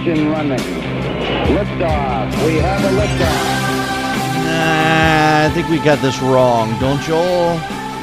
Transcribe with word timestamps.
engine 0.00 0.30
running. 0.30 0.58
Liftoff. 0.58 2.46
We 2.46 2.56
have 2.56 2.82
a 2.82 2.88
liftoff. 2.96 3.60
Nah, 4.44 5.46
I 5.46 5.50
think 5.52 5.68
we 5.68 5.78
got 5.78 6.00
this 6.00 6.20
wrong, 6.20 6.78
don't 6.80 7.06
you 7.06 7.14
all? 7.14 7.56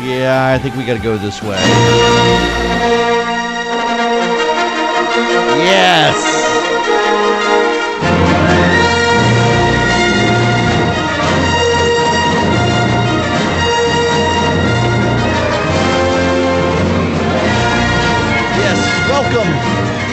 Yeah, 0.04 0.54
I 0.54 0.60
think 0.60 0.75
we 0.75 0.86
got 0.86 0.98
to 0.98 1.04
go 1.04 1.18
this 1.18 1.41
way. 1.41 1.57
Yes! 5.57 6.14
Yes, 18.59 19.09
welcome. 19.09 19.52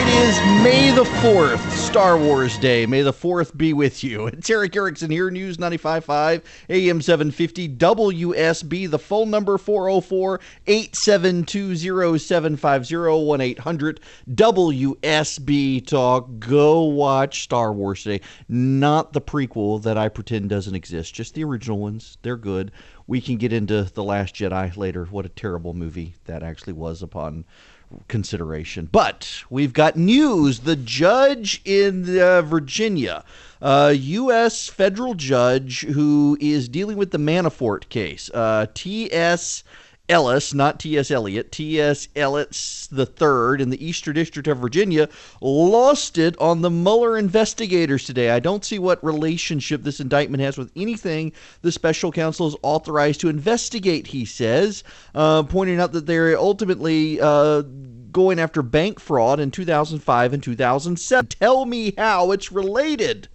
It 0.01 0.09
is 0.09 0.63
May 0.63 0.91
the 0.91 1.05
4th, 1.05 1.74
Star 1.95 2.19
Wars 2.19 2.59
Day. 2.59 2.87
May 2.87 3.03
the 3.03 3.13
4th 3.13 3.57
be 3.57 3.73
with 3.73 4.03
you. 4.03 4.27
It's 4.35 4.51
Erick 4.51 4.75
Erickson 4.75 5.13
here, 5.13 5.31
News 5.31 5.59
95.5, 5.59 6.43
AM 6.69 7.01
750, 7.01 7.69
WSB. 7.69 8.91
The 8.91 8.99
phone 8.99 9.31
number 9.31 9.57
404 9.57 10.41
872 10.67 12.19
750 12.19 12.97
1 12.97 13.41
800 13.41 14.01
WSB 14.29 15.87
Talk. 15.87 16.41
Go 16.41 16.83
watch 16.83 17.45
Star 17.45 17.73
Wars 17.73 18.03
today. 18.03 18.25
Not 18.49 19.13
the 19.13 19.21
prequel 19.21 19.81
that 19.85 19.97
I 19.97 20.09
pretend 20.09 20.51
doesn't 20.51 20.75
exist, 20.75 21.15
just 21.15 21.35
the 21.35 21.45
original 21.45 21.79
ones. 21.79 22.19
They're 22.23 22.37
good. 22.37 22.73
We 23.07 23.21
can 23.21 23.37
get 23.37 23.53
into 23.53 23.85
The 23.85 24.03
Last 24.03 24.35
Jedi 24.35 24.77
later. 24.77 25.05
What 25.05 25.27
a 25.27 25.29
terrible 25.29 25.75
movie 25.75 26.17
that 26.25 26.43
actually 26.43 26.73
was 26.73 27.03
upon 27.03 27.45
consideration. 28.09 28.89
But 28.91 29.45
we've 29.51 29.73
got 29.73 29.97
news. 29.97 30.61
The 30.61 30.77
judge 30.77 31.61
in 31.65 32.19
uh, 32.19 32.43
Virginia, 32.43 33.25
a 33.61 33.93
U.S. 33.93 34.69
federal 34.69 35.15
judge 35.15 35.81
who 35.83 36.37
is 36.41 36.69
dealing 36.69 36.97
with 36.97 37.11
the 37.11 37.19
Manafort 37.19 37.89
case, 37.89 38.31
uh, 38.35 38.67
T.S. 38.75 39.65
Ellis, 40.09 40.53
not 40.53 40.81
T.S. 40.81 41.11
Eliot, 41.11 41.51
T.S. 41.51 42.09
Ellis 42.15 42.87
the 42.93 43.07
third 43.07 43.61
in 43.61 43.71
the 43.71 43.85
Eastern 43.85 44.15
District 44.15 44.47
of 44.49 44.59
Virginia, 44.59 45.09
lost 45.41 46.19
it 46.19 46.37
on 46.39 46.61
the 46.61 46.71
Mueller 46.71 47.17
investigators 47.17 48.05
today. 48.05 48.31
I 48.31 48.41
don't 48.41 48.65
see 48.65 48.79
what 48.79 49.03
relationship 49.05 49.83
this 49.83 50.01
indictment 50.01 50.43
has 50.43 50.59
with 50.59 50.71
anything 50.77 51.33
the 51.63 51.73
special 51.73 52.13
counsel 52.13 52.47
is 52.47 52.57
authorized 52.63 53.21
to 53.23 53.29
investigate. 53.29 54.09
He 54.09 54.25
says, 54.25 54.85
uh, 55.15 55.43
pointing 55.45 55.81
out 55.81 55.93
that 55.93 56.07
they're 56.07 56.39
ultimately. 56.39 57.21
Uh, 57.21 57.63
going 58.15 58.39
after 58.39 58.63
bank 58.63 59.01
fraud 59.01 59.41
in 59.41 59.51
2005 59.51 60.33
and 60.33 60.43
2007. 60.43 61.27
Tell 61.27 61.67
me 61.67 61.93
how 61.99 62.31
it's 62.31 62.53
related. 62.53 63.29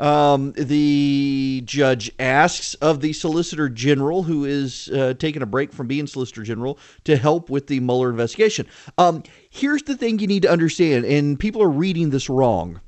Um, 0.00 0.52
the 0.56 1.62
judge 1.66 2.10
asks 2.18 2.72
of 2.74 3.02
the 3.02 3.12
Solicitor 3.12 3.68
General, 3.68 4.22
who 4.22 4.46
is 4.46 4.88
uh, 4.88 5.12
taking 5.18 5.42
a 5.42 5.46
break 5.46 5.74
from 5.74 5.88
being 5.88 6.06
Solicitor 6.06 6.42
General, 6.42 6.78
to 7.04 7.18
help 7.18 7.50
with 7.50 7.66
the 7.66 7.80
Mueller 7.80 8.08
investigation. 8.08 8.66
Um, 8.96 9.22
here's 9.50 9.82
the 9.82 9.94
thing 9.94 10.18
you 10.18 10.26
need 10.26 10.42
to 10.42 10.50
understand, 10.50 11.04
and 11.04 11.38
people 11.38 11.62
are 11.62 11.68
reading 11.68 12.08
this 12.08 12.30
wrong. 12.30 12.80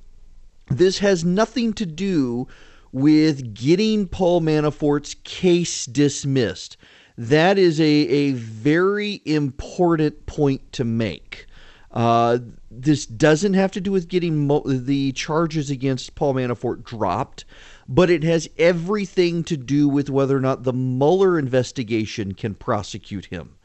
This 0.68 1.00
has 1.00 1.22
nothing 1.22 1.74
to 1.74 1.84
do 1.84 2.48
with 2.92 3.54
getting 3.54 4.08
Paul 4.08 4.40
Manafort's 4.40 5.14
case 5.22 5.84
dismissed. 5.84 6.78
That 7.18 7.58
is 7.58 7.78
a, 7.78 7.84
a 7.84 8.32
very 8.32 9.20
important 9.26 10.24
point 10.24 10.72
to 10.72 10.84
make. 10.84 11.46
Uh, 11.92 12.38
this 12.70 13.04
doesn't 13.04 13.54
have 13.54 13.70
to 13.72 13.80
do 13.80 13.92
with 13.92 14.08
getting 14.08 14.46
mo- 14.46 14.62
the 14.64 15.12
charges 15.12 15.70
against 15.70 16.14
Paul 16.14 16.34
Manafort 16.34 16.84
dropped, 16.84 17.44
but 17.86 18.08
it 18.08 18.22
has 18.24 18.48
everything 18.56 19.44
to 19.44 19.56
do 19.56 19.88
with 19.88 20.08
whether 20.08 20.36
or 20.36 20.40
not 20.40 20.62
the 20.62 20.72
Mueller 20.72 21.38
investigation 21.38 22.32
can 22.32 22.54
prosecute 22.54 23.26
him. 23.26 23.56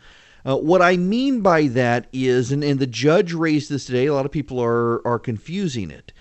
Uh, 0.45 0.57
what 0.57 0.81
I 0.81 0.97
mean 0.97 1.41
by 1.41 1.67
that 1.67 2.07
is, 2.13 2.51
and, 2.51 2.63
and 2.63 2.79
the 2.79 2.87
judge 2.87 3.33
raised 3.33 3.69
this 3.69 3.85
today, 3.85 4.05
a 4.05 4.13
lot 4.13 4.25
of 4.25 4.31
people 4.31 4.61
are, 4.61 5.05
are 5.07 5.19
confusing 5.19 5.89
it, 5.91 6.11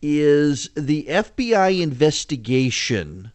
is 0.00 0.70
the 0.74 1.06
FBI 1.08 1.80
investigation 1.80 3.32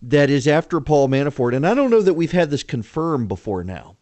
that 0.00 0.30
is 0.30 0.48
after 0.48 0.80
Paul 0.80 1.08
Manafort. 1.08 1.54
And 1.54 1.66
I 1.66 1.74
don't 1.74 1.90
know 1.90 2.02
that 2.02 2.14
we've 2.14 2.32
had 2.32 2.50
this 2.50 2.62
confirmed 2.62 3.28
before 3.28 3.62
now, 3.62 3.96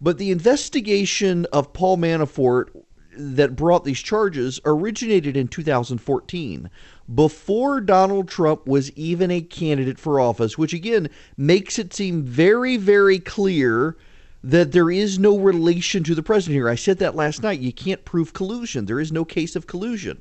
but 0.00 0.18
the 0.18 0.30
investigation 0.30 1.46
of 1.52 1.72
Paul 1.72 1.96
Manafort 1.96 2.68
that 3.16 3.56
brought 3.56 3.84
these 3.84 4.00
charges 4.00 4.60
originated 4.64 5.36
in 5.36 5.48
2014 5.48 6.70
before 7.12 7.80
Donald 7.80 8.28
Trump 8.28 8.66
was 8.66 8.92
even 8.92 9.30
a 9.30 9.40
candidate 9.40 9.98
for 9.98 10.20
office, 10.20 10.56
which 10.56 10.72
again 10.72 11.08
makes 11.36 11.78
it 11.78 11.92
seem 11.92 12.22
very, 12.22 12.76
very 12.76 13.18
clear 13.18 13.96
that 14.44 14.70
there 14.70 14.90
is 14.90 15.18
no 15.18 15.36
relation 15.36 16.04
to 16.04 16.14
the 16.14 16.22
president 16.22 16.54
here. 16.54 16.68
I 16.68 16.76
said 16.76 16.98
that 16.98 17.16
last 17.16 17.42
night. 17.42 17.58
You 17.58 17.72
can't 17.72 18.04
prove 18.04 18.32
collusion, 18.32 18.86
there 18.86 19.00
is 19.00 19.10
no 19.10 19.24
case 19.24 19.56
of 19.56 19.66
collusion. 19.66 20.20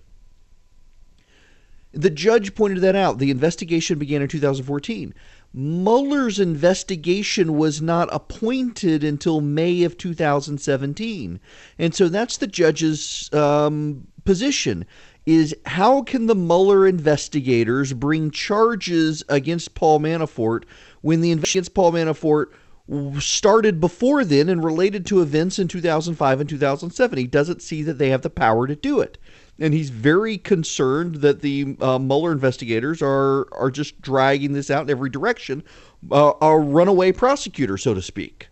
The 1.92 2.10
judge 2.10 2.54
pointed 2.54 2.82
that 2.82 2.96
out. 2.96 3.18
The 3.18 3.32
investigation 3.32 3.98
began 3.98 4.22
in 4.22 4.28
2014. 4.28 5.14
Mueller's 5.54 6.40
investigation 6.40 7.58
was 7.58 7.82
not 7.82 8.10
appointed 8.12 9.04
until 9.04 9.42
May 9.42 9.84
of 9.84 9.98
2017. 9.98 11.40
And 11.80 11.96
so 11.96 12.10
that's 12.10 12.38
the 12.38 12.48
judge's 12.48 13.34
um, 13.34 14.08
position 14.26 14.86
is 15.26 15.56
how 15.66 16.04
can 16.04 16.28
the 16.28 16.36
Mueller 16.36 16.88
investigators 16.88 17.92
bring 17.94 18.32
charges 18.32 19.24
against 19.28 19.74
Paul 19.74 20.00
Manafort 20.00 20.64
when 21.02 21.22
the 21.22 21.32
investigation 21.32 21.60
against 21.60 21.74
Paul 21.74 21.92
Manafort 21.92 22.46
started 23.22 23.82
before 23.82 24.24
then 24.24 24.48
and 24.48 24.64
related 24.64 25.06
to 25.08 25.22
events 25.22 25.60
in 25.60 25.68
2005 25.68 26.40
and 26.40 26.50
2007? 26.50 27.18
He 27.18 27.28
doesn't 27.28 27.62
see 27.62 27.84
that 27.84 27.98
they 27.98 28.10
have 28.10 28.22
the 28.22 28.30
power 28.30 28.68
to 28.68 28.76
do 28.76 29.02
it 29.02 29.18
and 29.60 29.74
he's 29.74 29.90
very 29.90 30.38
concerned 30.38 31.16
that 31.16 31.42
the 31.42 31.76
uh, 31.82 31.98
Mueller 32.00 32.32
investigators 32.32 33.02
are 33.02 33.48
are 33.54 33.72
just 33.72 34.02
dragging 34.02 34.54
this 34.54 34.70
out 34.70 34.84
in 34.84 34.90
every 34.90 35.10
direction, 35.10 35.64
uh, 36.12 36.34
a 36.42 36.58
runaway 36.58 37.12
prosecutor, 37.12 37.78
so 37.78 37.94
to 37.94 38.02
speak. 38.02 38.48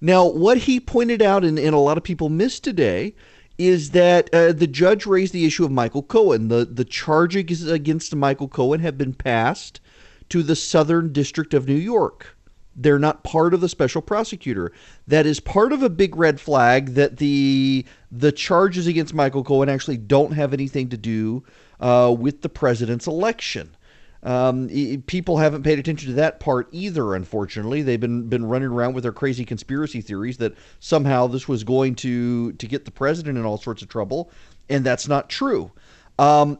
Now, 0.00 0.26
what 0.26 0.58
he 0.58 0.78
pointed 0.78 1.22
out, 1.22 1.44
and, 1.44 1.58
and 1.58 1.74
a 1.74 1.78
lot 1.78 1.98
of 1.98 2.04
people 2.04 2.28
missed 2.28 2.62
today, 2.62 3.14
is 3.56 3.90
that 3.90 4.32
uh, 4.32 4.52
the 4.52 4.68
judge 4.68 5.06
raised 5.06 5.32
the 5.32 5.44
issue 5.44 5.64
of 5.64 5.72
Michael 5.72 6.02
Cohen. 6.02 6.48
The 6.48 6.64
the 6.64 6.84
charges 6.84 7.68
against 7.68 8.14
Michael 8.14 8.48
Cohen 8.48 8.80
have 8.80 8.96
been 8.96 9.14
passed 9.14 9.80
to 10.28 10.42
the 10.42 10.56
Southern 10.56 11.12
District 11.12 11.54
of 11.54 11.66
New 11.66 11.74
York. 11.74 12.36
They're 12.78 12.98
not 12.98 13.24
part 13.24 13.54
of 13.54 13.60
the 13.60 13.68
special 13.68 14.00
prosecutor. 14.00 14.72
That 15.08 15.26
is 15.26 15.40
part 15.40 15.72
of 15.72 15.82
a 15.82 15.90
big 15.90 16.16
red 16.16 16.40
flag 16.40 16.94
that 16.94 17.16
the 17.16 17.84
the 18.10 18.32
charges 18.32 18.86
against 18.86 19.12
Michael 19.12 19.44
Cohen 19.44 19.68
actually 19.68 19.96
don't 19.96 20.32
have 20.32 20.52
anything 20.52 20.88
to 20.90 20.96
do 20.96 21.42
uh, 21.80 22.14
with 22.16 22.40
the 22.42 22.48
president's 22.48 23.06
election. 23.06 23.74
Um, 24.22 24.68
people 25.06 25.38
haven't 25.38 25.62
paid 25.62 25.78
attention 25.78 26.08
to 26.08 26.14
that 26.14 26.40
part 26.40 26.68
either. 26.72 27.14
Unfortunately, 27.14 27.82
they've 27.82 28.00
been 28.00 28.28
been 28.28 28.44
running 28.44 28.68
around 28.68 28.94
with 28.94 29.02
their 29.02 29.12
crazy 29.12 29.44
conspiracy 29.44 30.00
theories 30.00 30.38
that 30.38 30.54
somehow 30.80 31.26
this 31.26 31.48
was 31.48 31.64
going 31.64 31.96
to 31.96 32.52
to 32.52 32.66
get 32.66 32.84
the 32.84 32.90
president 32.90 33.38
in 33.38 33.44
all 33.44 33.58
sorts 33.58 33.82
of 33.82 33.88
trouble, 33.88 34.30
and 34.68 34.84
that's 34.84 35.08
not 35.08 35.28
true. 35.28 35.70
Um, 36.18 36.58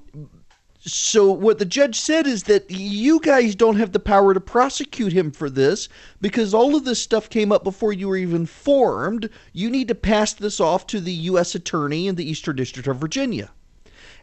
so 0.80 1.32
what 1.32 1.58
the 1.58 1.64
judge 1.64 1.98
said 1.98 2.26
is 2.26 2.44
that 2.44 2.70
you 2.70 3.18
guys 3.20 3.54
don't 3.54 3.76
have 3.76 3.92
the 3.92 3.98
power 3.98 4.32
to 4.32 4.40
prosecute 4.40 5.12
him 5.12 5.32
for 5.32 5.50
this 5.50 5.88
because 6.20 6.54
all 6.54 6.76
of 6.76 6.84
this 6.84 7.02
stuff 7.02 7.28
came 7.28 7.50
up 7.50 7.64
before 7.64 7.92
you 7.92 8.08
were 8.08 8.16
even 8.16 8.46
formed. 8.46 9.28
You 9.52 9.70
need 9.70 9.88
to 9.88 9.94
pass 9.96 10.32
this 10.32 10.60
off 10.60 10.86
to 10.88 11.00
the 11.00 11.12
U.S. 11.12 11.54
attorney 11.54 12.06
in 12.06 12.14
the 12.14 12.28
Eastern 12.28 12.56
District 12.56 12.86
of 12.86 12.98
Virginia. 12.98 13.50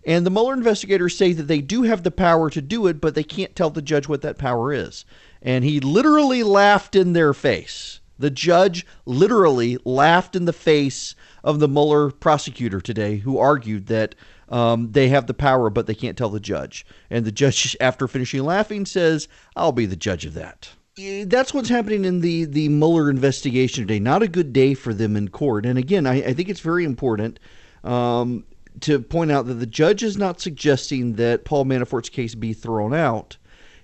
And 0.05 0.25
the 0.25 0.29
Mueller 0.29 0.53
investigators 0.53 1.17
say 1.17 1.33
that 1.33 1.47
they 1.47 1.61
do 1.61 1.81
have 1.83 2.03
the 2.03 2.11
power 2.11 2.49
to 2.51 2.61
do 2.61 2.87
it, 2.87 3.01
but 3.01 3.15
they 3.15 3.23
can't 3.23 3.55
tell 3.55 3.71
the 3.71 3.81
judge 3.81 4.07
what 4.07 4.21
that 4.21 4.37
power 4.37 4.71
is. 4.71 5.03
And 5.41 5.65
he 5.65 5.79
literally 5.79 6.43
laughed 6.43 6.95
in 6.95 7.13
their 7.13 7.33
face. 7.33 7.99
The 8.17 8.29
judge 8.29 8.85
literally 9.05 9.77
laughed 9.83 10.35
in 10.35 10.45
the 10.45 10.53
face 10.53 11.15
of 11.43 11.59
the 11.59 11.67
Mueller 11.67 12.11
prosecutor 12.11 12.79
today, 12.79 13.17
who 13.17 13.37
argued 13.37 13.87
that 13.87 14.15
um, 14.49 14.91
they 14.91 15.09
have 15.09 15.27
the 15.27 15.33
power, 15.33 15.69
but 15.69 15.87
they 15.87 15.95
can't 15.95 16.17
tell 16.17 16.29
the 16.29 16.39
judge. 16.39 16.85
And 17.09 17.25
the 17.25 17.31
judge, 17.31 17.75
after 17.81 18.07
finishing 18.07 18.43
laughing, 18.43 18.85
says, 18.85 19.27
I'll 19.55 19.71
be 19.71 19.85
the 19.85 19.95
judge 19.95 20.25
of 20.25 20.33
that. 20.35 20.69
That's 20.97 21.53
what's 21.53 21.67
happening 21.67 22.05
in 22.05 22.21
the, 22.21 22.45
the 22.45 22.69
Mueller 22.69 23.09
investigation 23.09 23.83
today. 23.83 23.99
Not 23.99 24.23
a 24.23 24.29
good 24.29 24.53
day 24.53 24.73
for 24.73 24.93
them 24.93 25.17
in 25.17 25.27
court. 25.27 25.65
And 25.65 25.77
again, 25.77 26.07
I, 26.07 26.23
I 26.23 26.33
think 26.33 26.47
it's 26.47 26.61
very 26.61 26.85
important 26.85 27.37
um, 27.83 28.45
to 28.79 29.01
point 29.01 29.29
out 29.29 29.45
that 29.47 29.55
the 29.55 29.65
judge 29.65 30.03
is 30.03 30.15
not 30.15 30.39
suggesting 30.39 31.15
that 31.15 31.43
Paul 31.43 31.65
Manafort's 31.65 32.07
case 32.07 32.33
be 32.33 32.53
thrown 32.53 32.93
out. 32.93 33.35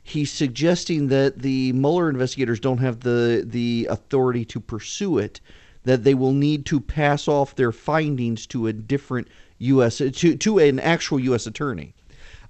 He's 0.03 0.31
suggesting 0.31 1.07
that 1.09 1.39
the 1.39 1.73
Mueller 1.73 2.09
investigators 2.09 2.61
don't 2.61 2.77
have 2.77 3.01
the, 3.01 3.43
the 3.45 3.87
authority 3.89 4.45
to 4.45 4.61
pursue 4.61 5.17
it 5.17 5.41
that 5.83 6.03
they 6.03 6.13
will 6.13 6.33
need 6.33 6.65
to 6.67 6.79
pass 6.79 7.27
off 7.27 7.55
their 7.55 7.71
findings 7.71 8.45
to 8.47 8.67
a 8.67 8.73
different 8.73 9.27
U.S. 9.61 9.97
to 9.97 10.11
to 10.11 10.59
an 10.59 10.79
actual 10.79 11.19
U.S. 11.19 11.47
attorney. 11.47 11.93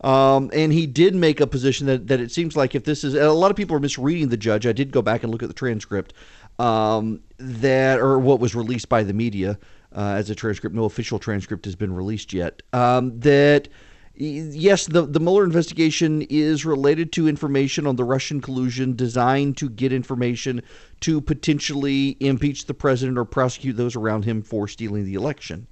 Um, 0.04 0.50
and 0.52 0.74
he 0.74 0.88
did 0.88 1.14
make 1.14 1.40
a 1.40 1.48
position 1.48 1.86
that, 1.86 2.08
that 2.08 2.20
it 2.20 2.32
seems 2.32 2.56
like 2.56 2.74
if 2.74 2.86
this 2.86 3.04
is 3.04 3.14
a 3.14 3.32
lot 3.32 3.52
of 3.52 3.58
people 3.58 3.76
are 3.76 3.80
misreading 3.80 4.30
the 4.30 4.38
judge. 4.38 4.66
I 4.66 4.72
did 4.72 4.92
go 4.92 5.02
back 5.04 5.24
and 5.24 5.32
look 5.32 5.44
at 5.44 5.50
the 5.50 5.54
transcript 5.54 6.14
um, 6.58 7.22
that 7.38 8.00
or 8.00 8.18
what 8.18 8.40
was 8.40 8.56
released 8.56 8.90
by 8.90 9.04
the 9.04 9.14
media 9.14 9.60
uh, 9.96 10.16
as 10.18 10.30
a 10.30 10.36
transcript. 10.36 10.76
No 10.76 10.86
official 10.86 11.20
transcript 11.20 11.66
has 11.66 11.76
been 11.76 11.94
released 11.94 12.34
yet. 12.34 12.64
Um, 12.74 13.20
that 13.20 13.68
yes, 14.16 14.88
the 14.88 15.06
the 15.06 15.20
Mueller 15.20 15.44
investigation 15.44 16.24
is 16.24 16.66
related 16.66 17.12
to 17.14 17.28
information 17.28 17.86
on 17.86 17.96
the 17.96 18.04
Russian 18.04 18.42
collusion 18.42 18.96
designed 18.96 19.58
to 19.58 19.70
get 19.70 19.94
information 19.94 20.62
to 21.02 21.22
potentially 21.22 22.18
impeach 22.20 22.66
the 22.66 22.74
president 22.74 23.18
or 23.18 23.26
prosecute 23.26 23.78
those 23.78 23.96
around 23.96 24.26
him 24.26 24.42
for 24.42 24.68
stealing 24.68 25.06
the 25.06 25.14
election. 25.16 25.68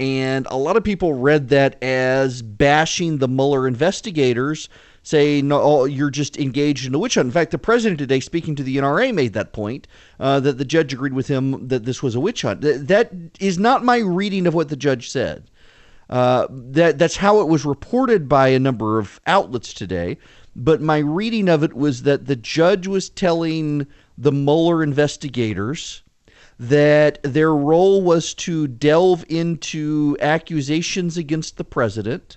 And 0.00 0.46
a 0.50 0.56
lot 0.56 0.76
of 0.76 0.84
people 0.84 1.14
read 1.14 1.48
that 1.48 1.82
as 1.82 2.40
bashing 2.42 3.18
the 3.18 3.28
Mueller 3.28 3.66
investigators, 3.66 4.68
saying, 5.02 5.48
no, 5.48 5.60
oh, 5.60 5.84
you're 5.86 6.10
just 6.10 6.36
engaged 6.38 6.86
in 6.86 6.94
a 6.94 6.98
witch 6.98 7.14
hunt. 7.14 7.26
In 7.26 7.32
fact, 7.32 7.50
the 7.50 7.58
president 7.58 7.98
today, 7.98 8.20
speaking 8.20 8.54
to 8.56 8.62
the 8.62 8.76
NRA, 8.76 9.12
made 9.14 9.32
that 9.32 9.52
point 9.52 9.88
uh, 10.20 10.38
that 10.40 10.58
the 10.58 10.64
judge 10.64 10.92
agreed 10.92 11.14
with 11.14 11.26
him 11.26 11.66
that 11.68 11.84
this 11.84 12.02
was 12.02 12.14
a 12.14 12.20
witch 12.20 12.42
hunt. 12.42 12.60
That 12.60 13.10
is 13.40 13.58
not 13.58 13.84
my 13.84 13.98
reading 13.98 14.46
of 14.46 14.54
what 14.54 14.68
the 14.68 14.76
judge 14.76 15.10
said. 15.10 15.50
Uh, 16.10 16.46
that 16.50 16.98
that's 16.98 17.16
how 17.16 17.40
it 17.40 17.48
was 17.48 17.64
reported 17.64 18.28
by 18.28 18.48
a 18.48 18.58
number 18.58 18.98
of 18.98 19.20
outlets 19.26 19.74
today. 19.74 20.16
But 20.54 20.80
my 20.80 20.98
reading 20.98 21.48
of 21.48 21.62
it 21.62 21.74
was 21.74 22.02
that 22.02 22.26
the 22.26 22.36
judge 22.36 22.86
was 22.86 23.10
telling 23.10 23.86
the 24.16 24.32
Mueller 24.32 24.82
investigators 24.82 26.02
that 26.58 27.22
their 27.22 27.54
role 27.54 28.02
was 28.02 28.34
to 28.34 28.66
delve 28.66 29.24
into 29.28 30.16
accusations 30.20 31.16
against 31.16 31.56
the 31.56 31.64
president 31.64 32.36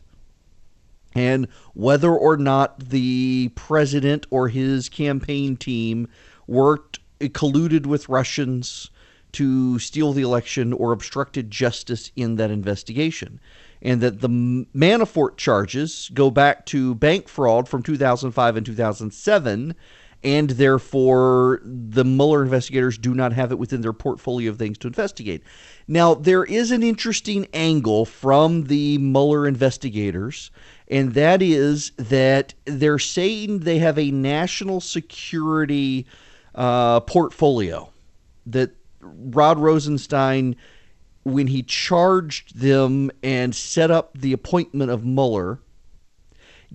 and 1.15 1.47
whether 1.73 2.11
or 2.11 2.37
not 2.37 2.79
the 2.89 3.51
president 3.55 4.25
or 4.29 4.47
his 4.47 4.89
campaign 4.89 5.57
team 5.57 6.07
worked 6.47 6.99
eh, 7.19 7.27
colluded 7.27 7.85
with 7.85 8.09
Russians 8.09 8.89
to 9.33 9.79
steal 9.79 10.13
the 10.13 10.21
election 10.21 10.73
or 10.73 10.91
obstructed 10.91 11.49
justice 11.49 12.11
in 12.15 12.35
that 12.35 12.51
investigation. 12.51 13.39
And 13.81 14.01
that 14.01 14.21
the 14.21 14.29
Manafort 14.29 15.37
charges 15.37 16.11
go 16.13 16.29
back 16.29 16.65
to 16.67 16.93
bank 16.95 17.27
fraud 17.27 17.67
from 17.67 17.81
2005 17.81 18.57
and 18.57 18.65
2007 18.65 19.75
and 20.23 20.51
therefore 20.51 21.61
the 21.63 22.05
Mueller 22.05 22.43
investigators 22.43 22.97
do 22.97 23.13
not 23.13 23.33
have 23.33 23.51
it 23.51 23.57
within 23.57 23.81
their 23.81 23.93
portfolio 23.93 24.51
of 24.51 24.57
things 24.57 24.77
to 24.79 24.87
investigate. 24.87 25.43
Now, 25.87 26.13
there 26.13 26.43
is 26.43 26.71
an 26.71 26.83
interesting 26.83 27.47
angle 27.53 28.05
from 28.05 28.65
the 28.65 28.97
Mueller 28.99 29.47
investigators, 29.47 30.51
and 30.87 31.13
that 31.13 31.41
is 31.41 31.91
that 31.97 32.53
they're 32.65 32.99
saying 32.99 33.59
they 33.59 33.79
have 33.79 33.97
a 33.97 34.11
national 34.11 34.79
security 34.79 36.05
uh, 36.53 36.99
portfolio. 37.01 37.89
That 38.45 38.71
Rod 39.01 39.57
Rosenstein, 39.57 40.55
when 41.23 41.47
he 41.47 41.63
charged 41.63 42.59
them 42.59 43.11
and 43.23 43.55
set 43.55 43.89
up 43.89 44.17
the 44.17 44.33
appointment 44.33 44.91
of 44.91 45.03
Mueller, 45.03 45.59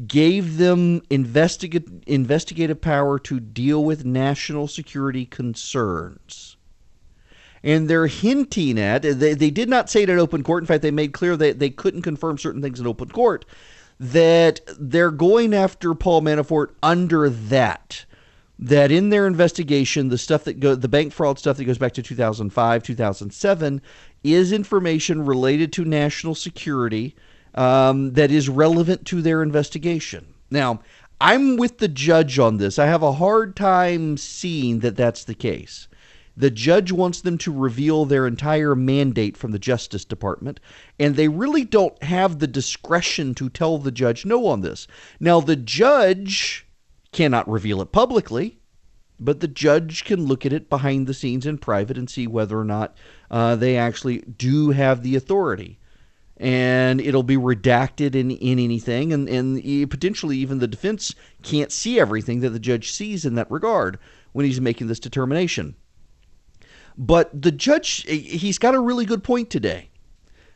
gave 0.04 0.58
them 0.58 1.00
investigative 1.10 2.80
power 2.80 3.18
to 3.18 3.40
deal 3.40 3.82
with 3.82 4.04
national 4.04 4.68
security 4.68 5.24
concerns. 5.24 6.56
And 7.62 7.88
they're 7.88 8.06
hinting 8.06 8.78
at, 8.78 9.02
they, 9.02 9.34
they 9.34 9.50
did 9.50 9.68
not 9.68 9.88
say 9.88 10.02
it 10.02 10.10
in 10.10 10.18
open 10.18 10.42
court. 10.42 10.62
In 10.62 10.66
fact, 10.66 10.82
they 10.82 10.90
made 10.90 11.14
clear 11.14 11.36
that 11.36 11.58
they 11.58 11.70
couldn't 11.70 12.02
confirm 12.02 12.36
certain 12.36 12.60
things 12.60 12.78
in 12.78 12.86
open 12.86 13.08
court, 13.08 13.46
that 13.98 14.60
they're 14.78 15.10
going 15.10 15.54
after 15.54 15.94
Paul 15.94 16.20
Manafort 16.22 16.74
under 16.82 17.30
that. 17.30 18.04
That 18.58 18.90
in 18.90 19.08
their 19.10 19.26
investigation, 19.26 20.08
the 20.08 20.18
stuff 20.18 20.44
that 20.44 20.60
go, 20.60 20.74
the 20.74 20.88
bank 20.88 21.12
fraud 21.12 21.38
stuff 21.38 21.56
that 21.56 21.64
goes 21.64 21.78
back 21.78 21.92
to 21.94 22.02
2005, 22.02 22.82
2007, 22.82 23.82
is 24.24 24.52
information 24.52 25.26
related 25.26 25.72
to 25.74 25.84
national 25.84 26.34
security 26.34 27.14
um, 27.56 28.12
that 28.12 28.30
is 28.30 28.48
relevant 28.48 29.06
to 29.06 29.22
their 29.22 29.42
investigation. 29.42 30.34
Now, 30.50 30.80
I'm 31.20 31.56
with 31.56 31.78
the 31.78 31.88
judge 31.88 32.38
on 32.38 32.58
this. 32.58 32.78
I 32.78 32.86
have 32.86 33.02
a 33.02 33.12
hard 33.12 33.56
time 33.56 34.16
seeing 34.16 34.80
that 34.80 34.96
that's 34.96 35.24
the 35.24 35.34
case. 35.34 35.88
The 36.36 36.50
judge 36.50 36.92
wants 36.92 37.22
them 37.22 37.38
to 37.38 37.52
reveal 37.52 38.04
their 38.04 38.26
entire 38.26 38.74
mandate 38.74 39.38
from 39.38 39.52
the 39.52 39.58
Justice 39.58 40.04
Department, 40.04 40.60
and 40.98 41.16
they 41.16 41.28
really 41.28 41.64
don't 41.64 42.00
have 42.02 42.38
the 42.38 42.46
discretion 42.46 43.34
to 43.36 43.48
tell 43.48 43.78
the 43.78 43.90
judge 43.90 44.26
no 44.26 44.46
on 44.46 44.60
this. 44.60 44.86
Now, 45.18 45.40
the 45.40 45.56
judge 45.56 46.66
cannot 47.10 47.48
reveal 47.48 47.80
it 47.80 47.90
publicly, 47.90 48.58
but 49.18 49.40
the 49.40 49.48
judge 49.48 50.04
can 50.04 50.26
look 50.26 50.44
at 50.44 50.52
it 50.52 50.68
behind 50.68 51.06
the 51.06 51.14
scenes 51.14 51.46
in 51.46 51.56
private 51.56 51.96
and 51.96 52.10
see 52.10 52.26
whether 52.26 52.60
or 52.60 52.64
not 52.64 52.94
uh, 53.30 53.56
they 53.56 53.78
actually 53.78 54.18
do 54.18 54.70
have 54.72 55.02
the 55.02 55.16
authority 55.16 55.78
and 56.38 57.00
it'll 57.00 57.22
be 57.22 57.36
redacted 57.36 58.14
in, 58.14 58.30
in 58.30 58.58
anything. 58.58 59.12
And, 59.12 59.28
and 59.28 59.90
potentially 59.90 60.36
even 60.38 60.58
the 60.58 60.68
defense 60.68 61.14
can't 61.42 61.72
see 61.72 61.98
everything 61.98 62.40
that 62.40 62.50
the 62.50 62.58
judge 62.58 62.92
sees 62.92 63.24
in 63.24 63.34
that 63.34 63.50
regard 63.50 63.98
when 64.32 64.44
he's 64.44 64.60
making 64.60 64.88
this 64.88 65.00
determination. 65.00 65.76
But 66.98 67.42
the 67.42 67.52
judge 67.52 68.02
he's 68.04 68.58
got 68.58 68.74
a 68.74 68.80
really 68.80 69.04
good 69.04 69.24
point 69.24 69.50
today. 69.50 69.90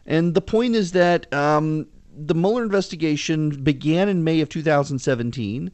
And 0.07 0.35
the 0.35 0.41
point 0.41 0.75
is 0.75 0.93
that 0.93 1.33
um, 1.33 1.87
the 2.15 2.35
Mueller 2.35 2.63
investigation 2.63 3.63
began 3.63 4.09
in 4.09 4.25
May 4.25 4.41
of 4.41 4.49
2017 4.49 5.71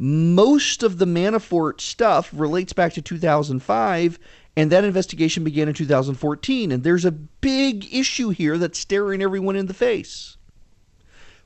most 0.00 0.84
of 0.84 0.98
the 0.98 1.06
Manafort 1.06 1.80
stuff 1.80 2.30
relates 2.32 2.72
back 2.72 2.92
to 2.92 3.02
2005 3.02 4.18
and 4.58 4.72
that 4.72 4.82
investigation 4.82 5.44
began 5.44 5.68
in 5.68 5.74
2014. 5.74 6.72
And 6.72 6.82
there's 6.82 7.04
a 7.04 7.12
big 7.12 7.94
issue 7.94 8.30
here 8.30 8.58
that's 8.58 8.80
staring 8.80 9.22
everyone 9.22 9.54
in 9.54 9.66
the 9.66 9.72
face. 9.72 10.36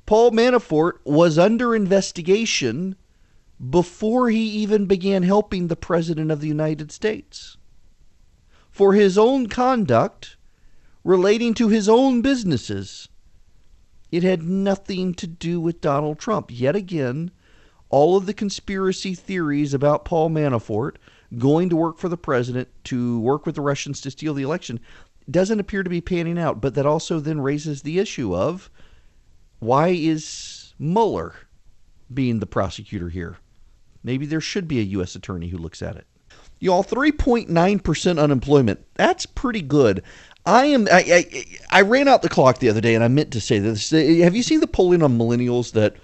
Paul 0.07 0.31
Manafort 0.31 0.95
was 1.05 1.37
under 1.37 1.75
investigation 1.75 2.97
before 3.69 4.31
he 4.31 4.41
even 4.43 4.87
began 4.87 5.25
helping 5.25 5.69
the 5.69 5.77
President 5.77 6.31
of 6.31 6.41
the 6.41 6.49
United 6.49 6.91
States 6.91 7.59
for 8.71 8.95
his 8.95 9.19
own 9.19 9.47
conduct 9.47 10.39
relating 11.05 11.53
to 11.53 11.69
his 11.69 11.91
own 11.91 12.23
businesses. 12.23 13.11
It 14.11 14.23
had 14.23 14.43
nothing 14.43 15.13
to 15.17 15.27
do 15.27 15.61
with 15.61 15.83
Donald 15.83 16.19
Trump. 16.19 16.47
Yet 16.51 16.75
again, 16.75 17.31
all 17.91 18.17
of 18.17 18.25
the 18.25 18.33
conspiracy 18.33 19.15
theories 19.15 19.75
about 19.75 20.07
Paul 20.07 20.31
Manafort 20.31 20.97
going 21.39 21.69
to 21.69 21.77
work 21.77 21.99
for 21.99 22.09
the 22.09 22.17
president 22.17 22.69
to 22.85 23.21
work 23.21 23.47
with 23.47 23.55
the 23.55 23.61
Russians 23.61 24.01
to 24.03 24.11
steal 24.11 24.35
the 24.35 24.43
election 24.43 24.81
doesn't 25.31 25.61
appear 25.61 25.83
to 25.83 25.91
be 25.91 26.01
panning 26.01 26.39
out. 26.39 26.61
But 26.61 26.75
that 26.75 26.87
also 26.87 27.21
then 27.21 27.41
raises 27.41 27.83
the 27.83 27.99
issue 27.99 28.35
of 28.35 28.71
why 29.61 29.89
is 29.89 30.75
Mueller 30.79 31.35
being 32.13 32.41
the 32.41 32.47
prosecutor 32.47 33.09
here? 33.09 33.39
Maybe 34.03 34.27
there 34.27 34.41
should 34.41 34.67
be 34.67 34.81
a 34.81 34.85
U.S. 34.85 35.15
attorney 35.15 35.49
who 35.49 35.59
looks 35.59 35.83
at 35.83 35.97
it. 35.97 36.07
Y'all, 36.59 36.85
3.9% 36.85 38.23
unemployment. 38.23 38.85
That's 38.95 39.27
pretty 39.27 39.63
good. 39.63 40.03
I 40.45 40.67
am. 40.67 40.89
I, 40.91 41.27
I, 41.71 41.79
I 41.79 41.81
ran 41.83 42.09
out 42.09 42.23
the 42.23 42.29
clock 42.29 42.59
the 42.59 42.69
other 42.69 42.81
day, 42.81 42.95
and 42.95 43.05
I 43.05 43.09
meant 43.09 43.33
to 43.33 43.41
say 43.41 43.61
this. 43.61 43.93
Uh, 43.93 43.97
have 44.23 44.35
you 44.35 44.43
seen 44.43 44.61
the 44.61 44.67
polling 44.67 45.03
on 45.03 45.19
millennials 45.19 45.73
that 45.73 45.97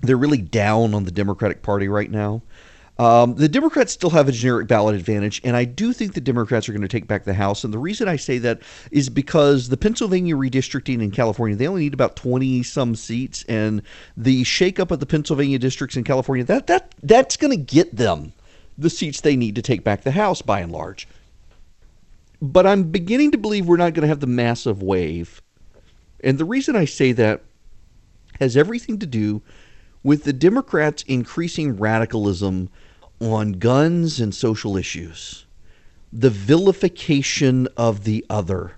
they're 0.00 0.16
really 0.16 0.40
down 0.40 0.94
on 0.94 1.04
the 1.04 1.10
Democratic 1.10 1.62
Party 1.62 1.88
right 1.88 2.10
now? 2.10 2.42
Um, 3.02 3.34
the 3.34 3.48
Democrats 3.48 3.92
still 3.92 4.10
have 4.10 4.28
a 4.28 4.32
generic 4.32 4.68
ballot 4.68 4.94
advantage, 4.94 5.40
and 5.42 5.56
I 5.56 5.64
do 5.64 5.92
think 5.92 6.14
the 6.14 6.20
Democrats 6.20 6.68
are 6.68 6.72
going 6.72 6.82
to 6.82 6.88
take 6.88 7.08
back 7.08 7.24
the 7.24 7.34
House. 7.34 7.64
And 7.64 7.74
the 7.74 7.78
reason 7.78 8.06
I 8.06 8.14
say 8.14 8.38
that 8.38 8.62
is 8.92 9.08
because 9.08 9.68
the 9.68 9.76
Pennsylvania 9.76 10.36
redistricting 10.36 11.02
in 11.02 11.10
California, 11.10 11.56
they 11.56 11.66
only 11.66 11.80
need 11.82 11.94
about 11.94 12.14
20 12.14 12.62
some 12.62 12.94
seats, 12.94 13.44
and 13.48 13.82
the 14.16 14.44
shakeup 14.44 14.92
of 14.92 15.00
the 15.00 15.06
Pennsylvania 15.06 15.58
districts 15.58 15.96
in 15.96 16.04
California, 16.04 16.44
that, 16.44 16.68
that 16.68 16.94
that's 17.02 17.36
going 17.36 17.50
to 17.50 17.56
get 17.56 17.96
them 17.96 18.34
the 18.78 18.88
seats 18.88 19.20
they 19.20 19.34
need 19.34 19.56
to 19.56 19.62
take 19.62 19.82
back 19.82 20.02
the 20.02 20.12
House 20.12 20.40
by 20.40 20.60
and 20.60 20.70
large. 20.70 21.08
But 22.40 22.68
I'm 22.68 22.84
beginning 22.84 23.32
to 23.32 23.38
believe 23.38 23.66
we're 23.66 23.78
not 23.78 23.94
going 23.94 24.02
to 24.02 24.08
have 24.08 24.20
the 24.20 24.28
massive 24.28 24.80
wave. 24.80 25.42
And 26.22 26.38
the 26.38 26.44
reason 26.44 26.76
I 26.76 26.84
say 26.84 27.10
that 27.10 27.42
has 28.38 28.56
everything 28.56 29.00
to 29.00 29.06
do 29.06 29.42
with 30.04 30.22
the 30.22 30.32
Democrats' 30.32 31.02
increasing 31.08 31.76
radicalism 31.76 32.70
on 33.22 33.52
guns 33.52 34.20
and 34.20 34.34
social 34.34 34.76
issues, 34.76 35.46
the 36.12 36.30
vilification 36.30 37.68
of 37.76 38.02
the 38.04 38.26
other. 38.28 38.72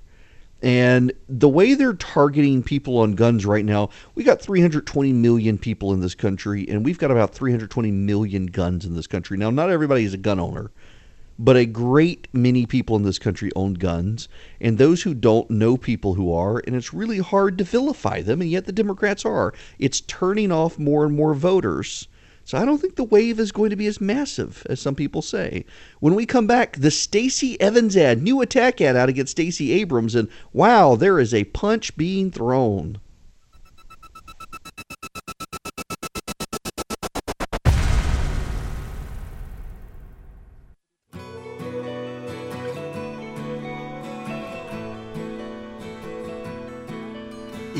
And 0.63 1.13
the 1.29 1.49
way 1.49 1.75
they're 1.75 1.95
targeting 1.95 2.63
people 2.63 2.99
on 2.99 3.15
guns 3.15 3.45
right 3.45 3.65
now, 3.65 3.91
we 4.15 4.23
got 4.23 4.41
320 4.41 5.13
million 5.13 5.59
people 5.59 5.93
in 5.93 6.01
this 6.01 6.15
country, 6.15 6.67
and 6.69 6.85
we've 6.85 6.99
got 6.99 7.11
about 7.11 7.35
320 7.35 7.91
million 7.91 8.47
guns 8.47 8.85
in 8.85 8.95
this 8.95 9.07
country. 9.07 9.37
Now, 9.37 9.51
not 9.51 9.71
everybody 9.71 10.05
is 10.05 10.15
a 10.15 10.19
gun 10.19 10.41
owner, 10.41 10.71
but 11.39 11.57
a 11.57 11.67
great 11.67 12.29
many 12.33 12.65
people 12.67 12.97
in 12.97 13.03
this 13.03 13.19
country 13.19 13.51
own 13.57 13.75
guns, 13.75 14.29
and 14.61 14.79
those 14.79 15.03
who 15.03 15.15
don't 15.15 15.51
know 15.51 15.77
people 15.77 16.15
who 16.15 16.33
are, 16.33 16.63
and 16.67 16.77
it's 16.77 16.95
really 16.95 17.19
hard 17.19 17.59
to 17.59 17.65
vilify 17.65 18.23
them, 18.23 18.41
and 18.41 18.51
yet 18.51 18.67
the 18.67 18.73
Democrats 18.73 19.25
are. 19.25 19.53
It's 19.79 20.01
turning 20.03 20.53
off 20.53 20.79
more 20.79 21.05
and 21.05 21.15
more 21.15 21.35
voters. 21.35 22.09
So 22.47 22.59
I 22.59 22.67
don't 22.67 22.79
think 22.79 22.97
the 22.97 23.05
wave 23.05 23.41
is 23.41 23.53
going 23.53 23.71
to 23.71 23.77
be 23.77 23.87
as 23.87 24.03
massive 24.03 24.67
as 24.69 24.79
some 24.79 24.95
people 24.95 25.23
say. 25.23 25.65
When 26.01 26.15
we 26.15 26.27
come 26.27 26.47
back, 26.47 26.77
the 26.77 26.91
Stacey 26.91 27.59
Evans 27.59 27.97
ad, 27.97 28.23
new 28.23 28.43
attack 28.43 28.83
ad 28.83 28.97
out 28.97 29.09
against 29.09 29.31
Stacey 29.31 29.73
Abrams, 29.73 30.15
and 30.15 30.29
wow, 30.53 30.95
there 30.95 31.19
is 31.19 31.33
a 31.33 31.45
punch 31.45 31.97
being 31.97 32.31
thrown. 32.31 32.99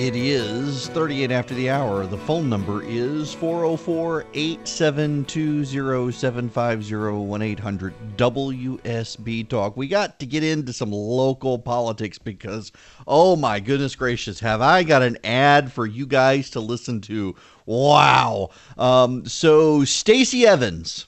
It 0.05 0.17
is 0.17 0.89
38 0.89 1.31
after 1.31 1.55
the 1.55 1.71
hour. 1.71 2.05
The 2.05 2.19
phone 2.19 2.51
number 2.51 2.83
is 2.83 3.33
404 3.33 4.27
872 4.35 6.13
750 6.13 7.43
800 7.43 7.95
WSB 8.19 9.49
Talk. 9.49 9.79
We 9.79 9.89
got 9.89 10.21
to 10.21 10.27
get 10.27 10.45
into 10.45 10.75
some 10.75 10.93
local 10.93 11.59
politics 11.59 12.19
because, 12.19 12.71
oh 13.07 13.35
my 13.35 13.61
goodness 13.61 13.97
gracious, 13.97 14.41
have 14.41 14.61
I 14.61 14.83
got 14.83 15.01
an 15.01 15.17
ad 15.25 15.73
for 15.73 15.87
you 15.87 16.07
guys 16.07 16.51
to 16.51 16.61
listen 16.61 17.01
to? 17.03 17.35
Wow. 17.65 18.51
Um, 18.77 19.25
so, 19.25 19.87
Stacey 19.87 20.47
Evans 20.47 21.07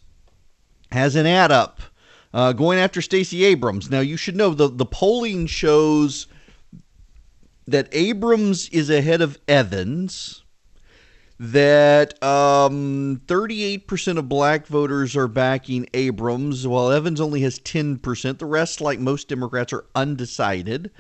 has 0.91 1.17
an 1.17 1.27
ad 1.27 1.53
up 1.53 1.83
uh, 2.33 2.55
going 2.55 2.79
after 2.79 3.03
Stacey 3.03 3.45
Abrams. 3.45 3.91
Now, 3.91 4.01
you 4.01 4.17
should 4.17 4.37
know 4.37 4.55
the, 4.55 4.69
the 4.69 4.87
polling 4.87 5.45
shows 5.45 6.29
that 7.67 7.89
Abrams 7.93 8.69
is 8.69 8.91
ahead 8.91 9.21
of 9.21 9.39
Evans, 9.49 10.45
that 11.39 12.23
um, 12.23 13.21
38% 13.27 14.19
of 14.19 14.29
black 14.29 14.67
voters 14.67 15.17
are 15.17 15.29
backing 15.29 15.89
Abrams, 15.93 16.67
while 16.67 16.91
Evans 16.91 17.21
only 17.21 17.43
has 17.43 17.59
10%. 17.61 18.39
The 18.39 18.47
rest, 18.47 18.81
like 18.81 18.99
most 18.99 19.29
Democrats, 19.29 19.73
are 19.73 19.85
undecided. 19.95 20.91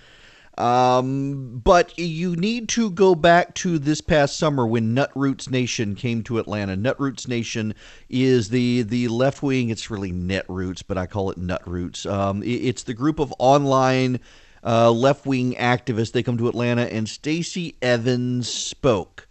Um, 0.58 1.61
but 1.62 1.99
you 1.99 2.35
need 2.35 2.70
to 2.70 2.90
go 2.90 3.14
back 3.14 3.54
to 3.56 3.78
this 3.78 4.00
past 4.00 4.38
summer 4.38 4.66
when 4.66 4.94
Nutroots 4.94 5.50
Nation 5.50 5.94
came 5.94 6.23
to 6.25 6.38
Atlanta. 6.38 6.76
Nutroots 6.76 7.28
Nation 7.28 7.75
is 8.08 8.49
the 8.49 8.80
the 8.82 9.08
left 9.08 9.42
wing. 9.42 9.68
It's 9.68 9.90
really 9.90 10.12
Netroots, 10.12 10.82
but 10.87 10.96
I 10.96 11.06
call 11.06 11.30
it 11.30 11.38
Nutroots. 11.38 12.11
Um, 12.11 12.42
it, 12.42 12.46
it's 12.46 12.85
the 12.85 12.94
group 12.94 13.18
of 13.18 13.35
online 13.38 14.18
uh, 14.64 14.90
left 14.90 15.26
wing 15.26 15.54
activists. 15.54 16.12
They 16.12 16.22
come 16.22 16.38
to 16.38 16.48
Atlanta, 16.48 16.82
and 16.82 17.08
Stacey 17.08 17.76
Evans 17.82 18.48
spoke. 18.48 19.26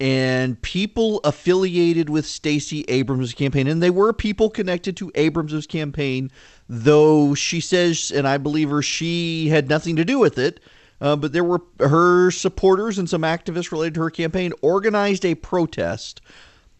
And 0.00 0.60
people 0.62 1.20
affiliated 1.24 2.08
with 2.08 2.24
Stacey 2.24 2.84
Abrams' 2.88 3.34
campaign, 3.34 3.66
and 3.66 3.82
they 3.82 3.90
were 3.90 4.12
people 4.12 4.48
connected 4.48 4.96
to 4.98 5.10
Abrams' 5.16 5.66
campaign, 5.66 6.30
though 6.68 7.34
she 7.34 7.60
says, 7.60 8.12
and 8.14 8.28
I 8.28 8.38
believe 8.38 8.70
her, 8.70 8.82
she 8.82 9.48
had 9.48 9.68
nothing 9.68 9.96
to 9.96 10.04
do 10.04 10.18
with 10.18 10.38
it. 10.38 10.60
Uh, 11.00 11.16
but 11.16 11.32
there 11.32 11.44
were 11.44 11.62
her 11.80 12.30
supporters 12.30 12.98
and 12.98 13.08
some 13.08 13.22
activists 13.22 13.70
related 13.70 13.94
to 13.94 14.00
her 14.00 14.10
campaign 14.10 14.52
organized 14.62 15.24
a 15.24 15.34
protest 15.36 16.20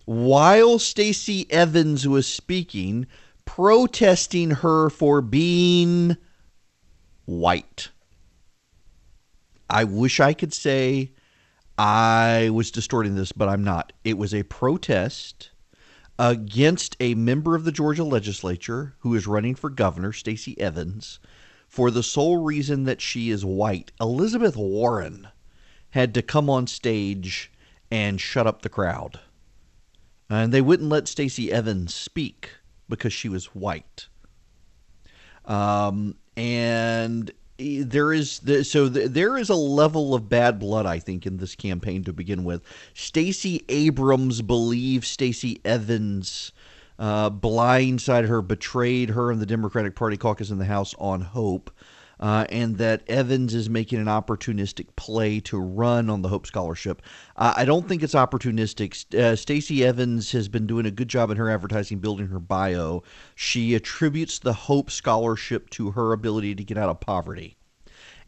while 0.08 0.78
Stacey 0.78 1.46
Evans 1.50 2.08
was 2.08 2.26
speaking, 2.26 3.06
protesting 3.44 4.50
her 4.50 4.88
for 4.88 5.20
being 5.20 6.16
white. 7.28 7.90
I 9.68 9.84
wish 9.84 10.18
I 10.18 10.32
could 10.32 10.54
say 10.54 11.12
I 11.76 12.48
was 12.50 12.70
distorting 12.70 13.16
this, 13.16 13.32
but 13.32 13.50
I'm 13.50 13.62
not. 13.62 13.92
It 14.02 14.16
was 14.16 14.32
a 14.32 14.44
protest 14.44 15.50
against 16.18 16.96
a 16.98 17.14
member 17.14 17.54
of 17.54 17.64
the 17.64 17.72
Georgia 17.72 18.02
legislature 18.02 18.94
who 19.00 19.14
is 19.14 19.26
running 19.26 19.54
for 19.54 19.68
governor, 19.68 20.12
Stacey 20.12 20.58
Evans, 20.58 21.20
for 21.68 21.90
the 21.90 22.02
sole 22.02 22.38
reason 22.38 22.84
that 22.84 23.02
she 23.02 23.28
is 23.28 23.44
white. 23.44 23.92
Elizabeth 24.00 24.56
Warren 24.56 25.28
had 25.90 26.14
to 26.14 26.22
come 26.22 26.48
on 26.48 26.66
stage 26.66 27.52
and 27.90 28.20
shut 28.20 28.46
up 28.46 28.62
the 28.62 28.70
crowd. 28.70 29.20
And 30.30 30.50
they 30.52 30.62
wouldn't 30.62 30.88
let 30.88 31.08
Stacey 31.08 31.52
Evans 31.52 31.94
speak 31.94 32.52
because 32.88 33.12
she 33.12 33.28
was 33.28 33.54
white. 33.54 34.08
Um, 35.44 36.16
and 36.38 37.32
there 37.58 38.12
is 38.12 38.38
the, 38.38 38.62
so 38.64 38.88
the, 38.88 39.08
there 39.08 39.36
is 39.36 39.50
a 39.50 39.56
level 39.56 40.14
of 40.14 40.28
bad 40.28 40.60
blood 40.60 40.86
I 40.86 41.00
think 41.00 41.26
in 41.26 41.38
this 41.38 41.56
campaign 41.56 42.04
to 42.04 42.12
begin 42.12 42.44
with. 42.44 42.62
Stacey 42.94 43.64
Abrams 43.68 44.40
believes 44.40 45.08
Stacey 45.08 45.60
Evans 45.64 46.52
uh, 47.00 47.28
blindsided 47.30 48.28
her, 48.28 48.40
betrayed 48.40 49.10
her 49.10 49.32
and 49.32 49.40
the 49.40 49.46
Democratic 49.46 49.96
Party 49.96 50.16
caucus 50.16 50.50
in 50.50 50.58
the 50.58 50.64
House 50.64 50.94
on 50.98 51.20
hope 51.20 51.72
uh, 52.20 52.46
and 52.48 52.78
that 52.78 53.02
Evans 53.08 53.54
is 53.54 53.68
making 53.68 53.98
an 53.98 54.06
opportunistic 54.06 54.88
play 54.96 55.40
to 55.40 55.58
run 55.58 56.10
on 56.10 56.22
the 56.22 56.28
Hope 56.28 56.46
Scholarship. 56.46 57.02
Uh, 57.36 57.54
I 57.56 57.64
don't 57.64 57.88
think 57.88 58.02
it's 58.02 58.14
opportunistic. 58.14 59.14
Uh, 59.14 59.36
Stacey 59.36 59.84
Evans 59.84 60.32
has 60.32 60.48
been 60.48 60.66
doing 60.66 60.86
a 60.86 60.90
good 60.90 61.08
job 61.08 61.30
in 61.30 61.36
her 61.36 61.50
advertising, 61.50 61.98
building 61.98 62.28
her 62.28 62.40
bio. 62.40 63.02
She 63.34 63.74
attributes 63.74 64.38
the 64.38 64.52
Hope 64.52 64.90
Scholarship 64.90 65.70
to 65.70 65.92
her 65.92 66.12
ability 66.12 66.54
to 66.56 66.64
get 66.64 66.78
out 66.78 66.88
of 66.88 67.00
poverty 67.00 67.56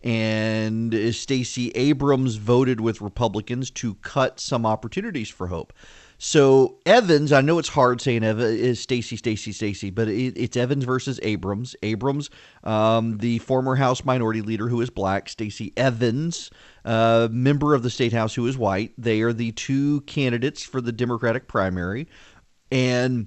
and 0.03 1.15
Stacey 1.15 1.71
Abrams 1.73 2.37
voted 2.37 2.81
with 2.81 3.01
Republicans 3.01 3.71
to 3.71 3.95
cut 3.97 4.41
some 4.41 4.65
opportunities 4.65 5.29
for 5.29 5.49
hope. 5.49 5.73
So 6.23 6.77
Evans, 6.85 7.33
I 7.33 7.41
know 7.41 7.59
it's 7.59 7.71
hard 7.71 8.03
saying 8.03 8.25
Eva 8.25 8.45
is 8.45 8.79
Stacey, 8.79 9.17
Stacey, 9.17 9.53
Stacey, 9.53 9.89
but 9.89 10.07
it, 10.07 10.37
it's 10.37 10.55
Evans 10.55 10.85
versus 10.85 11.19
Abrams. 11.23 11.75
Abrams, 11.83 12.29
um, 12.62 13.17
the 13.17 13.39
former 13.39 13.75
House 13.75 14.05
Minority 14.05 14.43
Leader 14.43 14.69
who 14.69 14.83
is 14.83 14.91
black, 14.91 15.31
Stacey 15.31 15.73
Evans, 15.79 16.50
uh, 16.85 17.29
member 17.33 17.75
of 17.75 17.83
the 17.83 17.89
state 17.89 18.12
House 18.12 18.35
who 18.35 18.47
is 18.47 18.59
white. 18.59 18.93
They 18.99 19.23
are 19.23 19.33
the 19.33 19.53
two 19.53 20.03
candidates 20.03 20.62
for 20.62 20.83
the 20.83 20.93
Democratic 20.93 21.49
primary, 21.49 22.07
and 22.71 23.27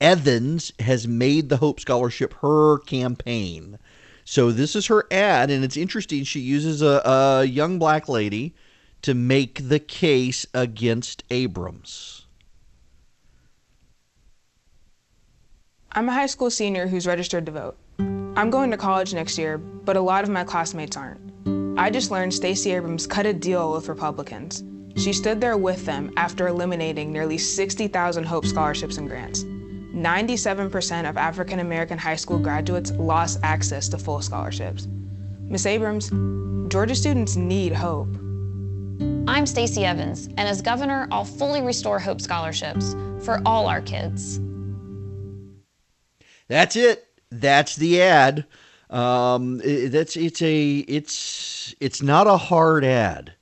Evans 0.00 0.72
has 0.78 1.08
made 1.08 1.48
the 1.48 1.56
Hope 1.56 1.80
Scholarship 1.80 2.34
her 2.34 2.78
campaign. 2.78 3.80
So 4.24 4.52
this 4.52 4.76
is 4.76 4.86
her 4.86 5.08
ad, 5.10 5.50
and 5.50 5.64
it's 5.64 5.76
interesting. 5.76 6.22
She 6.22 6.38
uses 6.38 6.82
a, 6.82 7.02
a 7.04 7.44
young 7.46 7.80
black 7.80 8.08
lady 8.08 8.54
to 9.06 9.14
make 9.14 9.68
the 9.68 9.78
case 9.78 10.44
against 10.52 11.22
Abrams? 11.30 12.26
I'm 15.92 16.08
a 16.08 16.12
high 16.12 16.26
school 16.26 16.50
senior 16.50 16.88
who's 16.88 17.06
registered 17.06 17.46
to 17.46 17.52
vote. 17.52 17.76
I'm 18.00 18.50
going 18.50 18.72
to 18.72 18.76
college 18.76 19.14
next 19.14 19.38
year, 19.38 19.58
but 19.58 19.96
a 19.96 20.00
lot 20.00 20.24
of 20.24 20.30
my 20.30 20.42
classmates 20.42 20.96
aren't. 20.96 21.20
I 21.78 21.88
just 21.88 22.10
learned 22.10 22.34
Stacey 22.34 22.72
Abrams 22.72 23.06
cut 23.06 23.26
a 23.26 23.32
deal 23.32 23.72
with 23.72 23.88
Republicans. 23.88 24.64
She 24.96 25.12
stood 25.12 25.40
there 25.40 25.56
with 25.56 25.86
them 25.86 26.12
after 26.16 26.48
eliminating 26.48 27.12
nearly 27.12 27.38
60,000 27.38 28.24
Hope 28.24 28.44
scholarships 28.44 28.98
and 28.98 29.08
grants. 29.08 29.44
97% 29.44 31.08
of 31.08 31.16
African 31.16 31.60
American 31.60 31.96
high 31.96 32.16
school 32.16 32.40
graduates 32.40 32.90
lost 32.90 33.38
access 33.44 33.88
to 33.90 33.98
full 33.98 34.20
scholarships. 34.20 34.88
Ms. 35.42 35.64
Abrams, 35.64 36.10
Georgia 36.72 36.96
students 36.96 37.36
need 37.36 37.72
hope. 37.72 38.25
I'm 39.28 39.44
Stacey 39.44 39.84
Evans, 39.84 40.26
and 40.28 40.40
as 40.40 40.62
governor, 40.62 41.08
I'll 41.10 41.24
fully 41.24 41.60
restore 41.60 41.98
Hope 41.98 42.20
scholarships 42.20 42.94
for 43.24 43.42
all 43.44 43.66
our 43.66 43.80
kids. 43.80 44.40
That's 46.46 46.76
it. 46.76 47.08
That's 47.30 47.74
the 47.74 48.02
ad. 48.02 48.46
Um, 48.88 49.58
that's 49.64 50.16
it's 50.16 50.40
a 50.42 50.76
it's 50.78 51.74
it's 51.80 52.02
not 52.02 52.28
a 52.28 52.36
hard 52.36 52.84
ad. 52.84 53.32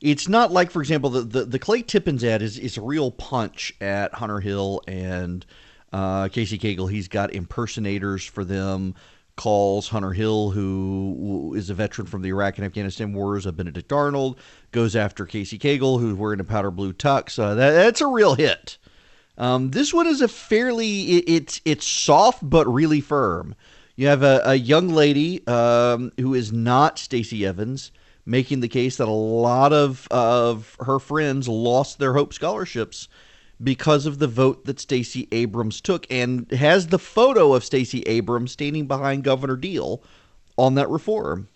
It's 0.00 0.28
not 0.28 0.50
like, 0.50 0.72
for 0.72 0.80
example, 0.80 1.10
the 1.10 1.22
the, 1.22 1.44
the 1.44 1.58
Clay 1.60 1.82
Tippins 1.82 2.24
ad 2.24 2.42
is 2.42 2.58
is 2.58 2.76
a 2.76 2.82
real 2.82 3.12
punch 3.12 3.72
at 3.80 4.14
Hunter 4.14 4.40
Hill 4.40 4.82
and 4.88 5.46
uh, 5.92 6.26
Casey 6.28 6.58
Cagle. 6.58 6.90
He's 6.90 7.06
got 7.06 7.32
impersonators 7.32 8.24
for 8.24 8.44
them 8.44 8.96
calls 9.38 9.88
Hunter 9.88 10.12
Hill, 10.12 10.50
who 10.50 11.54
is 11.56 11.70
a 11.70 11.74
veteran 11.74 12.06
from 12.06 12.20
the 12.20 12.28
Iraq 12.28 12.58
and 12.58 12.66
Afghanistan 12.66 13.14
wars, 13.14 13.46
of 13.46 13.56
Benedict 13.56 13.90
Arnold, 13.90 14.38
goes 14.72 14.94
after 14.94 15.24
Casey 15.24 15.58
Cagle, 15.58 15.98
who's 15.98 16.18
wearing 16.18 16.40
a 16.40 16.44
powder 16.44 16.70
blue 16.70 16.92
tux. 16.92 17.38
Uh, 17.38 17.54
that, 17.54 17.70
that's 17.70 18.02
a 18.02 18.06
real 18.06 18.34
hit. 18.34 18.76
Um, 19.38 19.70
this 19.70 19.94
one 19.94 20.06
is 20.06 20.20
a 20.20 20.28
fairly 20.28 21.02
it, 21.02 21.24
it's 21.28 21.60
it's 21.64 21.86
soft 21.86 22.40
but 22.42 22.66
really 22.66 23.00
firm. 23.00 23.54
You 23.96 24.08
have 24.08 24.22
a, 24.22 24.42
a 24.44 24.54
young 24.56 24.88
lady 24.88 25.46
um, 25.46 26.12
who 26.18 26.34
is 26.34 26.52
not 26.52 26.98
Stacey 26.98 27.46
Evans 27.46 27.92
making 28.26 28.60
the 28.60 28.68
case 28.68 28.96
that 28.96 29.08
a 29.08 29.10
lot 29.10 29.72
of 29.72 30.06
of 30.10 30.76
her 30.80 30.98
friends 30.98 31.48
lost 31.48 31.98
their 31.98 32.12
Hope 32.12 32.34
scholarships 32.34 33.08
because 33.62 34.06
of 34.06 34.18
the 34.18 34.28
vote 34.28 34.64
that 34.64 34.78
Stacey 34.80 35.28
Abrams 35.32 35.80
took 35.80 36.06
and 36.10 36.50
has 36.52 36.88
the 36.88 36.98
photo 36.98 37.54
of 37.54 37.64
Stacey 37.64 38.02
Abrams 38.02 38.52
standing 38.52 38.86
behind 38.86 39.24
Governor 39.24 39.56
Deal 39.56 40.02
on 40.56 40.74
that 40.74 40.88
reform. 40.88 41.48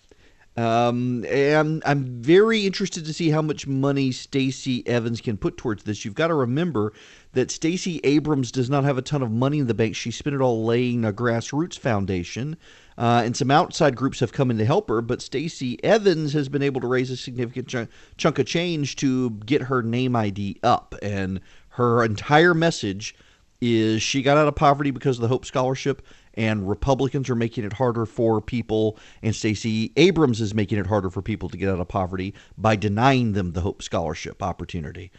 Um, 0.55 1.25
and 1.25 1.81
I'm 1.83 2.21
very 2.21 2.67
interested 2.67 3.05
to 3.05 3.13
see 3.13 3.31
how 3.31 3.41
much 3.41 3.65
money 3.65 4.11
Stacey 4.11 4.85
Evans 4.87 5.19
can 5.19 5.35
put 5.35 5.57
towards 5.57 5.83
this. 5.83 6.05
You've 6.05 6.13
got 6.13 6.27
to 6.27 6.35
remember 6.35 6.93
that 7.31 7.49
Stacey 7.49 7.99
Abrams 8.03 8.51
does 8.51 8.69
not 8.69 8.83
have 8.83 8.99
a 8.99 9.01
ton 9.01 9.23
of 9.23 9.31
money 9.31 9.57
in 9.57 9.65
the 9.65 9.73
bank. 9.73 9.95
She 9.95 10.11
spent 10.11 10.35
it 10.35 10.41
all 10.41 10.63
laying 10.63 11.05
a 11.05 11.11
grassroots 11.11 11.79
foundation. 11.79 12.55
Uh, 12.95 13.23
and 13.25 13.35
some 13.35 13.49
outside 13.49 13.95
groups 13.95 14.19
have 14.19 14.31
come 14.31 14.51
in 14.51 14.59
to 14.59 14.65
help 14.65 14.87
her, 14.89 15.01
but 15.01 15.23
Stacey 15.23 15.83
Evans 15.83 16.33
has 16.33 16.47
been 16.47 16.61
able 16.61 16.79
to 16.81 16.87
raise 16.87 17.09
a 17.09 17.17
significant 17.17 17.67
ch- 17.67 17.89
chunk 18.17 18.37
of 18.37 18.45
change 18.45 18.95
to 18.97 19.31
get 19.31 19.63
her 19.63 19.81
name 19.81 20.15
ID 20.15 20.59
up. 20.61 20.93
And 21.01 21.41
her 21.73 22.03
entire 22.03 22.53
message 22.53 23.15
is 23.59 24.01
she 24.03 24.21
got 24.21 24.37
out 24.37 24.47
of 24.47 24.55
poverty 24.55 24.91
because 24.91 25.17
of 25.17 25.21
the 25.21 25.27
Hope 25.27 25.45
Scholarship 25.45 26.05
and 26.35 26.69
Republicans 26.69 27.29
are 27.29 27.35
making 27.35 27.63
it 27.63 27.73
harder 27.73 28.05
for 28.05 28.41
people, 28.41 28.97
and 29.21 29.35
Stacey 29.35 29.91
Abrams 29.97 30.41
is 30.41 30.53
making 30.53 30.77
it 30.77 30.87
harder 30.87 31.09
for 31.09 31.21
people 31.21 31.49
to 31.49 31.57
get 31.57 31.69
out 31.69 31.79
of 31.79 31.87
poverty 31.87 32.33
by 32.57 32.75
denying 32.75 33.33
them 33.33 33.53
the 33.53 33.61
Hope 33.61 33.81
Scholarship 33.81 34.43
opportunity. 34.43 35.11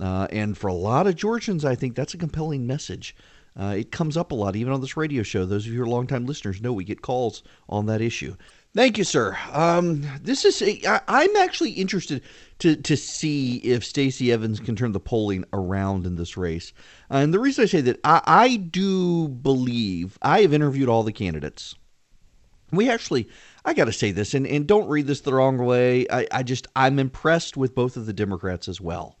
Uh, 0.00 0.26
and 0.30 0.56
for 0.56 0.68
a 0.68 0.74
lot 0.74 1.06
of 1.06 1.16
Georgians, 1.16 1.64
I 1.64 1.74
think 1.74 1.94
that's 1.94 2.14
a 2.14 2.18
compelling 2.18 2.66
message. 2.66 3.14
Uh, 3.58 3.74
it 3.78 3.92
comes 3.92 4.16
up 4.16 4.32
a 4.32 4.34
lot, 4.34 4.56
even 4.56 4.72
on 4.72 4.80
this 4.80 4.96
radio 4.96 5.22
show. 5.22 5.44
Those 5.44 5.66
of 5.66 5.72
you 5.72 5.78
who 5.78 5.84
are 5.84 5.88
longtime 5.88 6.26
listeners 6.26 6.62
know 6.62 6.72
we 6.72 6.84
get 6.84 7.02
calls 7.02 7.42
on 7.68 7.86
that 7.86 8.00
issue. 8.00 8.36
Thank 8.74 8.96
you, 8.96 9.04
sir. 9.04 9.36
Um, 9.52 10.02
this 10.22 10.46
is 10.46 10.62
a, 10.62 10.80
I, 10.88 11.00
I'm 11.06 11.36
actually 11.36 11.72
interested 11.72 12.22
to 12.60 12.74
to 12.74 12.96
see 12.96 13.56
if 13.58 13.84
Stacey 13.84 14.32
Evans 14.32 14.60
can 14.60 14.76
turn 14.76 14.92
the 14.92 15.00
polling 15.00 15.44
around 15.52 16.06
in 16.06 16.16
this 16.16 16.38
race. 16.38 16.72
Uh, 17.10 17.16
and 17.16 17.34
the 17.34 17.38
reason 17.38 17.64
I 17.64 17.66
say 17.66 17.82
that 17.82 18.00
I, 18.02 18.22
I 18.24 18.56
do 18.56 19.28
believe 19.28 20.18
I 20.22 20.40
have 20.40 20.54
interviewed 20.54 20.88
all 20.88 21.02
the 21.02 21.12
candidates. 21.12 21.74
We 22.70 22.88
actually, 22.88 23.28
I 23.66 23.74
got 23.74 23.84
to 23.84 23.92
say 23.92 24.10
this, 24.10 24.32
and, 24.32 24.46
and 24.46 24.66
don't 24.66 24.88
read 24.88 25.06
this 25.06 25.20
the 25.20 25.34
wrong 25.34 25.58
way. 25.58 26.06
I, 26.08 26.26
I 26.32 26.42
just 26.42 26.66
I'm 26.74 26.98
impressed 26.98 27.58
with 27.58 27.74
both 27.74 27.98
of 27.98 28.06
the 28.06 28.14
Democrats 28.14 28.68
as 28.68 28.80
well. 28.80 29.18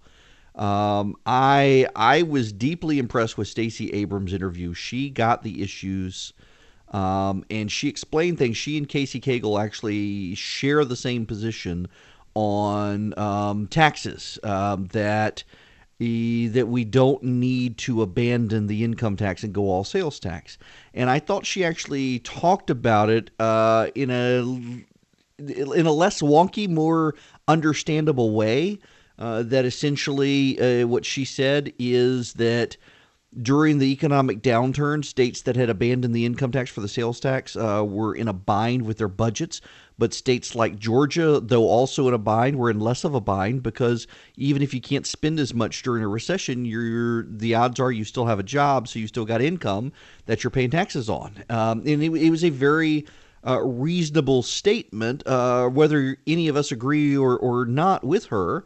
Um, 0.54 1.14
I 1.26 1.86
I 1.94 2.22
was 2.22 2.54
deeply 2.54 2.98
impressed 2.98 3.36
with 3.36 3.48
Stacey 3.48 3.90
Abrams' 3.92 4.32
interview. 4.32 4.72
She 4.72 5.10
got 5.10 5.42
the 5.42 5.62
issues 5.62 6.32
um, 6.92 7.44
and 7.50 7.70
she 7.70 7.88
explained 7.88 8.38
things. 8.38 8.56
She 8.56 8.76
and 8.76 8.88
Casey 8.88 9.20
Cagle 9.20 9.62
actually 9.62 10.34
share 10.34 10.84
the 10.84 10.96
same 10.96 11.26
position 11.26 11.88
on 12.34 13.18
um, 13.18 13.66
taxes 13.66 14.38
um, 14.42 14.86
that 14.92 15.44
that 15.98 16.66
we 16.66 16.84
don't 16.84 17.22
need 17.22 17.78
to 17.78 18.02
abandon 18.02 18.66
the 18.66 18.82
income 18.82 19.14
tax 19.16 19.44
and 19.44 19.54
go 19.54 19.68
all 19.70 19.84
sales 19.84 20.18
tax. 20.18 20.58
And 20.94 21.08
I 21.08 21.20
thought 21.20 21.46
she 21.46 21.64
actually 21.64 22.18
talked 22.20 22.70
about 22.70 23.08
it 23.08 23.30
uh, 23.38 23.88
in 23.94 24.10
a 24.10 24.40
in 25.38 25.86
a 25.86 25.92
less 25.92 26.20
wonky, 26.20 26.68
more 26.68 27.14
understandable 27.46 28.32
way. 28.32 28.78
Uh, 29.18 29.42
that 29.42 29.64
essentially 29.64 30.58
uh, 30.58 30.86
what 30.86 31.04
she 31.04 31.24
said 31.24 31.72
is 31.78 32.32
that 32.32 32.76
during 33.40 33.78
the 33.78 33.90
economic 33.90 34.42
downturn, 34.42 35.04
states 35.04 35.42
that 35.42 35.56
had 35.56 35.70
abandoned 35.70 36.14
the 36.14 36.26
income 36.26 36.52
tax 36.52 36.70
for 36.70 36.80
the 36.80 36.88
sales 36.88 37.18
tax 37.18 37.56
uh, 37.56 37.82
were 37.86 38.14
in 38.14 38.28
a 38.28 38.32
bind 38.32 38.82
with 38.82 38.98
their 38.98 39.08
budgets. 39.08 39.60
But 39.98 40.12
states 40.12 40.54
like 40.54 40.78
Georgia, 40.78 41.40
though 41.40 41.68
also 41.68 42.08
in 42.08 42.14
a 42.14 42.18
bind, 42.18 42.56
were 42.56 42.70
in 42.70 42.80
less 42.80 43.04
of 43.04 43.14
a 43.14 43.20
bind 43.20 43.62
because 43.62 44.06
even 44.36 44.60
if 44.60 44.74
you 44.74 44.80
can't 44.80 45.06
spend 45.06 45.38
as 45.38 45.54
much 45.54 45.82
during 45.82 46.02
a 46.02 46.08
recession, 46.08 46.64
you're 46.64 47.22
the 47.24 47.54
odds 47.54 47.78
are 47.78 47.92
you 47.92 48.04
still 48.04 48.26
have 48.26 48.38
a 48.38 48.42
job, 48.42 48.88
so 48.88 48.98
you 48.98 49.06
still 49.06 49.24
got 49.24 49.40
income 49.40 49.92
that 50.26 50.42
you're 50.42 50.50
paying 50.50 50.70
taxes 50.70 51.08
on. 51.08 51.44
Um, 51.48 51.80
and 51.80 52.02
it, 52.02 52.12
it, 52.14 52.30
was 52.30 52.42
a 52.44 52.50
very 52.50 53.06
uh, 53.46 53.60
reasonable 53.62 54.42
statement, 54.42 55.26
uh, 55.26 55.68
whether 55.68 56.16
any 56.26 56.48
of 56.48 56.56
us 56.56 56.72
agree 56.72 57.16
or, 57.16 57.38
or 57.38 57.64
not 57.64 58.02
with 58.02 58.26
her. 58.26 58.64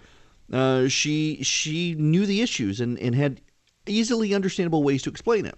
Uh, 0.52 0.86
she 0.86 1.42
she 1.42 1.94
knew 1.96 2.24
the 2.24 2.40
issues 2.40 2.80
and, 2.80 2.98
and 3.00 3.16
had 3.16 3.40
easily 3.88 4.34
understandable 4.34 4.82
ways 4.82 5.02
to 5.02 5.10
explain 5.10 5.46
it. 5.46 5.56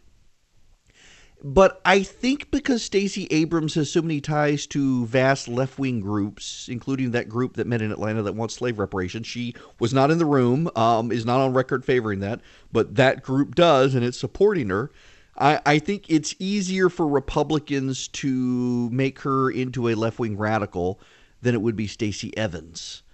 But 1.42 1.80
I 1.84 2.02
think 2.02 2.50
because 2.50 2.82
Stacey 2.82 3.28
Abrams 3.30 3.74
has 3.74 3.92
so 3.92 4.02
many 4.02 4.20
ties 4.20 4.66
to 4.68 5.06
vast 5.06 5.46
left 5.46 5.78
wing 5.78 6.00
groups, 6.00 6.68
including 6.68 7.12
that 7.12 7.28
group 7.28 7.54
that 7.54 7.66
met 7.66 7.80
in 7.80 7.92
Atlanta 7.92 8.22
that 8.22 8.34
wants 8.34 8.54
slave 8.54 8.78
reparations, 8.78 9.28
she 9.28 9.54
was 9.78 9.94
not 9.94 10.10
in 10.10 10.18
the 10.18 10.26
room, 10.26 10.68
um, 10.74 11.12
is 11.12 11.24
not 11.24 11.40
on 11.40 11.54
record 11.54 11.84
favoring 11.84 12.18
that, 12.20 12.40
but 12.72 12.96
that 12.96 13.22
group 13.22 13.54
does, 13.54 13.94
and 13.94 14.04
it's 14.04 14.18
supporting 14.18 14.68
her. 14.68 14.90
I, 15.36 15.60
I 15.64 15.78
think 15.78 16.06
it's 16.08 16.34
easier 16.40 16.88
for 16.88 17.06
Republicans 17.06 18.08
to 18.08 18.90
make 18.90 19.20
her 19.20 19.48
into 19.48 19.88
a 19.88 19.94
left 19.94 20.18
wing 20.18 20.36
radical 20.36 21.00
than 21.40 21.54
it 21.54 21.62
would 21.62 21.76
be 21.76 21.86
Stacey 21.86 22.36
Evans. 22.36 23.04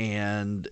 And 0.00 0.68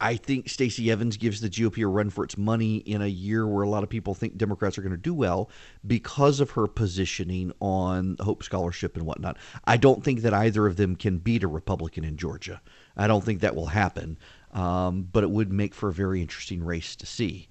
I 0.00 0.16
think 0.16 0.48
Stacey 0.48 0.90
Evans 0.90 1.16
gives 1.16 1.40
the 1.40 1.50
GOP 1.50 1.84
a 1.84 1.86
run 1.86 2.08
for 2.10 2.24
its 2.24 2.38
money 2.38 2.76
in 2.78 3.02
a 3.02 3.06
year 3.06 3.46
where 3.46 3.62
a 3.62 3.68
lot 3.68 3.82
of 3.82 3.90
people 3.90 4.14
think 4.14 4.36
Democrats 4.36 4.78
are 4.78 4.82
going 4.82 4.92
to 4.92 4.96
do 4.96 5.12
well 5.12 5.50
because 5.86 6.40
of 6.40 6.52
her 6.52 6.66
positioning 6.66 7.52
on 7.60 8.16
Hope 8.20 8.42
Scholarship 8.42 8.96
and 8.96 9.04
whatnot. 9.04 9.36
I 9.64 9.76
don't 9.76 10.02
think 10.02 10.22
that 10.22 10.32
either 10.32 10.66
of 10.66 10.76
them 10.76 10.96
can 10.96 11.18
beat 11.18 11.42
a 11.42 11.48
Republican 11.48 12.04
in 12.04 12.16
Georgia. 12.16 12.62
I 12.96 13.06
don't 13.06 13.22
think 13.22 13.40
that 13.40 13.54
will 13.54 13.66
happen, 13.66 14.18
um, 14.52 15.08
but 15.12 15.22
it 15.22 15.30
would 15.30 15.52
make 15.52 15.74
for 15.74 15.90
a 15.90 15.92
very 15.92 16.22
interesting 16.22 16.64
race 16.64 16.96
to 16.96 17.06
see. 17.06 17.48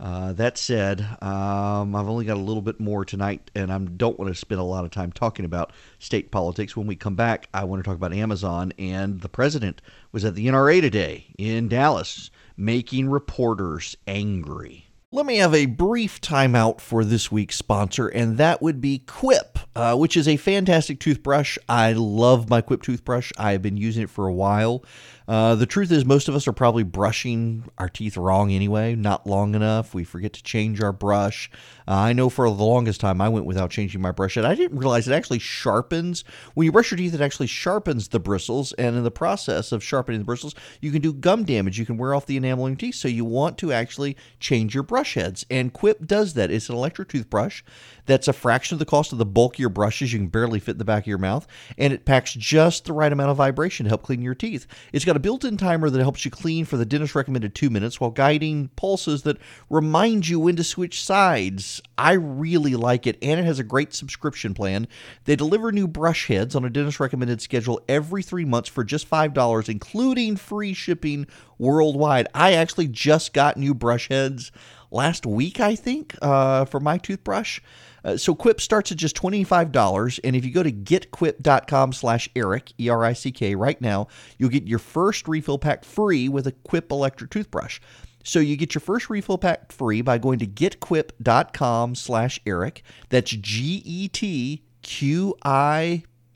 Uh, 0.00 0.32
that 0.32 0.56
said, 0.56 1.02
um, 1.20 1.94
I've 1.94 2.08
only 2.08 2.24
got 2.24 2.38
a 2.38 2.40
little 2.40 2.62
bit 2.62 2.80
more 2.80 3.04
tonight, 3.04 3.50
and 3.54 3.70
I 3.70 3.76
don't 3.78 4.18
want 4.18 4.32
to 4.32 4.38
spend 4.38 4.58
a 4.58 4.64
lot 4.64 4.86
of 4.86 4.90
time 4.90 5.12
talking 5.12 5.44
about 5.44 5.72
state 5.98 6.30
politics. 6.30 6.74
When 6.74 6.86
we 6.86 6.96
come 6.96 7.16
back, 7.16 7.48
I 7.52 7.64
want 7.64 7.84
to 7.84 7.88
talk 7.88 7.96
about 7.96 8.14
Amazon. 8.14 8.72
And 8.78 9.20
the 9.20 9.28
president 9.28 9.82
was 10.10 10.24
at 10.24 10.34
the 10.34 10.46
NRA 10.46 10.80
today 10.80 11.26
in 11.36 11.68
Dallas, 11.68 12.30
making 12.56 13.10
reporters 13.10 13.94
angry. 14.06 14.86
Let 15.12 15.26
me 15.26 15.38
have 15.38 15.56
a 15.56 15.66
brief 15.66 16.20
timeout 16.20 16.80
for 16.80 17.04
this 17.04 17.32
week's 17.32 17.56
sponsor, 17.56 18.06
and 18.06 18.38
that 18.38 18.62
would 18.62 18.80
be 18.80 19.00
Quip, 19.00 19.58
uh, 19.74 19.96
which 19.96 20.16
is 20.16 20.28
a 20.28 20.36
fantastic 20.36 21.00
toothbrush. 21.00 21.58
I 21.68 21.94
love 21.94 22.48
my 22.48 22.60
Quip 22.60 22.80
toothbrush. 22.80 23.32
I've 23.36 23.60
been 23.60 23.76
using 23.76 24.04
it 24.04 24.10
for 24.10 24.28
a 24.28 24.32
while. 24.32 24.84
Uh, 25.30 25.54
the 25.54 25.64
truth 25.64 25.92
is, 25.92 26.04
most 26.04 26.28
of 26.28 26.34
us 26.34 26.48
are 26.48 26.52
probably 26.52 26.82
brushing 26.82 27.62
our 27.78 27.88
teeth 27.88 28.16
wrong 28.16 28.50
anyway, 28.50 28.96
not 28.96 29.28
long 29.28 29.54
enough. 29.54 29.94
We 29.94 30.02
forget 30.02 30.32
to 30.32 30.42
change 30.42 30.82
our 30.82 30.92
brush. 30.92 31.48
Uh, 31.86 31.94
I 31.94 32.12
know 32.12 32.28
for 32.28 32.50
the 32.50 32.64
longest 32.64 33.00
time 33.00 33.20
I 33.20 33.28
went 33.28 33.46
without 33.46 33.70
changing 33.70 34.00
my 34.00 34.10
brush, 34.10 34.36
and 34.36 34.44
I 34.44 34.56
didn't 34.56 34.76
realize 34.76 35.06
it 35.06 35.12
actually 35.12 35.38
sharpens. 35.38 36.24
When 36.54 36.64
you 36.64 36.72
brush 36.72 36.90
your 36.90 36.98
teeth, 36.98 37.14
it 37.14 37.20
actually 37.20 37.46
sharpens 37.46 38.08
the 38.08 38.18
bristles, 38.18 38.72
and 38.72 38.96
in 38.96 39.04
the 39.04 39.12
process 39.12 39.70
of 39.70 39.84
sharpening 39.84 40.18
the 40.18 40.24
bristles, 40.24 40.56
you 40.80 40.90
can 40.90 41.00
do 41.00 41.12
gum 41.12 41.44
damage. 41.44 41.78
You 41.78 41.86
can 41.86 41.96
wear 41.96 42.12
off 42.12 42.26
the 42.26 42.36
enamel 42.36 42.66
in 42.66 42.72
your 42.72 42.78
teeth, 42.78 42.96
so 42.96 43.06
you 43.06 43.24
want 43.24 43.56
to 43.58 43.72
actually 43.72 44.16
change 44.40 44.74
your 44.74 44.82
brush 44.82 45.14
heads. 45.14 45.46
And 45.48 45.72
Quip 45.72 46.08
does 46.08 46.34
that. 46.34 46.50
It's 46.50 46.68
an 46.68 46.74
electric 46.74 47.08
toothbrush 47.08 47.62
that's 48.10 48.28
a 48.28 48.32
fraction 48.32 48.74
of 48.74 48.78
the 48.78 48.84
cost 48.84 49.12
of 49.12 49.18
the 49.18 49.24
bulkier 49.26 49.68
brushes 49.68 50.12
you 50.12 50.18
can 50.18 50.28
barely 50.28 50.58
fit 50.58 50.72
in 50.72 50.78
the 50.78 50.84
back 50.84 51.04
of 51.04 51.06
your 51.06 51.18
mouth, 51.18 51.46
and 51.78 51.92
it 51.92 52.04
packs 52.04 52.34
just 52.34 52.84
the 52.84 52.92
right 52.92 53.12
amount 53.12 53.30
of 53.30 53.36
vibration 53.36 53.84
to 53.84 53.90
help 53.90 54.02
clean 54.02 54.20
your 54.20 54.34
teeth. 54.34 54.66
It's 54.92 55.04
got 55.04 55.16
a 55.16 55.20
built 55.20 55.44
in 55.44 55.56
timer 55.56 55.90
that 55.90 56.00
helps 56.00 56.24
you 56.24 56.30
clean 56.30 56.64
for 56.64 56.76
the 56.76 56.84
dentist 56.84 57.14
recommended 57.14 57.54
two 57.54 57.70
minutes 57.70 58.00
while 58.00 58.10
guiding 58.10 58.68
pulses 58.76 59.22
that 59.22 59.38
remind 59.68 60.28
you 60.28 60.40
when 60.40 60.56
to 60.56 60.64
switch 60.64 61.02
sides. 61.02 61.80
I 61.96 62.12
really 62.12 62.74
like 62.74 63.06
it, 63.06 63.18
and 63.22 63.38
it 63.38 63.44
has 63.44 63.58
a 63.58 63.64
great 63.64 63.94
subscription 63.94 64.54
plan. 64.54 64.88
They 65.24 65.36
deliver 65.36 65.70
new 65.70 65.86
brush 65.86 66.26
heads 66.26 66.56
on 66.56 66.64
a 66.64 66.70
dentist 66.70 67.00
recommended 67.00 67.40
schedule 67.40 67.80
every 67.88 68.22
three 68.22 68.44
months 68.44 68.68
for 68.68 68.84
just 68.84 69.08
$5, 69.08 69.68
including 69.68 70.36
free 70.36 70.74
shipping 70.74 71.26
worldwide. 71.58 72.26
I 72.34 72.54
actually 72.54 72.88
just 72.88 73.32
got 73.32 73.56
new 73.56 73.74
brush 73.74 74.08
heads 74.08 74.50
last 74.90 75.26
week, 75.26 75.60
I 75.60 75.74
think, 75.76 76.16
uh, 76.20 76.64
for 76.64 76.80
my 76.80 76.98
toothbrush. 76.98 77.60
Uh, 78.04 78.16
so 78.16 78.34
Quip 78.34 78.60
starts 78.60 78.90
at 78.92 78.98
just 78.98 79.16
$25, 79.16 80.20
and 80.24 80.36
if 80.36 80.44
you 80.44 80.50
go 80.52 80.62
to 80.62 80.72
getquip.com 80.72 81.92
slash 81.92 82.28
Erick, 82.34 82.72
E-R-I-C-K, 82.78 83.54
right 83.54 83.80
now, 83.80 84.08
you'll 84.38 84.50
get 84.50 84.66
your 84.66 84.78
first 84.78 85.28
refill 85.28 85.58
pack 85.58 85.84
free 85.84 86.28
with 86.28 86.46
a 86.46 86.52
Quip 86.52 86.90
electric 86.90 87.30
toothbrush. 87.30 87.80
So 88.22 88.38
you 88.38 88.56
get 88.56 88.74
your 88.74 88.80
first 88.80 89.08
refill 89.08 89.38
pack 89.38 89.72
free 89.72 90.02
by 90.02 90.18
going 90.18 90.38
to 90.40 90.46
getquip.com 90.46 91.94
slash 91.94 92.38
Erick. 92.46 92.82
That's 93.08 93.30
G-E-T-Q-I, 93.30 93.82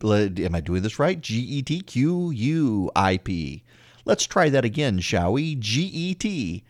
am 0.02 0.54
I 0.54 0.60
doing 0.60 0.82
this 0.82 0.98
right? 0.98 1.20
G-E-T-Q-U-I-P. 1.20 1.82
Let's 4.06 4.26
try 4.26 4.50
that 4.50 4.64
again, 4.66 4.98
shall 5.00 5.32
we? 5.32 5.54
G-E-T-Q-U-I-P 5.54 6.62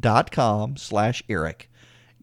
dot 0.00 0.30
com 0.30 0.76
slash 0.76 1.22
Erick 1.28 1.70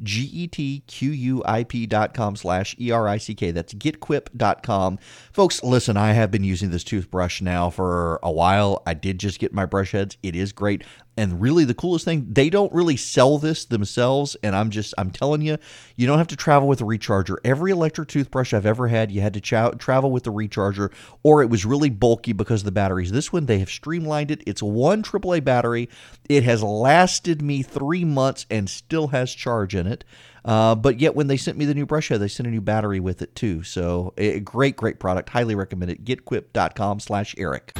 getquip.com 0.03 2.35
slash 2.35 2.75
E-R-I-C-K. 2.79 3.51
That's 3.51 3.73
getquip.com. 3.73 4.99
Folks, 5.31 5.63
listen, 5.63 5.97
I 5.97 6.13
have 6.13 6.31
been 6.31 6.43
using 6.43 6.71
this 6.71 6.83
toothbrush 6.83 7.41
now 7.41 7.69
for 7.69 8.19
a 8.23 8.31
while. 8.31 8.81
I 8.85 8.93
did 8.93 9.19
just 9.19 9.39
get 9.39 9.53
my 9.53 9.65
brush 9.65 9.91
heads. 9.91 10.17
It 10.23 10.35
is 10.35 10.51
great. 10.51 10.83
And 11.19 11.41
really, 11.41 11.65
the 11.65 11.73
coolest 11.73 12.05
thing, 12.05 12.27
they 12.31 12.49
don't 12.49 12.71
really 12.71 12.95
sell 12.95 13.37
this 13.37 13.65
themselves. 13.65 14.37
And 14.41 14.55
I'm 14.55 14.69
just, 14.69 14.93
I'm 14.97 15.11
telling 15.11 15.41
you, 15.41 15.57
you 15.97 16.07
don't 16.07 16.17
have 16.17 16.27
to 16.27 16.37
travel 16.37 16.65
with 16.65 16.79
a 16.79 16.85
recharger. 16.85 17.35
Every 17.43 17.71
electric 17.71 18.07
toothbrush 18.07 18.53
I've 18.53 18.65
ever 18.65 18.87
had, 18.87 19.11
you 19.11 19.19
had 19.19 19.33
to 19.33 19.41
cha- 19.41 19.71
travel 19.71 20.11
with 20.11 20.23
the 20.23 20.31
recharger, 20.31 20.93
or 21.21 21.41
it 21.41 21.49
was 21.49 21.65
really 21.65 21.89
bulky 21.89 22.31
because 22.31 22.61
of 22.61 22.65
the 22.65 22.71
batteries. 22.71 23.11
This 23.11 23.33
one, 23.33 23.47
they 23.47 23.59
have 23.59 23.69
streamlined 23.69 24.31
it. 24.31 24.41
It's 24.47 24.63
one 24.63 25.03
AAA 25.03 25.43
battery. 25.43 25.89
It 26.29 26.43
has 26.45 26.63
lasted 26.63 27.41
me 27.41 27.63
three 27.63 28.05
months 28.05 28.45
and 28.49 28.69
still 28.69 29.07
has 29.09 29.35
charge 29.35 29.75
in 29.75 29.87
it. 29.87 30.05
Uh, 30.45 30.73
but 30.73 31.01
yet, 31.01 31.15
when 31.15 31.27
they 31.27 31.35
sent 31.35 31.57
me 31.57 31.65
the 31.65 31.73
new 31.73 31.85
brush 31.85 32.07
head, 32.07 32.21
they 32.21 32.29
sent 32.29 32.47
a 32.47 32.49
new 32.49 32.61
battery 32.61 33.01
with 33.01 33.21
it 33.21 33.35
too. 33.35 33.61
So, 33.63 34.13
a 34.17 34.39
great, 34.39 34.77
great 34.77 35.01
product. 35.01 35.27
Highly 35.27 35.53
recommend 35.53 35.91
it. 35.91 36.05
GetQuip.com 36.05 37.01
slash 37.01 37.35
Erick. 37.37 37.77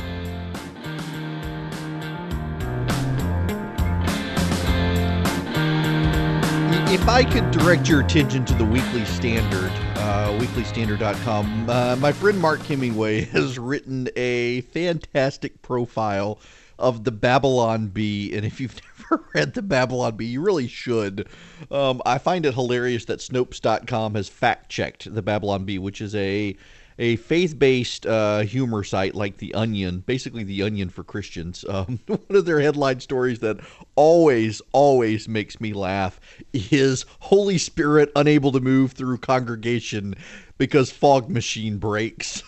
If 7.00 7.08
I 7.08 7.24
could 7.24 7.50
direct 7.52 7.88
your 7.88 8.02
attention 8.02 8.44
to 8.46 8.54
the 8.54 8.66
Weekly 8.66 9.06
Standard, 9.06 9.72
uh, 9.96 10.38
weeklystandard.com, 10.38 11.70
uh, 11.70 11.96
my 11.96 12.12
friend 12.12 12.38
Mark 12.38 12.60
Hemingway 12.60 13.22
has 13.32 13.58
written 13.58 14.10
a 14.18 14.62
fantastic 14.62 15.62
profile 15.62 16.40
of 16.78 17.06
the 17.06 17.12
Babylon 17.12 17.88
Bee. 17.88 18.36
And 18.36 18.46
if 18.46 18.60
you've 18.60 18.76
never 19.00 19.24
read 19.34 19.54
the 19.54 19.62
Babylon 19.62 20.18
Bee, 20.18 20.26
you 20.26 20.42
really 20.42 20.68
should. 20.68 21.30
Um, 21.72 22.02
I 22.06 22.18
find 22.18 22.46
it 22.46 22.54
hilarious 22.54 23.06
that 23.06 23.20
Snopes.com 23.20 24.16
has 24.16 24.28
fact 24.28 24.70
checked 24.70 25.12
the 25.12 25.22
Babylon 25.22 25.64
Bee, 25.64 25.80
which 25.80 26.02
is 26.02 26.14
a 26.16 26.56
a 27.00 27.16
faith-based 27.16 28.06
uh, 28.06 28.40
humor 28.42 28.84
site 28.84 29.16
like 29.16 29.38
The 29.38 29.54
Onion, 29.54 30.04
basically 30.06 30.44
The 30.44 30.62
Onion 30.62 30.90
for 30.90 31.04
Christians. 31.04 31.66
Um, 31.80 32.00
one 32.08 32.20
of 32.32 32.46
their 32.46 32.60
headline 32.60 33.00
stories 33.00 33.40
that 33.40 33.60
always, 33.96 34.60
always 34.72 35.30
makes 35.30 35.62
me 35.62 35.72
laugh 35.72 36.20
is 36.52 37.06
Holy 37.20 37.58
Spirit 37.60 38.12
unable 38.16 38.52
to 38.52 38.60
move 38.60 38.94
through 38.94 39.20
congregation 39.20 40.16
because 40.58 40.92
fog 40.92 41.30
machine 41.30 41.78
breaks. 41.78 42.42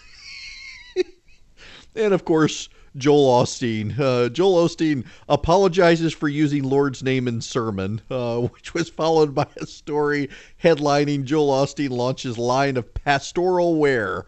and 1.95 2.13
of 2.13 2.25
course, 2.25 2.67
Joel 2.95 3.43
Osteen. 3.43 3.97
Uh, 3.97 4.29
Joel 4.29 4.67
Osteen 4.67 5.05
apologizes 5.29 6.13
for 6.13 6.27
using 6.27 6.63
Lord's 6.63 7.03
name 7.03 7.27
in 7.27 7.41
sermon, 7.41 8.01
uh, 8.09 8.39
which 8.39 8.73
was 8.73 8.89
followed 8.89 9.33
by 9.33 9.47
a 9.57 9.65
story 9.65 10.29
headlining 10.63 11.23
Joel 11.23 11.49
Osteen 11.49 11.89
launches 11.89 12.37
line 12.37 12.77
of 12.77 12.93
pastoral 12.93 13.75
wear, 13.75 14.25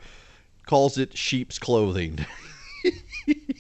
calls 0.66 0.98
it 0.98 1.18
sheep's 1.18 1.60
clothing. 1.60 2.26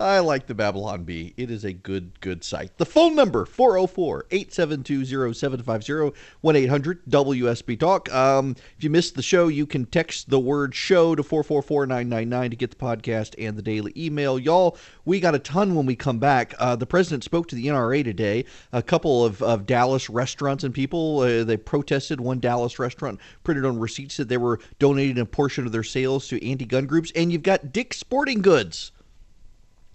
I 0.00 0.20
like 0.20 0.46
the 0.46 0.54
Babylon 0.54 1.02
Bee. 1.02 1.34
It 1.36 1.50
is 1.50 1.64
a 1.64 1.72
good, 1.72 2.20
good 2.20 2.44
site. 2.44 2.78
The 2.78 2.86
phone 2.86 3.16
number, 3.16 3.44
404-872-0750, 3.44 6.14
1-800-WSB 6.44 7.80
Talk. 7.80 8.14
Um, 8.14 8.54
if 8.76 8.84
you 8.84 8.90
missed 8.90 9.16
the 9.16 9.22
show, 9.22 9.48
you 9.48 9.66
can 9.66 9.86
text 9.86 10.30
the 10.30 10.38
word 10.38 10.72
show 10.72 11.16
to 11.16 11.24
444-999 11.24 12.50
to 12.50 12.56
get 12.56 12.70
the 12.70 12.76
podcast 12.76 13.34
and 13.44 13.56
the 13.56 13.62
daily 13.62 13.92
email. 13.96 14.38
Y'all, 14.38 14.78
we 15.04 15.18
got 15.18 15.34
a 15.34 15.40
ton 15.40 15.74
when 15.74 15.84
we 15.84 15.96
come 15.96 16.20
back. 16.20 16.54
Uh, 16.60 16.76
the 16.76 16.86
president 16.86 17.24
spoke 17.24 17.48
to 17.48 17.56
the 17.56 17.66
NRA 17.66 18.04
today. 18.04 18.44
A 18.72 18.84
couple 18.84 19.24
of, 19.24 19.42
of 19.42 19.66
Dallas 19.66 20.08
restaurants 20.08 20.62
and 20.62 20.72
people, 20.72 21.22
uh, 21.22 21.42
they 21.42 21.56
protested. 21.56 22.20
One 22.20 22.38
Dallas 22.38 22.78
restaurant 22.78 23.18
printed 23.42 23.64
on 23.64 23.80
receipts 23.80 24.16
that 24.18 24.28
they 24.28 24.36
were 24.36 24.60
donating 24.78 25.18
a 25.18 25.26
portion 25.26 25.66
of 25.66 25.72
their 25.72 25.82
sales 25.82 26.28
to 26.28 26.48
anti-gun 26.48 26.86
groups. 26.86 27.10
And 27.16 27.32
you've 27.32 27.42
got 27.42 27.72
Dick's 27.72 27.98
Sporting 27.98 28.42
Goods. 28.42 28.92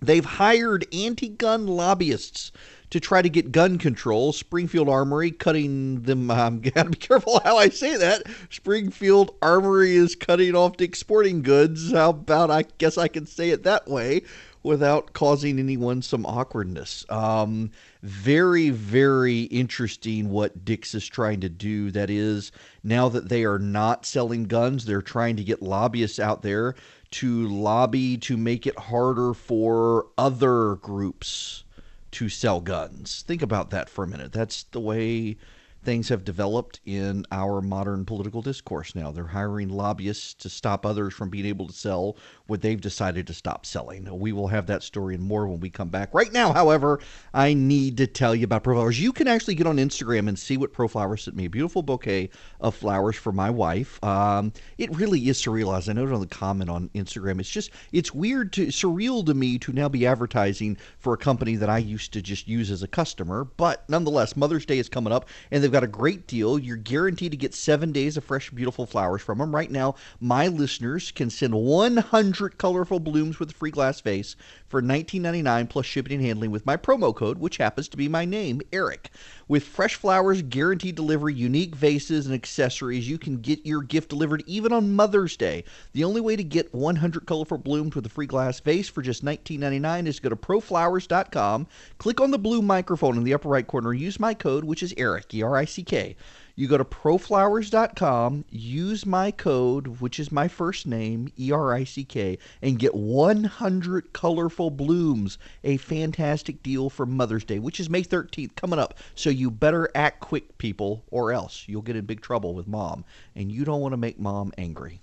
They've 0.06 0.26
hired 0.26 0.86
anti 0.94 1.30
gun 1.30 1.68
lobbyists 1.68 2.52
to 2.89 3.00
try 3.00 3.22
to 3.24 3.30
get 3.30 3.52
gun 3.52 3.80
control. 3.80 4.32
Springfield 4.34 4.88
Armory 4.88 5.32
cutting 5.32 6.02
them. 6.02 6.30
Um, 6.44 6.62
got 6.62 6.84
to 6.84 6.89
be 6.89 6.98
careful 6.98 7.39
how 7.44 7.58
I 7.58 7.70
say 7.70 7.96
that. 7.96 8.24
Springfield 8.50 9.36
Armory 9.42 9.96
is 9.96 10.16
cutting 10.16 10.56
off 10.56 10.78
Dick's 10.78 11.00
Sporting 11.00 11.42
Goods. 11.42 11.92
How 11.92 12.10
about 12.10 12.50
I 12.50 12.63
guess 12.80 12.98
I 12.98 13.08
can 13.08 13.26
say 13.26 13.52
it 13.52 13.63
that 13.63 13.88
way 13.88 14.24
without 14.63 15.13
causing 15.13 15.60
anyone 15.60 16.02
some 16.02 16.26
awkwardness. 16.26 17.06
Um, 17.10 17.72
very, 18.02 18.70
very 18.70 19.42
interesting 19.44 20.30
what 20.30 20.66
Dick's 20.66 20.96
is 20.96 21.06
trying 21.06 21.42
to 21.42 21.50
do. 21.50 21.92
That 21.92 22.10
is, 22.10 22.52
now 22.84 23.10
that 23.10 23.30
they 23.30 23.44
are 23.44 23.60
not 23.60 24.06
selling 24.06 24.46
guns, 24.46 24.86
they're 24.86 25.02
trying 25.02 25.36
to 25.36 25.44
get 25.44 25.62
lobbyists 25.62 26.20
out 26.20 26.42
there 26.42 26.76
to 27.13 27.47
lobby 27.47 28.17
to 28.17 28.36
make 28.36 28.65
it 28.65 28.78
harder 28.78 29.34
for 29.36 30.08
other 30.17 30.76
groups 30.76 31.63
to 32.12 32.28
sell 32.28 32.60
guns. 32.60 33.23
Think 33.28 33.41
about 33.41 33.69
that 33.69 33.88
for 33.88 34.04
a 34.04 34.08
minute. 34.08 34.32
That's 34.32 34.63
the 34.63 34.80
way 34.80 35.38
things 35.84 36.10
have 36.10 36.24
developed 36.24 36.80
in 36.86 37.26
our 37.32 37.62
modern 37.62 38.06
political 38.06 38.41
discourse 38.41 38.96
now. 38.96 39.12
They're 39.12 39.28
hiring 39.28 39.69
lobbyists 39.69 40.34
to 40.36 40.50
stop 40.50 40.86
others 40.86 41.13
from 41.13 41.30
being 41.30 41.46
able 41.46 41.67
to 41.67 41.74
sell 41.74 42.17
what 42.48 42.62
they've 42.62 42.80
decided 42.80 43.28
to 43.28 43.34
stop 43.34 43.65
selling. 43.65 44.08
We 44.19 44.32
will 44.32 44.48
have 44.48 44.67
that 44.67 44.84
story 44.84 45.15
and 45.15 45.24
more 45.24 45.48
when 45.48 45.60
we 45.60 45.69
come 45.69 45.89
back. 45.89 46.13
Right 46.13 46.32
now, 46.32 46.54
however, 46.54 47.00
I 47.34 47.54
need 47.54 47.98
to 47.98 48.08
tell 48.08 48.36
you 48.36 48.46
about 48.46 48.63
ProFlowers. 48.63 49.00
You 49.00 49.12
can 49.12 49.28
actually 49.28 49.56
get 49.56 49.67
on 49.67 49.78
Instagram 49.78 50.28
and 50.28 50.38
see 50.38 50.58
what 50.58 50.74
ProFlowers 50.74 51.22
sent 51.22 51.36
me. 51.36 51.46
A 51.46 51.50
beautiful 51.50 51.84
bouquet 51.84 52.30
of 52.60 52.76
flowers 52.76 53.15
for 53.15 53.32
my 53.32 53.50
wife. 53.50 54.04
Um, 54.04 54.54
it 54.78 54.96
really 54.96 55.30
is 55.30 55.41
surreal, 55.41 55.78
as 55.78 55.89
I 55.89 55.93
noted 55.93 56.13
on 56.13 56.22
the 56.22 56.28
comment 56.28 56.69
on 56.69 56.89
Instagram. 56.96 57.39
It's 57.39 57.50
just, 57.50 57.72
it's 57.91 58.13
weird 58.13 58.54
to, 58.54 58.67
surreal 58.67 59.26
to 59.26 59.34
me 59.34 59.58
to 59.60 59.74
now 59.74 59.89
be 59.89 60.06
advertising 60.06 60.78
for 60.98 61.13
a 61.13 61.17
company 61.17 61.56
that 61.56 61.69
I 61.69 61.80
used 61.80 62.13
to 62.13 62.22
just 62.22 62.48
use 62.48 62.72
as 62.72 62.84
a 62.84 62.88
customer. 62.88 63.43
But 63.43 63.89
nonetheless, 63.89 64.36
Mother's 64.36 64.65
Day 64.65 64.80
is 64.80 64.89
coming 64.89 65.13
up 65.13 65.28
and 65.52 65.63
they've 65.63 65.73
got 65.74 65.84
a 65.84 65.88
great 65.88 66.28
deal. 66.28 66.58
You're 66.58 66.78
guaranteed 66.78 67.32
to 67.32 67.38
get 67.38 67.54
seven 67.54 67.92
days 67.92 68.16
of 68.16 68.24
fresh, 68.24 68.50
beautiful 68.50 68.86
flowers 68.86 69.22
from 69.22 69.40
them. 69.40 69.54
Right 69.54 69.72
now, 69.72 69.96
my 70.22 70.48
listeners 70.48 71.12
can 71.12 71.30
send 71.30 71.54
100 71.54 72.14
100 72.44 72.58
colorful 72.58 73.00
blooms 73.00 73.40
with 73.40 73.52
a 73.52 73.54
free 73.54 73.72
glass 73.72 74.00
vase 74.02 74.36
for 74.68 74.82
$19.99 74.82 75.70
plus 75.70 75.86
shipping 75.86 76.14
and 76.14 76.26
handling 76.26 76.52
with 76.52 76.66
my 76.66 76.78
promo 76.78 77.14
code, 77.16 77.38
which 77.38 77.58
happens 77.58 77.88
to 77.88 77.98
be 77.98 78.08
my 78.08 78.24
name, 78.24 78.62
Erick. 78.72 79.10
With 79.48 79.64
fresh 79.64 79.96
flowers, 79.96 80.42
guaranteed 80.42 80.96
delivery, 80.96 81.34
unique 81.34 81.76
vases, 81.76 82.26
and 82.26 82.36
accessories, 82.36 83.10
you 83.10 83.18
can 83.18 83.38
get 83.38 83.66
your 83.66 83.82
gift 83.82 84.10
delivered 84.10 84.44
even 84.48 84.72
on 84.72 84.96
Mother's 84.96 85.36
Day. 85.36 85.64
The 85.94 86.04
only 86.04 86.22
way 86.22 86.36
to 86.36 86.44
get 86.44 86.74
100 86.74 87.26
colorful 87.26 87.58
blooms 87.58 87.96
with 87.96 88.06
a 88.06 88.10
free 88.10 88.28
glass 88.28 88.60
vase 88.60 88.90
for 88.90 89.02
just 89.02 89.24
$19.99 89.24 90.08
is 90.08 90.16
to 90.18 90.22
go 90.22 90.30
to 90.30 90.36
proflowers.com, 90.36 91.68
click 91.98 92.22
on 92.22 92.32
the 92.32 92.40
blue 92.40 92.62
microphone 92.62 93.18
in 93.18 93.24
the 93.24 93.34
upper 93.34 93.50
right 93.50 93.68
corner, 93.68 93.94
use 93.94 94.20
my 94.20 94.34
code, 94.34 94.64
which 94.64 94.84
is 94.84 94.94
Erick, 94.98 95.34
E 95.34 95.42
R 95.42 95.58
I 95.58 95.62
C 95.65 95.84
K. 95.84 96.15
You 96.56 96.67
go 96.67 96.78
to 96.78 96.86
proflowers.com, 96.86 98.45
use 98.49 99.06
my 99.06 99.32
code, 99.32 99.99
which 99.99 100.19
is 100.19 100.32
my 100.32 100.47
first 100.47 100.86
name, 100.86 101.30
E 101.39 101.52
R 101.52 101.73
I 101.73 101.84
C 101.84 102.04
K, 102.04 102.38
and 102.62 102.78
get 102.78 102.93
100 102.93 104.13
colorful 104.13 104.69
blooms. 104.69 105.39
A 105.63 105.78
fantastic 105.78 106.62
deal 106.62 106.89
for 106.89 107.06
Mother's 107.06 107.43
Day, 107.43 107.60
which 107.60 107.80
is 107.80 107.89
May 107.89 108.04
13th 108.04 108.56
coming 108.56 108.80
up. 108.80 108.93
So 109.15 109.30
you 109.30 109.49
better 109.49 109.89
act 109.95 110.19
quick, 110.19 110.58
people, 110.58 111.04
or 111.10 111.32
else 111.32 111.65
you'll 111.67 111.82
get 111.82 111.95
in 111.95 112.06
big 112.06 112.21
trouble 112.21 112.54
with 112.54 112.67
mom. 112.67 113.04
And 113.36 113.52
you 113.52 113.65
don't 113.65 113.82
want 113.82 113.93
to 113.93 113.97
make 113.97 114.19
mom 114.19 114.52
angry. 114.58 115.02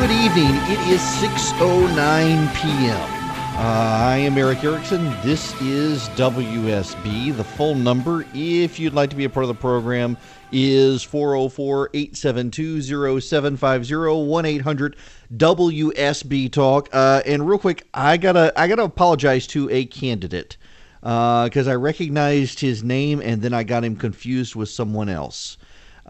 Good 0.00 0.12
evening. 0.12 0.54
It 0.62 0.80
is 0.88 1.02
6.09 1.20 2.54
p.m. 2.54 2.96
Uh, 2.96 3.58
I 3.58 4.16
am 4.16 4.38
Erick 4.38 4.64
Erickson. 4.64 5.14
This 5.22 5.52
is 5.60 6.08
WSB. 6.10 7.36
The 7.36 7.44
full 7.44 7.74
number, 7.74 8.24
if 8.32 8.80
you'd 8.80 8.94
like 8.94 9.10
to 9.10 9.16
be 9.16 9.24
a 9.24 9.28
part 9.28 9.44
of 9.44 9.48
the 9.48 9.54
program, 9.54 10.16
is 10.52 11.02
404 11.02 11.90
872 11.92 13.20
0750 13.20 14.26
1 14.26 14.46
800 14.46 14.96
WSB 15.36 16.50
Talk. 16.50 16.88
Uh, 16.94 17.20
and 17.26 17.46
real 17.46 17.58
quick, 17.58 17.86
I 17.92 18.16
gotta 18.16 18.58
I 18.58 18.68
gotta 18.68 18.84
apologize 18.84 19.46
to 19.48 19.68
a 19.70 19.84
candidate 19.84 20.56
because 21.02 21.68
uh, 21.68 21.72
I 21.72 21.74
recognized 21.74 22.58
his 22.58 22.82
name 22.82 23.20
and 23.20 23.42
then 23.42 23.52
I 23.52 23.64
got 23.64 23.84
him 23.84 23.96
confused 23.96 24.54
with 24.54 24.70
someone 24.70 25.10
else. 25.10 25.58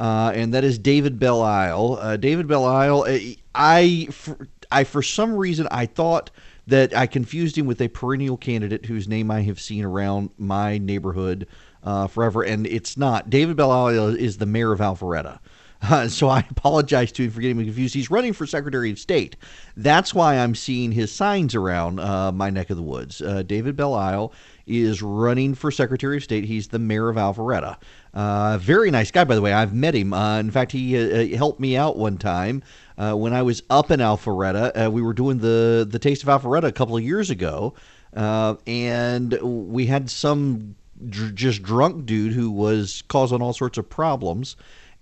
Uh, 0.01 0.33
and 0.35 0.55
that 0.55 0.65
is 0.65 0.79
David 0.79 1.19
Belle 1.19 1.43
Isle. 1.43 1.99
Uh, 2.01 2.17
David 2.17 2.49
Belle 2.49 2.65
Isle, 2.65 3.05
uh, 3.07 3.19
I, 3.55 4.09
for, 4.11 4.49
I, 4.73 4.85
for 4.85 5.03
some 5.03 5.37
reason, 5.37 5.69
I 5.71 5.85
thought 5.85 6.31
that 6.67 6.97
I 6.97 7.07
confused 7.07 7.59
him 7.59 7.67
with 7.67 7.83
a 7.83 7.89
perennial 7.89 8.39
candidate 8.39 8.87
whose 8.87 9.07
name 9.07 9.31
I 9.31 9.43
have 9.43 9.61
seen 9.61 9.85
around 9.85 10.31
my 10.39 10.79
neighborhood 10.79 11.47
uh, 11.83 12.07
forever, 12.07 12.43
and 12.43 12.67
it's 12.67 12.97
not. 12.97 13.29
David 13.29 13.57
Belle 13.57 13.71
Isle 13.71 14.17
is 14.17 14.39
the 14.39 14.47
mayor 14.47 14.73
of 14.73 14.81
Alpharetta. 14.81 15.39
Uh, 15.83 16.09
so 16.09 16.29
I 16.29 16.41
apologize 16.51 17.13
to 17.13 17.25
him 17.25 17.31
for 17.31 17.41
getting 17.41 17.59
me 17.59 17.65
confused. 17.65 17.95
He's 17.95 18.11
running 18.11 18.33
for 18.33 18.47
Secretary 18.47 18.91
of 18.91 18.99
State. 18.99 19.37
That's 19.77 20.15
why 20.15 20.39
I'm 20.39 20.55
seeing 20.55 20.93
his 20.93 21.13
signs 21.13 21.55
around 21.55 22.01
uh, 22.01 22.33
my 22.33 22.51
neck 22.51 22.71
of 22.71 22.77
the 22.77 22.83
woods. 22.83 23.21
Uh, 23.21 23.43
David 23.43 23.77
Belle 23.77 24.33
is 24.67 25.03
running 25.03 25.55
for 25.55 25.71
Secretary 25.71 26.17
of 26.17 26.23
State. 26.25 26.45
He's 26.45 26.69
the 26.69 26.79
mayor 26.79 27.09
of 27.09 27.17
Alpharetta. 27.17 27.77
Uh, 28.12 28.59
very 28.59 28.90
nice 28.90 29.11
guy, 29.11 29.25
by 29.25 29.35
the 29.35 29.40
way. 29.40 29.53
I've 29.53 29.75
met 29.75 29.94
him. 29.94 30.12
Uh, 30.12 30.40
in 30.40 30.51
fact, 30.51 30.73
he 30.73 30.96
uh, 30.96 31.37
helped 31.37 31.61
me 31.61 31.77
out 31.77 31.96
one 31.96 32.18
time 32.18 32.62
uh, 32.99 33.14
when 33.14 33.33
I 33.33 33.42
was 33.42 33.62
up 33.70 33.90
in 33.90 34.01
Alpharetta. 34.01 34.87
Uh, 34.87 34.90
we 34.90 35.03
were 35.03 35.12
doing 35.12 35.38
the 35.38 35.87
the 35.88 35.99
Taste 35.99 36.23
of 36.23 36.29
Alpharetta 36.29 36.64
a 36.64 36.73
couple 36.73 36.96
of 36.96 37.03
years 37.03 37.31
ago, 37.31 37.75
uh, 38.16 38.57
and 38.66 39.38
we 39.42 39.87
had 39.87 40.11
some 40.11 40.75
dr- 41.09 41.35
just 41.35 41.62
drunk 41.62 42.07
dude 42.07 42.33
who 42.33 42.51
was 42.51 43.03
causing 43.09 43.40
all 43.40 43.53
sorts 43.53 43.79
of 43.79 43.88
problems. 43.88 44.57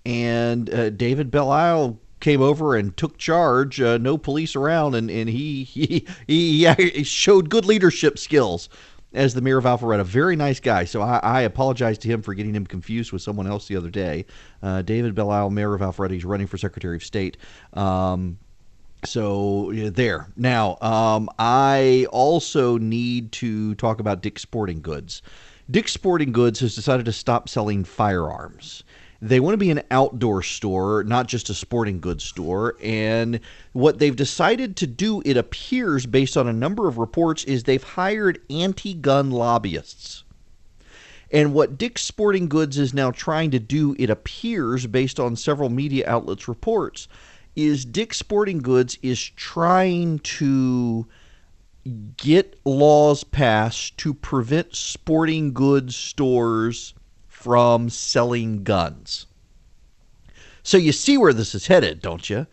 And 0.05 0.97
David 0.97 1.31
Belle 1.31 1.99
came 2.21 2.43
over 2.43 2.77
and 2.77 2.97
took 2.97 3.19
charge. 3.19 3.81
Uh, 3.81 3.99
no 3.99 4.19
police 4.19 4.57
around, 4.57 4.95
and, 4.95 5.11
and 5.11 5.29
he, 5.29 5.65
he 5.65 6.07
he 6.27 6.67
he 6.75 7.05
showed 7.05 7.49
good 7.49 7.65
leadership 7.65 8.19
skills 8.19 8.69
as 9.13 9.35
the 9.35 9.41
mayor 9.41 9.59
of 9.59 9.65
Alpharetta. 9.65 10.05
Very 10.05 10.37
nice 10.37 10.61
guy. 10.61 10.85
So 10.85 11.01
I, 11.03 11.19
I, 11.19 11.41
apologize 11.43 11.99
to 11.99 12.09
him 12.09 12.23
for 12.23 12.35
getting 12.35 12.55
him 12.55 12.67
confused 12.67 13.13
with 13.13 13.23
someone 13.23 13.47
else 13.47 13.67
the 13.67 13.77
other 13.77 13.91
day. 13.91 14.27
Uh, 14.63 14.83
David 14.83 15.15
Belle 15.15 15.51
mayor 15.51 15.75
of 15.75 15.81
Alpharetta, 15.81 16.13
he's 16.13 16.25
running 16.25 16.47
for 16.47 16.59
Secretary 16.59 16.97
of 16.97 17.05
State. 17.05 17.37
Um, 17.73 18.39
so 19.05 19.71
yeah, 19.71 19.91
there. 19.91 20.29
Now, 20.37 20.77
um, 20.81 21.31
I 21.39 22.07
also 22.11 22.79
need 22.79 23.33
to 23.33 23.75
talk 23.77 24.01
about 24.01 24.23
Dick's 24.23 24.43
Sporting 24.43 24.81
Goods. 24.81 25.23
Dick's 25.71 25.93
Sporting 25.93 26.33
Goods 26.33 26.61
has 26.61 26.75
decided 26.75 27.07
to 27.07 27.13
stop 27.13 27.49
selling 27.49 27.85
firearms. 27.85 28.83
They 29.21 29.41
want 29.41 29.55
to 29.55 29.59
be 29.59 29.71
an 29.71 29.83
outdoor 29.91 30.43
store, 30.43 31.03
not 31.03 31.27
just 31.27 31.51
a 31.51 31.55
sporting 31.55 31.99
goods 31.99 32.23
store. 32.23 32.77
And 32.81 33.41
what 33.73 33.99
they've 33.99 34.15
decided 34.15 34.77
to 34.77 34.87
do, 34.87 35.23
it 35.25 35.37
appears, 35.37 36.07
based 36.07 36.37
on 36.37 36.47
a 36.47 36.53
number 36.53 36.87
of 36.87 36.99
reports, 36.99 37.43
is 37.45 37.65
they've 37.65 37.83
hired 37.83 38.41
anti 38.49 38.95
gun 38.95 39.31
lobbyists. 39.31 40.23
And 41.31 41.53
what 41.53 41.77
Dick's 41.77 42.03
Sporting 42.03 42.49
Goods 42.49 42.79
is 42.79 42.95
now 42.95 43.11
trying 43.11 43.51
to 43.51 43.59
do, 43.59 43.95
it 43.99 44.09
appears, 44.09 44.87
based 44.87 45.21
on 45.21 45.37
several 45.37 45.69
media 45.69 46.09
outlets' 46.09 46.49
reports, 46.49 47.09
is 47.55 47.85
Dick's 47.85 48.19
Sporting 48.19 48.59
Goods 48.59 48.99
is 49.03 49.21
trying 49.21 50.21
to 50.21 51.07
get 52.17 52.59
laws 52.65 53.25
passed 53.25 53.99
to 53.99 54.15
prevent 54.15 54.75
sporting 54.75 55.53
goods 55.53 55.97
stores 55.97 56.95
from 57.39 57.89
selling 57.89 58.65
guns. 58.65 59.27
So 60.65 60.77
you 60.77 60.91
see 60.91 61.17
where 61.17 61.33
this 61.33 61.55
is 61.55 61.69
headed, 61.69 62.03
don't 62.03 62.29
you? 62.29 62.49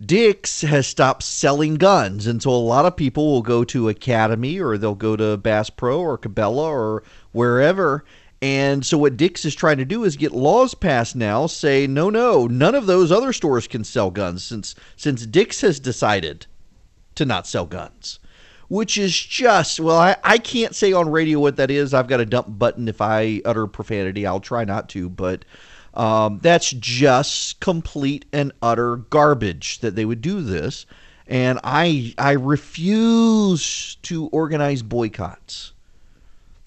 Dick's 0.00 0.60
has 0.62 0.86
stopped 0.86 1.24
selling 1.24 1.74
guns, 1.74 2.28
and 2.28 2.40
so 2.40 2.50
a 2.50 2.52
lot 2.52 2.84
of 2.84 2.96
people 2.96 3.26
will 3.26 3.42
go 3.42 3.64
to 3.64 3.88
Academy 3.88 4.60
or 4.60 4.78
they'll 4.78 4.94
go 4.94 5.16
to 5.16 5.36
Bass 5.36 5.68
Pro 5.68 5.98
or 5.98 6.16
Cabela 6.16 6.68
or 6.68 7.02
wherever. 7.32 8.04
And 8.40 8.86
so 8.86 8.96
what 8.98 9.16
Dick's 9.16 9.44
is 9.44 9.56
trying 9.56 9.78
to 9.78 9.84
do 9.84 10.04
is 10.04 10.16
get 10.16 10.32
laws 10.32 10.74
passed 10.74 11.16
now 11.16 11.48
say 11.48 11.88
no 11.88 12.08
no 12.08 12.46
none 12.46 12.76
of 12.76 12.86
those 12.86 13.10
other 13.10 13.32
stores 13.32 13.66
can 13.66 13.82
sell 13.82 14.10
guns 14.10 14.44
since 14.44 14.76
since 14.96 15.26
Dick's 15.26 15.62
has 15.62 15.80
decided 15.80 16.46
to 17.16 17.24
not 17.24 17.46
sell 17.48 17.66
guns 17.66 18.20
which 18.74 18.98
is 18.98 19.16
just 19.16 19.78
well 19.78 19.98
I, 19.98 20.16
I 20.24 20.38
can't 20.38 20.74
say 20.74 20.92
on 20.92 21.08
radio 21.08 21.38
what 21.38 21.54
that 21.56 21.70
is. 21.70 21.94
I've 21.94 22.08
got 22.08 22.18
a 22.18 22.26
dump 22.26 22.58
button. 22.58 22.88
If 22.88 23.00
i 23.00 23.40
utter 23.44 23.68
profanity 23.68 24.26
i'll 24.26 24.40
try 24.40 24.64
not 24.64 24.88
to 24.90 25.08
but 25.08 25.44
um, 25.94 26.40
that's 26.42 26.70
just 26.70 27.60
complete 27.60 28.24
and 28.32 28.50
utter 28.60 28.96
garbage 28.96 29.78
that 29.78 29.94
they 29.94 30.04
would 30.04 30.20
do 30.20 30.42
this. 30.42 30.86
And 31.28 31.60
i 31.62 32.14
i 32.18 32.32
refuse 32.32 33.96
to 34.02 34.26
organize 34.26 34.82
boycotts. 34.82 35.72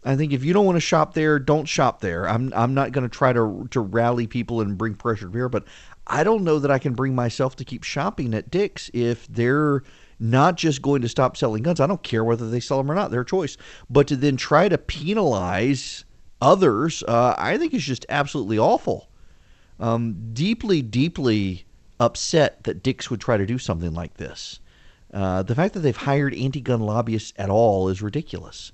I 0.05 0.15
think 0.15 0.31
if 0.31 0.45
you 0.45 0.53
don't 0.53 0.65
want 0.65 0.77
to 0.77 0.81
shop 0.81 1.13
there, 1.13 1.39
don't 1.39 1.65
shop 1.65 1.99
there. 1.99 2.29
I'm 2.29 2.53
I'm 2.55 2.73
not 2.73 2.93
going 2.93 3.03
to 3.03 3.13
try 3.13 3.33
to 3.33 3.67
to 3.71 3.81
rally 3.81 4.27
people 4.27 4.61
and 4.61 4.77
bring 4.77 4.93
pressure 4.93 5.29
here, 5.29 5.49
but 5.49 5.65
I 6.07 6.23
don't 6.23 6.45
know 6.45 6.59
that 6.59 6.71
I 6.71 6.79
can 6.79 6.93
bring 6.93 7.15
myself 7.15 7.57
to 7.57 7.65
keep 7.65 7.83
shopping 7.83 8.33
at 8.33 8.49
Dick's 8.49 8.89
if 8.93 9.27
they're 9.27 9.83
not 10.19 10.55
just 10.55 10.81
going 10.81 11.01
to 11.01 11.09
stop 11.09 11.37
selling 11.37 11.63
guns. 11.63 11.79
I 11.79 11.87
don't 11.87 12.03
care 12.03 12.23
whether 12.23 12.49
they 12.49 12.59
sell 12.59 12.77
them 12.77 12.91
or 12.91 12.95
not, 12.95 13.11
their 13.11 13.23
choice. 13.23 13.57
But 13.89 14.07
to 14.07 14.15
then 14.15 14.37
try 14.37 14.69
to 14.69 14.77
penalize 14.77 16.05
others, 16.41 17.03
uh, 17.03 17.35
I 17.37 17.57
think 17.57 17.73
is 17.73 17.83
just 17.83 18.05
absolutely 18.09 18.57
awful. 18.57 19.09
Um, 19.79 20.31
deeply, 20.33 20.81
deeply 20.81 21.65
upset 21.99 22.63
that 22.63 22.83
Dick's 22.83 23.09
would 23.09 23.21
try 23.21 23.37
to 23.37 23.45
do 23.45 23.57
something 23.57 23.93
like 23.93 24.15
this. 24.15 24.59
Uh, 25.13 25.43
the 25.43 25.55
fact 25.55 25.73
that 25.73 25.81
they've 25.81 25.95
hired 25.95 26.33
anti-gun 26.33 26.81
lobbyists 26.81 27.33
at 27.37 27.49
all 27.49 27.89
is 27.89 28.01
ridiculous. 28.01 28.71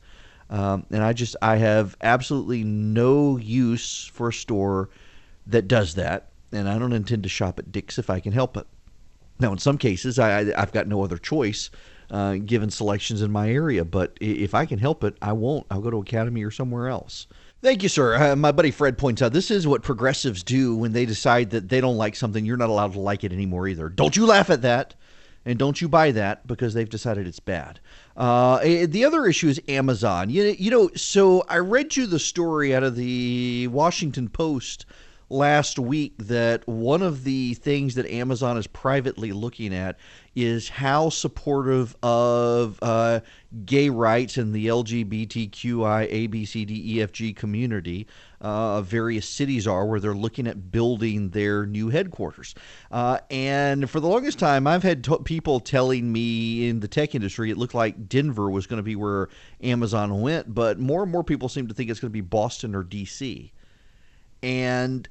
Um, 0.50 0.86
and 0.92 1.04
I 1.04 1.14
just 1.14 1.36
I 1.42 1.56
have 1.58 1.96
absolutely 2.02 2.64
no 2.64 3.38
use 3.38 4.06
for 4.06 4.30
a 4.30 4.34
store 4.34 4.90
that 5.48 5.68
does 5.68 5.96
that, 5.96 6.30
and 6.52 6.68
I 6.68 6.78
don't 6.78 6.94
intend 6.94 7.24
to 7.24 7.30
shop 7.30 7.60
at 7.60 7.72
Dick's 7.72 7.98
if 7.98 8.10
I 8.10 8.20
can 8.20 8.34
help 8.34 8.58
it. 8.58 8.68
Now, 9.44 9.52
in 9.52 9.58
some 9.58 9.78
cases, 9.78 10.20
I, 10.20 10.46
have 10.58 10.72
got 10.72 10.88
no 10.88 11.04
other 11.04 11.18
choice 11.18 11.70
uh, 12.10 12.36
given 12.36 12.70
selections 12.70 13.22
in 13.22 13.30
my 13.30 13.52
area, 13.52 13.84
but 13.84 14.18
if 14.22 14.56
I 14.56 14.66
can 14.66 14.80
help 14.80 15.04
it, 15.04 15.18
I 15.22 15.34
won't. 15.34 15.66
I'll 15.70 15.82
go 15.82 15.92
to 15.92 15.98
Academy 15.98 16.44
or 16.44 16.50
somewhere 16.50 16.88
else. 16.88 17.28
Thank 17.62 17.84
you, 17.84 17.90
sir. 17.90 18.16
Uh, 18.16 18.36
my 18.38 18.54
buddy 18.54 18.72
Fred 18.72 18.98
points 18.98 19.22
out 19.22 19.34
this 19.34 19.52
is 19.52 19.68
what 19.68 19.84
progressives 19.84 20.44
do 20.44 20.78
when 20.78 20.94
they 20.94 21.06
decide 21.06 21.50
that 21.50 21.68
they 21.68 21.82
don't 21.82 21.98
like 21.98 22.16
something. 22.16 22.46
You're 22.46 22.56
not 22.56 22.70
allowed 22.70 22.94
to 22.94 23.02
like 23.02 23.26
it 23.26 23.34
anymore 23.34 23.68
either. 23.68 23.90
Don't 23.90 24.16
you 24.16 24.26
laugh 24.26 24.50
at 24.50 24.62
that, 24.62 24.96
and 25.44 25.60
don't 25.60 25.82
you 25.82 25.90
buy 25.90 26.12
that 26.12 26.48
because 26.48 26.74
they've 26.74 26.90
decided 26.90 27.28
it's 27.28 27.42
bad. 27.42 27.82
Uh, 28.16 28.62
eh, 28.64 28.86
the 28.86 29.04
other 29.04 29.26
issue 29.26 29.50
is 29.50 29.60
Amazon. 29.68 30.30
You, 30.30 30.56
you 30.58 30.72
know, 30.72 30.90
so 30.96 31.44
I 31.50 31.58
read 31.58 31.98
you 31.98 32.08
the 32.08 32.20
story 32.20 32.74
out 32.74 32.84
of 32.84 32.96
the 32.96 33.68
Washington 33.68 34.30
Post 34.30 34.86
last 35.34 35.80
week 35.80 36.14
that 36.20 36.66
one 36.68 37.02
of 37.02 37.24
the 37.24 37.56
things 37.56 37.96
that 37.96 38.06
Amazon 38.06 38.58
is 38.58 38.68
privately 38.68 39.32
looking 39.32 39.74
at 39.74 39.98
is 40.36 40.70
how 40.70 41.10
supportive 41.10 41.96
of 42.04 42.78
uh, 42.82 43.20
gay 43.66 43.90
rights 43.90 44.38
and 44.38 44.54
the 44.54 44.68
LGBTQI 44.68 46.30
ABCDEFG 46.30 47.36
community 47.36 48.08
uh, 48.42 48.82
various 48.82 49.28
cities 49.28 49.66
are, 49.66 49.86
where 49.86 50.00
they're 50.00 50.14
looking 50.14 50.48
at 50.48 50.72
building 50.72 51.30
their 51.30 51.66
new 51.66 51.90
headquarters. 51.90 52.54
Uh, 52.92 53.18
and 53.32 53.90
for 53.90 54.00
the 54.00 54.08
longest 54.08 54.38
time, 54.38 54.68
I've 54.68 54.84
had 54.84 55.04
t- 55.04 55.18
people 55.24 55.60
telling 55.60 56.12
me 56.12 56.68
in 56.68 56.80
the 56.80 56.88
tech 56.88 57.16
industry 57.16 57.50
it 57.50 57.58
looked 57.58 57.74
like 57.74 58.08
Denver 58.08 58.52
was 58.52 58.68
going 58.68 58.78
to 58.78 58.84
be 58.84 58.96
where 58.96 59.30
Amazon 59.62 60.22
went, 60.22 60.54
but 60.54 60.78
more 60.78 61.04
and 61.04 61.12
more 61.12 61.24
people 61.24 61.50
seem 61.50 61.68
to 61.70 61.74
think 61.74 61.90
it's 61.90 62.00
going 62.00 62.12
to 62.12 62.14
be 62.14 62.22
Boston 62.22 62.76
or 62.76 62.84
DC. 62.84 63.50
And 64.44 65.08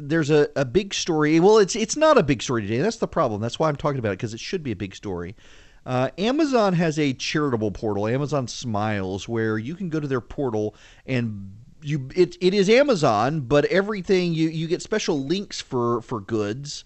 there's 0.00 0.30
a, 0.30 0.48
a 0.56 0.64
big 0.64 0.94
story. 0.94 1.40
Well, 1.40 1.58
it's 1.58 1.76
it's 1.76 1.96
not 1.96 2.18
a 2.18 2.22
big 2.22 2.42
story 2.42 2.62
today. 2.62 2.78
That's 2.78 2.96
the 2.96 3.08
problem. 3.08 3.40
That's 3.40 3.58
why 3.58 3.68
I'm 3.68 3.76
talking 3.76 3.98
about 3.98 4.12
it 4.12 4.18
because 4.18 4.34
it 4.34 4.40
should 4.40 4.62
be 4.62 4.72
a 4.72 4.76
big 4.76 4.94
story. 4.94 5.36
Uh, 5.86 6.10
Amazon 6.18 6.74
has 6.74 6.98
a 6.98 7.12
charitable 7.14 7.70
portal, 7.70 8.06
Amazon 8.06 8.46
Smiles, 8.46 9.28
where 9.28 9.58
you 9.58 9.74
can 9.74 9.88
go 9.88 9.98
to 9.98 10.06
their 10.06 10.20
portal 10.20 10.74
and 11.06 11.52
you 11.82 12.08
it, 12.14 12.36
it 12.40 12.54
is 12.54 12.68
Amazon, 12.68 13.40
but 13.40 13.64
everything 13.66 14.34
you 14.34 14.48
you 14.48 14.66
get 14.66 14.82
special 14.82 15.24
links 15.24 15.60
for 15.60 16.02
for 16.02 16.20
goods, 16.20 16.84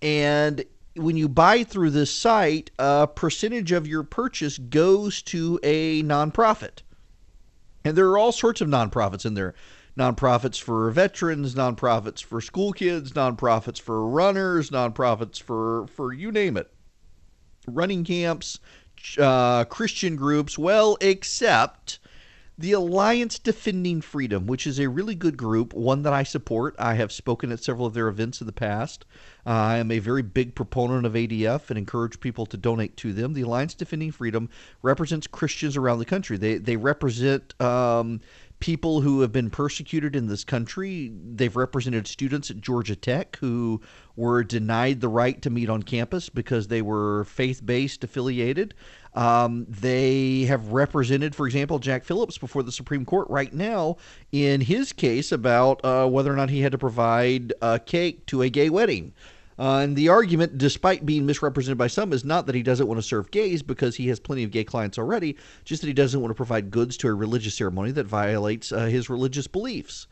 and 0.00 0.64
when 0.96 1.16
you 1.16 1.28
buy 1.28 1.64
through 1.64 1.90
this 1.90 2.10
site, 2.10 2.70
a 2.78 3.06
percentage 3.06 3.72
of 3.72 3.86
your 3.86 4.02
purchase 4.02 4.58
goes 4.58 5.22
to 5.22 5.58
a 5.62 6.02
nonprofit, 6.02 6.82
and 7.84 7.96
there 7.96 8.08
are 8.08 8.18
all 8.18 8.32
sorts 8.32 8.60
of 8.60 8.68
nonprofits 8.68 9.24
in 9.24 9.34
there 9.34 9.54
nonprofits 9.96 10.60
for 10.60 10.90
veterans, 10.90 11.54
nonprofits 11.54 12.22
for 12.22 12.40
school 12.40 12.72
kids, 12.72 13.12
nonprofits 13.12 13.80
for 13.80 14.06
runners, 14.06 14.70
nonprofits 14.70 15.40
for 15.40 15.86
for 15.88 16.12
you 16.12 16.32
name 16.32 16.56
it, 16.56 16.72
running 17.66 18.04
camps, 18.04 18.58
uh, 19.18 19.64
Christian 19.64 20.16
groups. 20.16 20.58
Well, 20.58 20.96
except 21.00 21.98
the 22.58 22.72
Alliance 22.72 23.38
Defending 23.38 24.02
Freedom, 24.02 24.46
which 24.46 24.66
is 24.66 24.78
a 24.78 24.88
really 24.88 25.14
good 25.14 25.36
group, 25.36 25.72
one 25.72 26.02
that 26.02 26.12
I 26.12 26.22
support. 26.22 26.76
I 26.78 26.94
have 26.94 27.10
spoken 27.10 27.50
at 27.50 27.64
several 27.64 27.86
of 27.86 27.94
their 27.94 28.08
events 28.08 28.40
in 28.40 28.46
the 28.46 28.52
past. 28.52 29.04
Uh, 29.46 29.50
I 29.50 29.76
am 29.78 29.90
a 29.90 29.98
very 29.98 30.22
big 30.22 30.54
proponent 30.54 31.06
of 31.06 31.14
ADF 31.14 31.70
and 31.70 31.78
encourage 31.78 32.20
people 32.20 32.44
to 32.46 32.56
donate 32.56 32.96
to 32.98 33.12
them. 33.12 33.32
The 33.32 33.40
Alliance 33.40 33.74
Defending 33.74 34.12
Freedom 34.12 34.50
represents 34.82 35.26
Christians 35.26 35.76
around 35.76 35.98
the 35.98 36.04
country. 36.04 36.36
They 36.36 36.58
they 36.58 36.76
represent 36.76 37.60
um, 37.60 38.20
people 38.62 39.00
who 39.00 39.22
have 39.22 39.32
been 39.32 39.50
persecuted 39.50 40.14
in 40.14 40.28
this 40.28 40.44
country. 40.44 41.10
They've 41.12 41.56
represented 41.56 42.06
students 42.06 42.48
at 42.48 42.60
Georgia 42.60 42.94
Tech 42.94 43.36
who 43.40 43.80
were 44.14 44.44
denied 44.44 45.00
the 45.00 45.08
right 45.08 45.42
to 45.42 45.50
meet 45.50 45.68
on 45.68 45.82
campus 45.82 46.28
because 46.28 46.68
they 46.68 46.80
were 46.80 47.24
faith 47.24 47.60
based 47.66 48.04
affiliated. 48.04 48.74
Um, 49.14 49.66
they 49.68 50.42
have 50.42 50.68
represented, 50.68 51.34
for 51.34 51.46
example, 51.46 51.80
Jack 51.80 52.04
Phillips 52.04 52.38
before 52.38 52.62
the 52.62 52.70
Supreme 52.70 53.04
Court 53.04 53.28
right 53.28 53.52
now 53.52 53.96
in 54.30 54.60
his 54.60 54.92
case 54.92 55.32
about 55.32 55.84
uh, 55.84 56.06
whether 56.06 56.32
or 56.32 56.36
not 56.36 56.48
he 56.48 56.60
had 56.60 56.70
to 56.70 56.78
provide 56.78 57.52
a 57.62 57.80
cake 57.80 58.26
to 58.26 58.42
a 58.42 58.48
gay 58.48 58.70
wedding. 58.70 59.12
Uh, 59.58 59.78
and 59.78 59.96
the 59.96 60.08
argument, 60.08 60.56
despite 60.58 61.04
being 61.04 61.26
misrepresented 61.26 61.78
by 61.78 61.86
some, 61.86 62.12
is 62.12 62.24
not 62.24 62.46
that 62.46 62.54
he 62.54 62.62
doesn't 62.62 62.86
want 62.86 62.98
to 62.98 63.06
serve 63.06 63.30
gays 63.30 63.62
because 63.62 63.96
he 63.96 64.08
has 64.08 64.18
plenty 64.18 64.42
of 64.42 64.50
gay 64.50 64.64
clients 64.64 64.98
already, 64.98 65.36
just 65.64 65.82
that 65.82 65.88
he 65.88 65.92
doesn't 65.92 66.20
want 66.20 66.30
to 66.30 66.34
provide 66.34 66.70
goods 66.70 66.96
to 66.96 67.08
a 67.08 67.14
religious 67.14 67.54
ceremony 67.54 67.90
that 67.92 68.06
violates 68.06 68.72
uh, 68.72 68.86
his 68.86 69.10
religious 69.10 69.46
beliefs. 69.46 70.06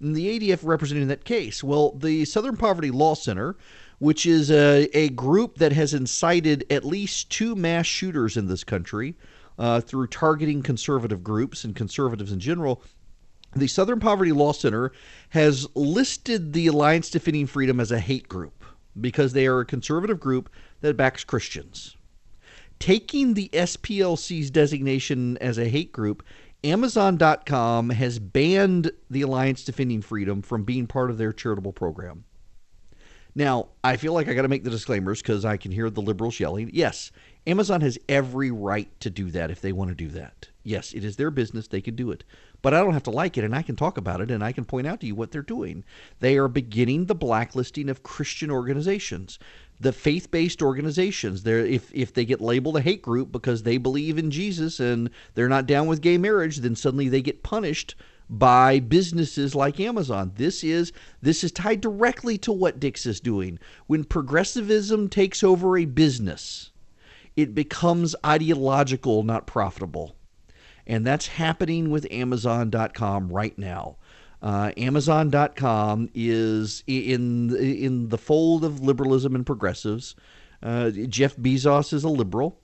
And 0.00 0.14
the 0.14 0.38
ADF 0.38 0.60
representing 0.62 1.08
that 1.08 1.24
case. 1.24 1.62
Well, 1.62 1.92
the 1.92 2.24
Southern 2.24 2.56
Poverty 2.56 2.90
Law 2.90 3.14
Center, 3.14 3.56
which 3.98 4.26
is 4.26 4.50
a, 4.50 4.88
a 4.96 5.10
group 5.10 5.56
that 5.58 5.72
has 5.72 5.92
incited 5.92 6.64
at 6.70 6.84
least 6.84 7.30
two 7.30 7.56
mass 7.56 7.84
shooters 7.84 8.36
in 8.36 8.46
this 8.46 8.64
country 8.64 9.16
uh, 9.58 9.80
through 9.80 10.06
targeting 10.06 10.62
conservative 10.62 11.24
groups 11.24 11.64
and 11.64 11.74
conservatives 11.74 12.30
in 12.30 12.38
general, 12.38 12.80
the 13.56 13.66
Southern 13.66 13.98
Poverty 13.98 14.30
Law 14.30 14.52
Center 14.52 14.92
has 15.30 15.66
listed 15.74 16.52
the 16.52 16.68
Alliance 16.68 17.10
Defending 17.10 17.46
Freedom 17.46 17.80
as 17.80 17.90
a 17.90 17.98
hate 17.98 18.28
group 18.28 18.64
because 19.00 19.32
they 19.32 19.46
are 19.46 19.60
a 19.60 19.66
conservative 19.66 20.20
group 20.20 20.50
that 20.80 20.96
backs 20.96 21.24
Christians. 21.24 21.96
Taking 22.78 23.34
the 23.34 23.48
SPLC's 23.52 24.50
designation 24.50 25.36
as 25.38 25.58
a 25.58 25.68
hate 25.68 25.92
group, 25.92 26.22
Amazon.com 26.64 27.90
has 27.90 28.18
banned 28.18 28.90
the 29.10 29.22
Alliance 29.22 29.64
Defending 29.64 30.02
Freedom 30.02 30.42
from 30.42 30.64
being 30.64 30.86
part 30.86 31.10
of 31.10 31.18
their 31.18 31.32
charitable 31.32 31.72
program. 31.72 32.24
Now, 33.34 33.68
I 33.84 33.96
feel 33.96 34.12
like 34.12 34.28
I 34.28 34.34
got 34.34 34.42
to 34.42 34.48
make 34.48 34.64
the 34.64 34.70
disclaimers 34.70 35.22
because 35.22 35.44
I 35.44 35.56
can 35.56 35.70
hear 35.70 35.90
the 35.90 36.02
liberals 36.02 36.40
yelling. 36.40 36.70
Yes, 36.72 37.12
Amazon 37.46 37.80
has 37.82 37.96
every 38.08 38.50
right 38.50 38.88
to 39.00 39.10
do 39.10 39.30
that 39.30 39.50
if 39.50 39.60
they 39.60 39.72
want 39.72 39.90
to 39.90 39.94
do 39.94 40.08
that. 40.08 40.48
Yes, 40.64 40.92
it 40.92 41.04
is 41.04 41.16
their 41.16 41.30
business. 41.30 41.68
They 41.68 41.80
can 41.80 41.94
do 41.94 42.10
it. 42.10 42.24
But 42.60 42.74
I 42.74 42.80
don't 42.80 42.92
have 42.92 43.04
to 43.04 43.10
like 43.12 43.38
it, 43.38 43.44
and 43.44 43.54
I 43.54 43.62
can 43.62 43.76
talk 43.76 43.98
about 43.98 44.20
it, 44.20 44.32
and 44.32 44.42
I 44.42 44.50
can 44.50 44.64
point 44.64 44.88
out 44.88 45.00
to 45.00 45.06
you 45.06 45.14
what 45.14 45.30
they're 45.30 45.42
doing. 45.42 45.84
They 46.18 46.36
are 46.36 46.48
beginning 46.48 47.06
the 47.06 47.14
blacklisting 47.14 47.88
of 47.88 48.02
Christian 48.02 48.50
organizations, 48.50 49.38
the 49.78 49.92
faith-based 49.92 50.60
organizations. 50.60 51.44
They're, 51.44 51.64
if 51.64 51.90
if 51.94 52.12
they 52.12 52.24
get 52.24 52.40
labeled 52.40 52.76
a 52.76 52.80
hate 52.80 53.00
group 53.00 53.30
because 53.30 53.62
they 53.62 53.76
believe 53.76 54.18
in 54.18 54.32
Jesus 54.32 54.80
and 54.80 55.08
they're 55.34 55.48
not 55.48 55.66
down 55.66 55.86
with 55.86 56.00
gay 56.00 56.18
marriage, 56.18 56.56
then 56.56 56.74
suddenly 56.74 57.08
they 57.08 57.22
get 57.22 57.44
punished 57.44 57.94
by 58.28 58.80
businesses 58.80 59.54
like 59.54 59.78
Amazon. 59.78 60.32
This 60.34 60.64
is 60.64 60.92
this 61.22 61.44
is 61.44 61.52
tied 61.52 61.80
directly 61.80 62.38
to 62.38 62.52
what 62.52 62.80
Dick's 62.80 63.06
is 63.06 63.20
doing. 63.20 63.60
When 63.86 64.02
progressivism 64.02 65.08
takes 65.08 65.44
over 65.44 65.78
a 65.78 65.84
business, 65.84 66.72
it 67.36 67.54
becomes 67.54 68.16
ideological, 68.26 69.22
not 69.22 69.46
profitable. 69.46 70.16
And 70.88 71.06
that's 71.06 71.26
happening 71.26 71.90
with 71.90 72.10
Amazon.com 72.10 73.28
right 73.28 73.56
now. 73.58 73.98
Uh, 74.40 74.72
Amazon.com 74.76 76.08
is 76.14 76.82
in 76.86 77.54
in 77.56 78.08
the 78.08 78.18
fold 78.18 78.64
of 78.64 78.80
liberalism 78.80 79.34
and 79.34 79.44
progressives. 79.44 80.14
Uh, 80.62 80.90
Jeff 80.90 81.36
Bezos 81.36 81.92
is 81.92 82.04
a 82.04 82.08
liberal, 82.08 82.60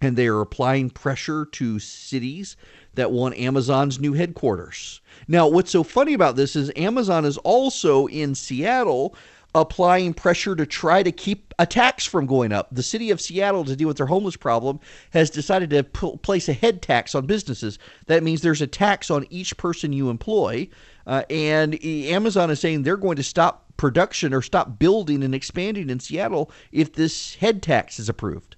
and 0.00 0.16
they 0.16 0.26
are 0.26 0.40
applying 0.40 0.90
pressure 0.90 1.46
to 1.52 1.78
cities 1.78 2.56
that 2.94 3.12
want 3.12 3.38
Amazon's 3.38 4.00
new 4.00 4.14
headquarters. 4.14 5.00
Now, 5.28 5.46
what's 5.48 5.70
so 5.70 5.82
funny 5.82 6.12
about 6.12 6.36
this 6.36 6.56
is 6.56 6.72
Amazon 6.76 7.24
is 7.24 7.38
also 7.38 8.06
in 8.06 8.34
Seattle 8.34 9.14
applying 9.56 10.12
pressure 10.12 10.54
to 10.54 10.66
try 10.66 11.02
to 11.02 11.10
keep 11.10 11.54
attacks 11.58 12.04
from 12.04 12.26
going 12.26 12.52
up. 12.52 12.68
The 12.70 12.82
city 12.82 13.10
of 13.10 13.20
Seattle, 13.22 13.64
to 13.64 13.74
deal 13.74 13.88
with 13.88 13.96
their 13.96 14.06
homeless 14.06 14.36
problem, 14.36 14.78
has 15.10 15.30
decided 15.30 15.70
to 15.70 15.82
p- 15.82 16.18
place 16.18 16.48
a 16.48 16.52
head 16.52 16.82
tax 16.82 17.14
on 17.14 17.26
businesses. 17.26 17.78
That 18.06 18.22
means 18.22 18.42
there's 18.42 18.60
a 18.60 18.66
tax 18.66 19.10
on 19.10 19.26
each 19.30 19.56
person 19.56 19.94
you 19.94 20.10
employ. 20.10 20.68
Uh, 21.06 21.22
and 21.30 21.82
Amazon 21.82 22.50
is 22.50 22.60
saying 22.60 22.82
they're 22.82 22.98
going 22.98 23.16
to 23.16 23.22
stop 23.22 23.64
production 23.78 24.34
or 24.34 24.42
stop 24.42 24.78
building 24.78 25.22
and 25.22 25.34
expanding 25.34 25.88
in 25.88 26.00
Seattle 26.00 26.50
if 26.70 26.92
this 26.92 27.36
head 27.36 27.62
tax 27.62 27.98
is 27.98 28.08
approved. 28.10 28.55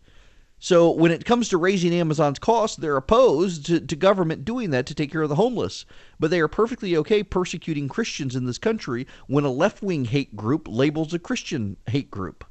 So 0.60 0.90
when 0.90 1.12
it 1.12 1.24
comes 1.24 1.48
to 1.48 1.56
raising 1.56 1.94
Amazon's 1.94 2.40
costs, 2.40 2.76
they're 2.76 2.96
opposed 2.96 3.66
to, 3.66 3.78
to, 3.78 3.96
government 3.96 4.44
doing 4.44 4.70
that 4.70 4.86
to 4.86 4.94
take 4.94 5.12
care 5.12 5.22
of 5.22 5.28
the 5.28 5.36
homeless. 5.36 5.84
But 6.18 6.30
they 6.30 6.40
are 6.40 6.48
perfectly 6.48 6.96
okay 6.96 7.22
persecuting 7.22 7.88
Christians 7.88 8.34
in 8.34 8.44
this 8.44 8.58
country 8.58 9.06
when 9.28 9.44
a 9.44 9.52
left 9.52 9.82
wing 9.82 10.06
hate 10.06 10.34
group 10.34 10.66
labels 10.68 11.14
a 11.14 11.18
Christian 11.20 11.76
hate 11.86 12.10
group, 12.10 12.44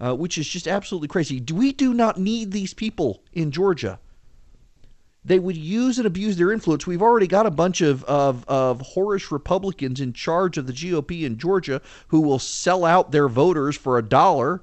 uh, 0.00 0.16
which 0.16 0.36
is 0.36 0.48
just 0.48 0.66
absolutely 0.66 1.08
crazy. 1.08 1.38
Do 1.38 1.54
we 1.54 1.72
do 1.72 1.94
not 1.94 2.18
need 2.18 2.50
these 2.50 2.74
people 2.74 3.22
in 3.32 3.52
Georgia. 3.52 4.00
They 5.24 5.38
would 5.38 5.56
use 5.56 5.96
and 5.96 6.06
abuse 6.06 6.36
their 6.36 6.52
influence. 6.52 6.86
We've 6.86 7.00
already 7.00 7.26
got 7.26 7.46
a 7.46 7.50
bunch 7.50 7.80
of, 7.80 8.04
of, 8.04 8.44
of 8.46 8.82
whorish 8.94 9.30
Republicans 9.30 10.00
in 10.00 10.12
charge 10.12 10.58
of 10.58 10.66
the 10.66 10.72
GOP 10.72 11.22
in 11.22 11.38
Georgia 11.38 11.80
who 12.08 12.20
will 12.20 12.38
sell 12.38 12.84
out 12.84 13.10
their 13.10 13.28
voters 13.28 13.74
for 13.74 13.96
a 13.96 14.02
dollar 14.02 14.60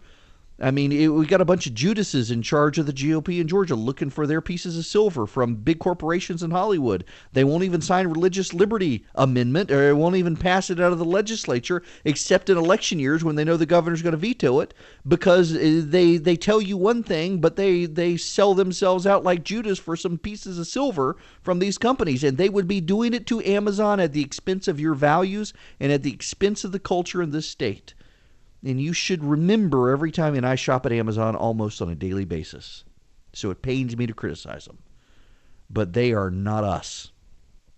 I 0.61 0.69
mean, 0.69 0.91
it, 0.91 1.07
we 1.07 1.25
got 1.25 1.41
a 1.41 1.45
bunch 1.45 1.65
of 1.65 1.73
Judases 1.73 2.29
in 2.29 2.43
charge 2.43 2.77
of 2.77 2.85
the 2.85 2.93
GOP 2.93 3.41
in 3.41 3.47
Georgia 3.47 3.73
looking 3.73 4.11
for 4.11 4.27
their 4.27 4.41
pieces 4.41 4.77
of 4.77 4.85
silver 4.85 5.25
from 5.25 5.55
big 5.55 5.79
corporations 5.79 6.43
in 6.43 6.51
Hollywood. 6.51 7.03
They 7.33 7.43
won't 7.43 7.63
even 7.63 7.81
sign 7.81 8.07
religious 8.07 8.53
liberty 8.53 9.03
amendment 9.15 9.71
or 9.71 9.95
won't 9.95 10.17
even 10.17 10.37
pass 10.37 10.69
it 10.69 10.79
out 10.79 10.91
of 10.91 10.99
the 10.99 11.05
legislature 11.05 11.81
except 12.05 12.49
in 12.51 12.57
election 12.57 12.99
years 12.99 13.23
when 13.23 13.35
they 13.35 13.43
know 13.43 13.57
the 13.57 13.65
governor's 13.65 14.03
going 14.03 14.11
to 14.11 14.17
veto 14.17 14.59
it 14.59 14.75
because 15.07 15.55
uh, 15.55 15.81
they 15.83 16.17
they 16.17 16.35
tell 16.35 16.61
you 16.61 16.77
one 16.77 17.01
thing 17.01 17.41
but 17.41 17.55
they 17.55 17.85
they 17.85 18.15
sell 18.15 18.53
themselves 18.53 19.07
out 19.07 19.23
like 19.23 19.43
Judas 19.43 19.79
for 19.79 19.95
some 19.95 20.19
pieces 20.19 20.59
of 20.59 20.67
silver 20.67 21.17
from 21.41 21.57
these 21.57 21.79
companies 21.79 22.23
and 22.23 22.37
they 22.37 22.49
would 22.49 22.67
be 22.67 22.79
doing 22.79 23.15
it 23.15 23.25
to 23.25 23.43
Amazon 23.43 23.99
at 23.99 24.13
the 24.13 24.21
expense 24.21 24.67
of 24.67 24.79
your 24.79 24.93
values 24.93 25.53
and 25.79 25.91
at 25.91 26.03
the 26.03 26.13
expense 26.13 26.63
of 26.63 26.71
the 26.71 26.79
culture 26.79 27.21
in 27.23 27.31
this 27.31 27.49
state 27.49 27.95
and 28.63 28.79
you 28.79 28.93
should 28.93 29.23
remember 29.23 29.89
every 29.89 30.11
time, 30.11 30.35
and 30.35 30.45
I 30.45 30.55
shop 30.55 30.85
at 30.85 30.91
Amazon 30.91 31.35
almost 31.35 31.81
on 31.81 31.89
a 31.89 31.95
daily 31.95 32.25
basis. 32.25 32.83
So 33.33 33.49
it 33.49 33.61
pains 33.61 33.97
me 33.97 34.05
to 34.07 34.13
criticize 34.13 34.65
them. 34.65 34.79
But 35.69 35.93
they 35.93 36.13
are 36.13 36.29
not 36.29 36.63
us. 36.63 37.11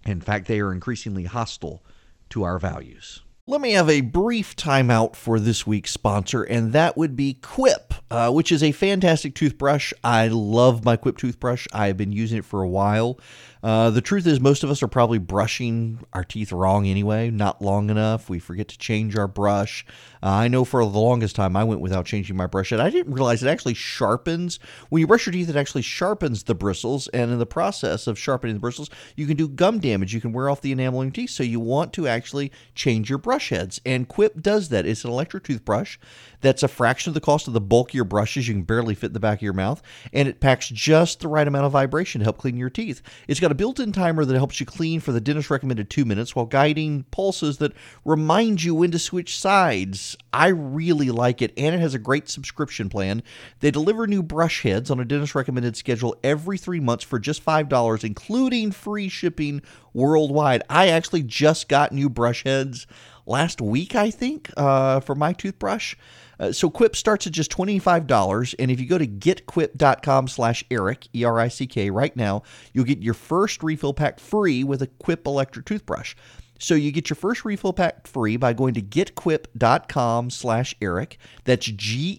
In 0.06 0.20
fact, 0.20 0.48
they 0.48 0.60
are 0.60 0.74
increasingly 0.74 1.26
hostile 1.26 1.84
to 2.30 2.44
our 2.44 2.60
values. 2.60 3.22
Let 3.46 3.60
me 3.60 3.74
have 3.74 3.90
a 3.90 4.00
brief 4.00 4.56
timeout 4.56 5.18
for 5.18 5.38
this 5.38 5.68
week's 5.68 5.92
sponsor, 5.92 6.44
and 6.44 6.72
that 6.72 6.96
would 6.96 7.18
be 7.18 7.34
Quip, 7.34 7.94
uh, 8.10 8.32
which 8.32 8.54
is 8.54 8.64
a 8.64 8.72
fantastic 8.72 9.36
toothbrush. 9.36 9.92
I 10.02 10.30
love 10.30 10.86
my 10.86 10.96
Quip 10.96 11.18
toothbrush. 11.18 11.68
I've 11.74 11.98
been 11.98 12.14
using 12.14 12.38
it 12.38 12.46
for 12.46 12.62
a 12.62 12.70
while. 12.70 13.20
Uh, 13.64 13.90
the 13.90 14.02
truth 14.02 14.28
is, 14.28 14.42
most 14.42 14.64
of 14.66 14.70
us 14.70 14.84
are 14.84 14.90
probably 14.90 15.18
brushing 15.18 16.00
our 16.12 16.26
teeth 16.26 16.52
wrong 16.52 16.86
anyway, 16.86 17.30
not 17.30 17.62
long 17.62 17.90
enough. 17.90 18.30
We 18.30 18.38
forget 18.38 18.68
to 18.68 18.78
change 18.78 19.16
our 19.16 19.28
brush. 19.28 19.86
Uh, 20.22 20.30
I 20.30 20.48
know 20.50 20.66
for 20.66 20.84
the 20.84 20.90
longest 20.90 21.38
time 21.38 21.56
I 21.56 21.64
went 21.64 21.80
without 21.80 22.06
changing 22.06 22.36
my 22.36 22.46
brush, 22.46 22.74
and 22.74 22.82
I 22.82 22.90
didn't 22.90 23.14
realize 23.14 23.42
it 23.42 23.48
actually 23.48 23.76
sharpens. 23.76 24.60
When 24.90 25.00
you 25.00 25.08
brush 25.08 25.26
your 25.26 25.32
teeth, 25.32 25.50
it 25.50 25.56
actually 25.56 25.82
sharpens 25.82 26.44
the 26.44 26.56
bristles, 26.56 27.08
and 27.10 27.32
in 27.32 27.40
the 27.40 27.46
process 27.46 28.06
of 28.06 28.20
sharpening 28.20 28.56
the 28.56 28.60
bristles, 28.60 28.90
you 29.16 29.26
can 29.26 29.38
do 29.38 29.48
gum 29.48 29.80
damage. 29.80 30.14
You 30.14 30.20
can 30.20 30.34
wear 30.34 30.50
off 30.50 30.60
the 30.60 30.74
enamel 30.74 31.00
in 31.00 31.08
your 31.08 31.14
teeth, 31.14 31.30
so 31.30 31.44
you 31.44 31.62
want 31.62 31.94
to 31.94 32.06
actually 32.06 32.52
change 32.76 33.10
your 33.10 33.20
brush 33.20 33.48
heads. 33.48 33.80
And 33.86 34.10
Quip 34.10 34.42
does 34.42 34.70
that. 34.70 34.86
It's 34.86 35.06
an 35.06 35.12
electric 35.12 35.46
toothbrush 35.46 35.98
that's 36.42 36.64
a 36.64 36.68
fraction 36.68 37.12
of 37.12 37.14
the 37.14 37.22
cost 37.22 37.48
of 37.48 37.54
the 37.54 37.62
bulkier 37.62 38.04
brushes. 38.04 38.50
You 38.50 38.56
can 38.56 38.64
barely 38.64 38.94
fit 38.94 39.08
in 39.08 39.14
the 39.14 39.22
back 39.22 39.38
of 39.38 39.44
your 39.44 39.54
mouth, 39.54 39.82
and 40.12 40.28
it 40.28 40.42
packs 40.42 40.68
just 40.68 41.22
the 41.22 41.30
right 41.30 41.48
amount 41.48 41.66
of 41.66 41.72
vibration 41.72 42.20
to 42.20 42.26
help 42.26 42.38
clean 42.38 42.58
your 42.58 42.70
teeth. 42.70 43.02
It's 43.30 43.40
got 43.40 43.53
a 43.54 43.56
built 43.56 43.80
in 43.80 43.92
timer 43.92 44.26
that 44.26 44.36
helps 44.36 44.60
you 44.60 44.66
clean 44.66 45.00
for 45.00 45.12
the 45.12 45.22
dentist 45.22 45.52
recommended 45.52 45.88
two 45.88 46.06
minutes 46.06 46.36
while 46.36 46.48
guiding 46.48 47.04
pulses 47.12 47.60
that 47.60 47.72
remind 48.04 48.64
you 48.64 48.74
when 48.74 48.90
to 48.90 48.98
switch 48.98 49.38
sides. 49.38 50.18
I 50.34 50.48
really 50.48 51.12
like 51.12 51.40
it, 51.40 51.54
and 51.56 51.76
it 51.76 51.80
has 51.80 51.94
a 51.94 52.00
great 52.00 52.28
subscription 52.30 52.90
plan. 52.90 53.22
They 53.60 53.70
deliver 53.70 54.08
new 54.08 54.24
brush 54.24 54.64
heads 54.64 54.90
on 54.90 55.00
a 55.00 55.06
dentist 55.06 55.36
recommended 55.36 55.78
schedule 55.78 56.16
every 56.24 56.58
three 56.58 56.80
months 56.80 57.04
for 57.04 57.20
just 57.20 57.46
$5, 57.46 58.04
including 58.04 58.72
free 58.72 59.08
shipping 59.08 59.62
worldwide. 59.94 60.64
I 60.68 60.88
actually 60.88 61.22
just 61.22 61.70
got 61.70 61.92
new 61.92 62.10
brush 62.10 62.44
heads 62.46 62.88
last 63.28 63.62
week, 63.62 63.94
I 63.94 64.10
think, 64.10 64.50
uh, 64.58 65.00
for 65.00 65.14
my 65.14 65.32
toothbrush. 65.32 65.96
Uh, 66.44 66.52
so 66.52 66.70
Quip 66.70 66.94
starts 66.96 67.26
at 67.26 67.32
just 67.32 67.52
$25, 67.52 68.56
and 68.60 68.70
if 68.70 68.78
you 68.82 68.86
go 68.86 68.98
to 68.98 69.08
getquip.com 69.08 70.28
slash 70.28 70.66
Erick, 70.70 71.08
E-R-I-C-K, 71.16 71.90
right 71.90 72.14
now, 72.18 72.44
you'll 72.74 72.84
get 72.84 73.02
your 73.02 73.14
first 73.14 73.64
refill 73.64 73.94
pack 73.94 74.20
free 74.20 74.62
with 74.62 74.82
a 74.82 74.88
Quip 74.88 75.26
electric 75.26 75.66
toothbrush. 75.66 76.16
So 76.60 76.76
you 76.76 76.92
get 76.92 77.10
your 77.10 77.16
first 77.16 77.46
refill 77.46 77.72
pack 77.72 78.08
free 78.08 78.36
by 78.36 78.52
going 78.52 78.74
to 78.74 78.82
getquip.com 78.82 80.32
slash 80.32 80.76
Erick. 80.82 81.18
That's 81.46 81.66
G-E-T-Q-I, 81.66 82.18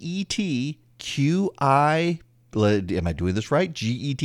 am 2.57 3.07
I 3.07 3.13
doing 3.13 3.35
this 3.35 3.51
right? 3.51 3.71
G-E-T-Q-U-I-P. 3.73 4.17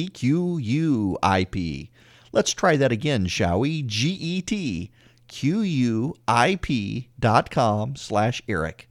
Let's 2.31 2.53
try 2.53 2.77
that 2.77 2.93
again, 2.93 3.25
shall 3.27 3.59
we? 3.59 3.81
G-E-T 3.81 4.91
Q-U-I-P 5.27 7.09
dot 7.19 7.51
com 7.51 7.95
slash 7.95 8.41
Erick 8.47 8.88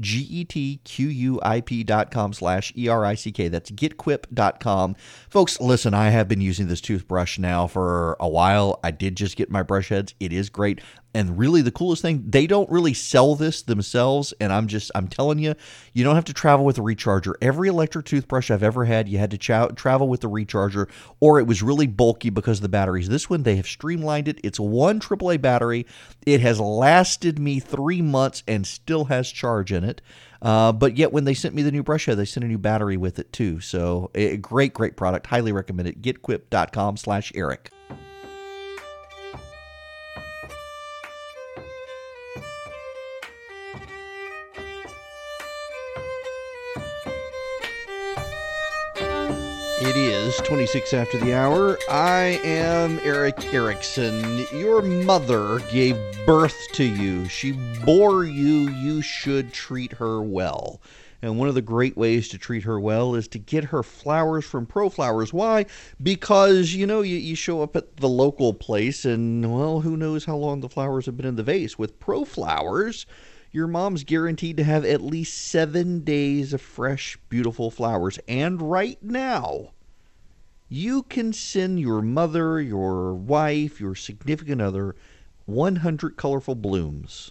G-E-T-Q-U-I-P 0.00 1.84
dot 1.84 2.10
com 2.10 2.32
slash 2.32 2.72
E-R-I-C-K. 2.76 3.48
That's 3.48 3.70
getquip.com. 3.70 4.96
Folks, 5.28 5.60
listen, 5.60 5.94
I 5.94 6.10
have 6.10 6.28
been 6.28 6.40
using 6.40 6.68
this 6.68 6.80
toothbrush 6.80 7.38
now 7.38 7.66
for 7.66 8.16
a 8.20 8.28
while. 8.28 8.80
I 8.82 8.90
did 8.90 9.16
just 9.16 9.36
get 9.36 9.50
my 9.50 9.62
brush 9.62 9.88
heads. 9.88 10.14
It 10.20 10.32
is 10.32 10.50
great. 10.50 10.80
And 11.14 11.38
really 11.38 11.62
the 11.62 11.70
coolest 11.70 12.02
thing, 12.02 12.24
they 12.26 12.46
don't 12.46 12.68
really 12.68 12.92
sell 12.92 13.36
this 13.36 13.62
themselves. 13.62 14.34
And 14.40 14.52
I'm 14.52 14.66
just, 14.66 14.90
I'm 14.94 15.06
telling 15.06 15.38
you, 15.38 15.54
you 15.92 16.02
don't 16.02 16.16
have 16.16 16.24
to 16.24 16.32
travel 16.32 16.64
with 16.64 16.76
a 16.76 16.80
recharger. 16.80 17.34
Every 17.40 17.68
electric 17.68 18.06
toothbrush 18.06 18.50
I've 18.50 18.64
ever 18.64 18.84
had, 18.84 19.08
you 19.08 19.18
had 19.18 19.30
to 19.30 19.38
travel 19.38 20.08
with 20.08 20.22
the 20.22 20.28
recharger 20.28 20.88
or 21.20 21.38
it 21.38 21.46
was 21.46 21.62
really 21.62 21.86
bulky 21.86 22.30
because 22.30 22.58
of 22.58 22.62
the 22.62 22.68
batteries. 22.68 23.08
This 23.08 23.30
one, 23.30 23.44
they 23.44 23.56
have 23.56 23.66
streamlined 23.66 24.26
it. 24.26 24.40
It's 24.42 24.58
one 24.58 24.98
AAA 24.98 25.40
battery. 25.40 25.86
It 26.26 26.40
has 26.40 26.58
lasted 26.58 27.38
me 27.38 27.60
three 27.60 28.02
months 28.02 28.42
and 28.48 28.66
still 28.66 29.04
has 29.04 29.30
charge 29.30 29.72
in 29.72 29.84
it. 29.84 30.00
Uh, 30.42 30.72
but 30.72 30.96
yet, 30.98 31.10
when 31.10 31.24
they 31.24 31.32
sent 31.32 31.54
me 31.54 31.62
the 31.62 31.72
new 31.72 31.82
brush 31.82 32.04
head, 32.04 32.18
they 32.18 32.24
sent 32.26 32.44
a 32.44 32.48
new 32.48 32.58
battery 32.58 32.98
with 32.98 33.18
it 33.18 33.32
too. 33.32 33.60
So, 33.60 34.10
a 34.14 34.36
great, 34.36 34.74
great 34.74 34.94
product. 34.94 35.26
Highly 35.26 35.52
recommend 35.52 35.88
it. 35.88 36.02
Getquip.com 36.02 36.98
slash 36.98 37.32
Erick. 37.34 37.70
It 49.94 50.00
is 50.00 50.36
26 50.38 50.92
after 50.92 51.18
the 51.18 51.34
hour. 51.34 51.78
I 51.88 52.40
am 52.42 52.98
Erick 53.04 53.54
Erickson. 53.54 54.44
Your 54.52 54.82
mother 54.82 55.60
gave 55.70 55.96
birth 56.26 56.58
to 56.72 56.82
you. 56.82 57.28
She 57.28 57.52
bore 57.84 58.24
you. 58.24 58.70
You 58.70 59.02
should 59.02 59.52
treat 59.52 59.92
her 59.92 60.20
well. 60.20 60.80
And 61.22 61.38
one 61.38 61.46
of 61.46 61.54
the 61.54 61.62
great 61.62 61.96
ways 61.96 62.28
to 62.30 62.38
treat 62.38 62.64
her 62.64 62.80
well 62.80 63.14
is 63.14 63.28
to 63.28 63.38
get 63.38 63.66
her 63.66 63.84
flowers 63.84 64.44
from 64.44 64.66
ProFlowers. 64.66 65.32
Why? 65.32 65.66
Because, 66.02 66.74
you 66.74 66.88
know, 66.88 67.02
you, 67.02 67.16
you 67.16 67.36
show 67.36 67.62
up 67.62 67.76
at 67.76 67.98
the 67.98 68.08
local 68.08 68.52
place 68.52 69.04
and, 69.04 69.54
well, 69.54 69.82
who 69.82 69.96
knows 69.96 70.24
how 70.24 70.34
long 70.34 70.60
the 70.60 70.68
flowers 70.68 71.06
have 71.06 71.16
been 71.16 71.24
in 71.24 71.36
the 71.36 71.44
vase. 71.44 71.78
With 71.78 72.00
ProFlowers, 72.00 73.06
your 73.52 73.68
mom's 73.68 74.02
guaranteed 74.02 74.56
to 74.56 74.64
have 74.64 74.84
at 74.84 75.02
least 75.02 75.40
seven 75.40 76.00
days 76.00 76.52
of 76.52 76.60
fresh, 76.60 77.16
beautiful 77.28 77.70
flowers. 77.70 78.18
And 78.26 78.60
right 78.60 79.00
now, 79.00 79.73
you 80.74 81.04
can 81.04 81.32
send 81.32 81.78
your 81.78 82.02
mother, 82.02 82.60
your 82.60 83.14
wife, 83.14 83.80
your 83.80 83.94
significant 83.94 84.60
other 84.60 84.96
100 85.46 86.16
colorful 86.16 86.56
blooms 86.56 87.30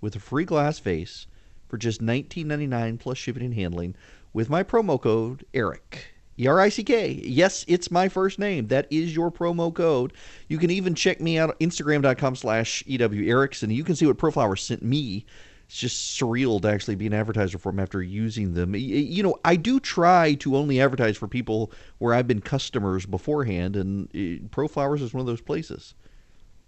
with 0.00 0.16
a 0.16 0.18
free 0.18 0.46
glass 0.46 0.78
vase 0.78 1.26
for 1.68 1.76
just 1.76 2.00
$19.99 2.00 2.98
plus 2.98 3.18
shipping 3.18 3.44
and 3.44 3.54
handling 3.54 3.94
with 4.32 4.48
my 4.48 4.62
promo 4.62 4.98
code 4.98 5.44
ERICK. 5.52 6.14
E 6.38 6.46
R 6.46 6.58
I 6.58 6.70
C 6.70 6.82
K. 6.82 7.20
Yes, 7.22 7.66
it's 7.68 7.90
my 7.90 8.08
first 8.08 8.38
name. 8.38 8.68
That 8.68 8.86
is 8.90 9.14
your 9.14 9.30
promo 9.30 9.74
code. 9.74 10.14
You 10.48 10.56
can 10.56 10.70
even 10.70 10.94
check 10.94 11.20
me 11.20 11.36
out 11.36 11.60
Instagram.com 11.60 12.34
slash 12.34 12.82
EW 12.86 13.28
Erickson. 13.28 13.68
You 13.68 13.84
can 13.84 13.94
see 13.94 14.06
what 14.06 14.16
ProFlowers 14.16 14.60
sent 14.60 14.82
me 14.82 15.26
it's 15.70 15.78
just 15.78 16.20
surreal 16.20 16.60
to 16.60 16.68
actually 16.68 16.96
be 16.96 17.06
an 17.06 17.14
advertiser 17.14 17.56
for 17.56 17.70
them 17.70 17.78
after 17.78 18.02
using 18.02 18.54
them. 18.54 18.74
You 18.74 19.22
know, 19.22 19.36
I 19.44 19.54
do 19.54 19.78
try 19.78 20.34
to 20.40 20.56
only 20.56 20.80
advertise 20.80 21.16
for 21.16 21.28
people 21.28 21.70
where 21.98 22.12
I've 22.12 22.26
been 22.26 22.40
customers 22.40 23.06
beforehand, 23.06 23.76
and 23.76 24.08
eh, 24.12 24.44
ProFlowers 24.48 25.00
is 25.00 25.14
one 25.14 25.20
of 25.20 25.28
those 25.28 25.40
places. 25.40 25.94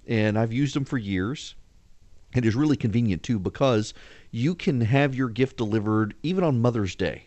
And 0.07 0.39
I've 0.39 0.53
used 0.53 0.77
them 0.77 0.85
for 0.85 0.99
years. 0.99 1.57
And 2.33 2.45
It 2.45 2.49
is 2.49 2.55
really 2.55 2.77
convenient 2.77 3.25
too 3.25 3.41
because 3.41 3.93
you 4.31 4.55
can 4.55 4.81
have 4.83 5.17
your 5.17 5.31
gift 5.31 5.57
delivered 5.57 6.15
even 6.23 6.45
on 6.45 6.63
Mother's 6.63 6.95
Day, 6.95 7.27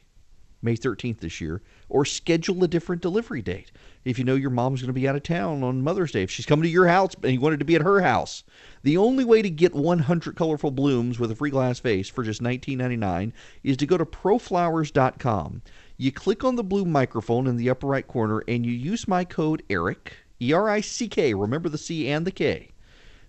May 0.65 0.75
13th 0.75 1.19
this 1.19 1.39
year, 1.39 1.61
or 1.87 2.03
schedule 2.03 2.63
a 2.63 2.67
different 2.67 3.01
delivery 3.01 3.41
date. 3.41 3.71
If 4.03 4.19
you 4.19 4.25
know 4.25 4.35
your 4.35 4.49
mom's 4.49 4.81
going 4.81 4.87
to 4.87 4.93
be 4.93 5.07
out 5.07 5.15
of 5.15 5.23
town 5.23 5.63
on 5.63 5.81
Mother's 5.81 6.11
Day, 6.11 6.23
if 6.23 6.31
she's 6.31 6.45
coming 6.45 6.63
to 6.63 6.69
your 6.69 6.87
house 6.87 7.15
and 7.23 7.31
you 7.31 7.39
wanted 7.39 7.59
to 7.59 7.65
be 7.65 7.75
at 7.75 7.81
her 7.83 8.01
house, 8.01 8.43
the 8.83 8.97
only 8.97 9.23
way 9.23 9.41
to 9.41 9.49
get 9.49 9.73
100 9.73 10.35
colorful 10.35 10.71
blooms 10.71 11.19
with 11.19 11.31
a 11.31 11.35
free 11.35 11.49
glass 11.51 11.79
vase 11.79 12.09
for 12.09 12.23
just 12.23 12.41
$19.99 12.41 13.31
is 13.63 13.77
to 13.77 13.85
go 13.85 13.97
to 13.97 14.05
proflowers.com. 14.05 15.61
You 15.95 16.11
click 16.11 16.43
on 16.43 16.55
the 16.55 16.63
blue 16.63 16.83
microphone 16.83 17.47
in 17.47 17.55
the 17.55 17.69
upper 17.69 17.87
right 17.87 18.07
corner 18.07 18.43
and 18.47 18.65
you 18.65 18.73
use 18.73 19.07
my 19.07 19.23
code 19.23 19.63
ERICK, 19.69 20.13
E 20.41 20.51
R 20.51 20.69
I 20.69 20.81
C 20.81 21.07
K, 21.07 21.33
remember 21.33 21.69
the 21.69 21.77
C 21.77 22.09
and 22.09 22.27
the 22.27 22.31
K. 22.31 22.71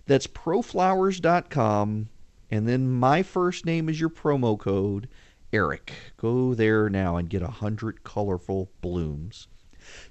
That's 0.05 0.27
proflowers.com 0.27 2.09
and 2.49 2.67
then 2.67 2.89
my 2.89 3.23
first 3.23 3.65
name 3.65 3.89
is 3.89 3.99
your 3.99 4.09
promo 4.09 4.57
code 4.57 5.07
Erick. 5.53 5.93
Go 6.17 6.53
there 6.53 6.89
now 6.89 7.17
and 7.17 7.29
get 7.29 7.41
a 7.41 7.47
hundred 7.47 8.03
colorful 8.03 8.69
blooms. 8.81 9.47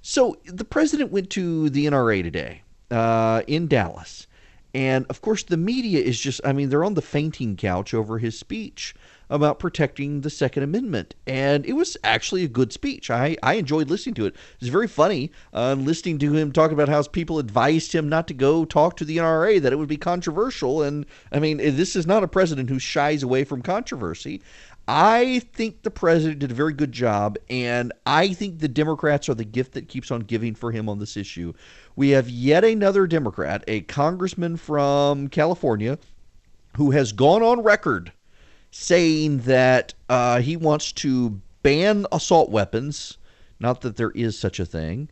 So 0.01 0.37
the 0.45 0.65
president 0.65 1.11
went 1.11 1.29
to 1.31 1.69
the 1.69 1.85
NRA 1.85 2.23
today 2.23 2.63
uh, 2.89 3.43
in 3.47 3.67
Dallas. 3.67 4.27
And 4.73 5.05
of 5.09 5.21
course, 5.21 5.43
the 5.43 5.57
media 5.57 6.01
is 6.01 6.19
just, 6.19 6.41
I 6.43 6.53
mean, 6.53 6.69
they're 6.69 6.83
on 6.83 6.93
the 6.93 7.01
fainting 7.01 7.55
couch 7.55 7.93
over 7.93 8.19
his 8.19 8.37
speech 8.37 8.93
about 9.29 9.59
protecting 9.59 10.21
the 10.21 10.29
Second 10.29 10.63
Amendment. 10.63 11.15
And 11.25 11.65
it 11.65 11.73
was 11.73 11.97
actually 12.03 12.43
a 12.43 12.47
good 12.47 12.71
speech. 12.71 13.09
I, 13.09 13.35
I 13.43 13.55
enjoyed 13.55 13.89
listening 13.89 14.15
to 14.15 14.25
it. 14.25 14.35
It 14.35 14.61
was 14.61 14.69
very 14.69 14.87
funny 14.87 15.31
uh, 15.53 15.73
listening 15.73 16.19
to 16.19 16.33
him 16.33 16.51
talk 16.51 16.71
about 16.71 16.89
how 16.89 17.01
people 17.03 17.39
advised 17.39 17.93
him 17.93 18.07
not 18.07 18.27
to 18.27 18.33
go 18.33 18.65
talk 18.65 18.97
to 18.97 19.05
the 19.05 19.17
NRA, 19.17 19.61
that 19.61 19.73
it 19.73 19.77
would 19.77 19.89
be 19.89 19.97
controversial. 19.97 20.83
And 20.83 21.05
I 21.31 21.39
mean, 21.39 21.57
this 21.57 21.95
is 21.95 22.05
not 22.07 22.23
a 22.23 22.27
president 22.27 22.69
who 22.69 22.79
shies 22.79 23.23
away 23.23 23.43
from 23.43 23.61
controversy. 23.61 24.41
I 24.87 25.39
think 25.53 25.83
the 25.83 25.91
president 25.91 26.39
did 26.39 26.51
a 26.51 26.55
very 26.55 26.71
good 26.71 26.93
job, 26.93 27.37
and 27.49 27.91
I 28.05 28.29
think 28.29 28.59
the 28.59 28.69
Democrats 28.69 29.27
are 29.27 29.33
the 29.33 29.43
gift 29.43 29.73
that 29.73 29.89
keeps 29.89 30.11
on 30.11 30.21
giving 30.21 30.55
for 30.55 30.71
him 30.71 30.87
on 30.87 30.97
this 30.97 31.17
issue. 31.17 31.51
We 31.97 32.11
have 32.11 32.29
yet 32.29 32.63
another 32.63 33.05
Democrat, 33.05 33.65
a 33.67 33.81
congressman 33.81 34.55
from 34.55 35.27
California, 35.27 35.99
who 36.77 36.91
has 36.91 37.11
gone 37.11 37.43
on 37.43 37.63
record 37.63 38.13
saying 38.71 39.39
that 39.39 39.93
uh, 40.07 40.39
he 40.39 40.55
wants 40.55 40.93
to 40.93 41.41
ban 41.63 42.05
assault 42.11 42.49
weapons, 42.49 43.17
not 43.59 43.81
that 43.81 43.97
there 43.97 44.11
is 44.11 44.39
such 44.39 44.59
a 44.59 44.65
thing, 44.65 45.09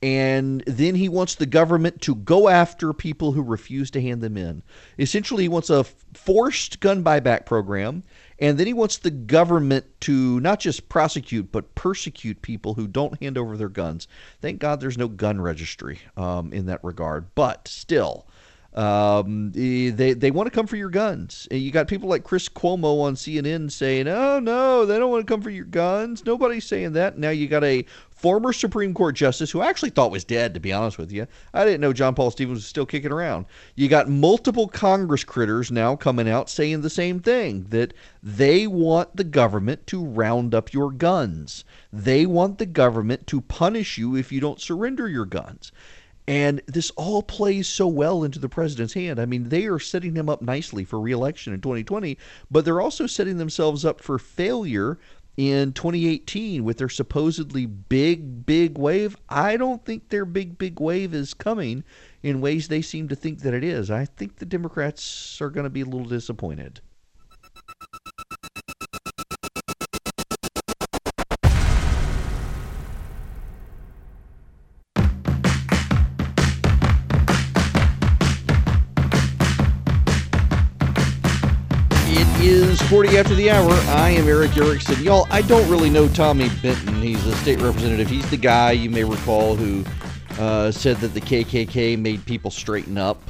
and 0.00 0.62
then 0.66 0.94
he 0.94 1.08
wants 1.08 1.34
the 1.34 1.46
government 1.46 2.00
to 2.02 2.14
go 2.14 2.48
after 2.48 2.92
people 2.92 3.32
who 3.32 3.42
refuse 3.42 3.90
to 3.90 4.00
hand 4.00 4.22
them 4.22 4.36
in. 4.36 4.62
Essentially, 4.98 5.42
he 5.42 5.48
wants 5.48 5.70
a 5.70 5.84
forced 5.84 6.80
gun 6.80 7.02
buyback 7.02 7.46
program, 7.46 8.04
and 8.38 8.58
then 8.58 8.66
he 8.66 8.72
wants 8.72 8.98
the 8.98 9.10
government 9.10 9.86
to 10.00 10.40
not 10.40 10.60
just 10.60 10.88
prosecute 10.88 11.50
but 11.50 11.74
persecute 11.74 12.42
people 12.42 12.74
who 12.74 12.86
don't 12.86 13.20
hand 13.22 13.36
over 13.36 13.56
their 13.56 13.68
guns. 13.68 14.06
Thank 14.40 14.60
God 14.60 14.80
there's 14.80 14.98
no 14.98 15.08
gun 15.08 15.40
registry 15.40 16.00
um, 16.16 16.52
in 16.52 16.66
that 16.66 16.82
regard, 16.84 17.34
but 17.34 17.68
still. 17.68 18.26
Um, 18.74 19.50
they 19.52 19.90
they 19.90 20.30
want 20.30 20.46
to 20.46 20.54
come 20.54 20.66
for 20.66 20.76
your 20.76 20.90
guns. 20.90 21.48
You 21.50 21.70
got 21.70 21.88
people 21.88 22.08
like 22.08 22.22
Chris 22.22 22.48
Cuomo 22.50 23.00
on 23.00 23.14
CNN 23.14 23.72
saying, 23.72 24.06
"Oh 24.08 24.40
no, 24.40 24.84
they 24.84 24.98
don't 24.98 25.10
want 25.10 25.26
to 25.26 25.32
come 25.32 25.40
for 25.40 25.50
your 25.50 25.64
guns." 25.64 26.24
Nobody's 26.26 26.66
saying 26.66 26.92
that. 26.92 27.18
Now 27.18 27.30
you 27.30 27.48
got 27.48 27.64
a 27.64 27.86
former 28.10 28.52
Supreme 28.52 28.92
Court 28.92 29.14
justice 29.14 29.50
who 29.50 29.60
I 29.60 29.68
actually 29.68 29.90
thought 29.90 30.10
was 30.10 30.24
dead, 30.24 30.52
to 30.54 30.60
be 30.60 30.72
honest 30.72 30.98
with 30.98 31.10
you. 31.10 31.26
I 31.54 31.64
didn't 31.64 31.80
know 31.80 31.92
John 31.92 32.14
Paul 32.14 32.30
Stevens 32.30 32.56
was 32.56 32.66
still 32.66 32.84
kicking 32.84 33.12
around. 33.12 33.46
You 33.74 33.88
got 33.88 34.08
multiple 34.08 34.68
Congress 34.68 35.24
critters 35.24 35.70
now 35.70 35.96
coming 35.96 36.28
out 36.28 36.50
saying 36.50 36.82
the 36.82 36.90
same 36.90 37.20
thing 37.20 37.66
that 37.70 37.94
they 38.22 38.66
want 38.66 39.16
the 39.16 39.24
government 39.24 39.86
to 39.86 40.04
round 40.04 40.54
up 40.54 40.72
your 40.72 40.90
guns. 40.90 41.64
They 41.92 42.26
want 42.26 42.58
the 42.58 42.66
government 42.66 43.26
to 43.28 43.40
punish 43.40 43.96
you 43.96 44.14
if 44.14 44.30
you 44.30 44.40
don't 44.40 44.60
surrender 44.60 45.08
your 45.08 45.26
guns. 45.26 45.72
And 46.28 46.60
this 46.66 46.90
all 46.90 47.22
plays 47.22 47.66
so 47.66 47.86
well 47.88 48.22
into 48.22 48.38
the 48.38 48.50
president's 48.50 48.92
hand. 48.92 49.18
I 49.18 49.24
mean, 49.24 49.48
they 49.48 49.64
are 49.64 49.78
setting 49.78 50.14
him 50.14 50.28
up 50.28 50.42
nicely 50.42 50.84
for 50.84 51.00
reelection 51.00 51.54
in 51.54 51.62
2020, 51.62 52.18
but 52.50 52.66
they're 52.66 52.82
also 52.82 53.06
setting 53.06 53.38
themselves 53.38 53.82
up 53.82 54.02
for 54.02 54.18
failure 54.18 54.98
in 55.38 55.72
2018 55.72 56.64
with 56.64 56.76
their 56.76 56.90
supposedly 56.90 57.64
big, 57.64 58.44
big 58.44 58.76
wave. 58.76 59.16
I 59.30 59.56
don't 59.56 59.82
think 59.86 60.10
their 60.10 60.26
big, 60.26 60.58
big 60.58 60.80
wave 60.80 61.14
is 61.14 61.32
coming 61.32 61.82
in 62.22 62.42
ways 62.42 62.68
they 62.68 62.82
seem 62.82 63.08
to 63.08 63.16
think 63.16 63.40
that 63.40 63.54
it 63.54 63.64
is. 63.64 63.90
I 63.90 64.04
think 64.04 64.36
the 64.36 64.44
Democrats 64.44 65.40
are 65.40 65.48
going 65.48 65.64
to 65.64 65.70
be 65.70 65.80
a 65.80 65.86
little 65.86 66.04
disappointed. 66.04 66.82
40 82.88 83.18
after 83.18 83.34
the 83.34 83.50
hour. 83.50 83.70
I 83.90 84.10
am 84.10 84.26
Erick 84.26 84.56
Erickson. 84.56 85.02
Y'all, 85.02 85.26
I 85.30 85.42
don't 85.42 85.68
really 85.68 85.90
know 85.90 86.08
Tommy 86.08 86.48
Benton. 86.62 87.02
He's 87.02 87.24
a 87.26 87.36
state 87.36 87.60
representative. 87.60 88.08
He's 88.08 88.28
the 88.30 88.38
guy 88.38 88.72
you 88.72 88.88
may 88.88 89.04
recall 89.04 89.56
who 89.56 89.84
uh, 90.42 90.70
said 90.70 90.96
that 90.98 91.08
the 91.08 91.20
KKK 91.20 91.98
made 91.98 92.24
people 92.24 92.50
straighten 92.50 92.96
up. 92.96 93.20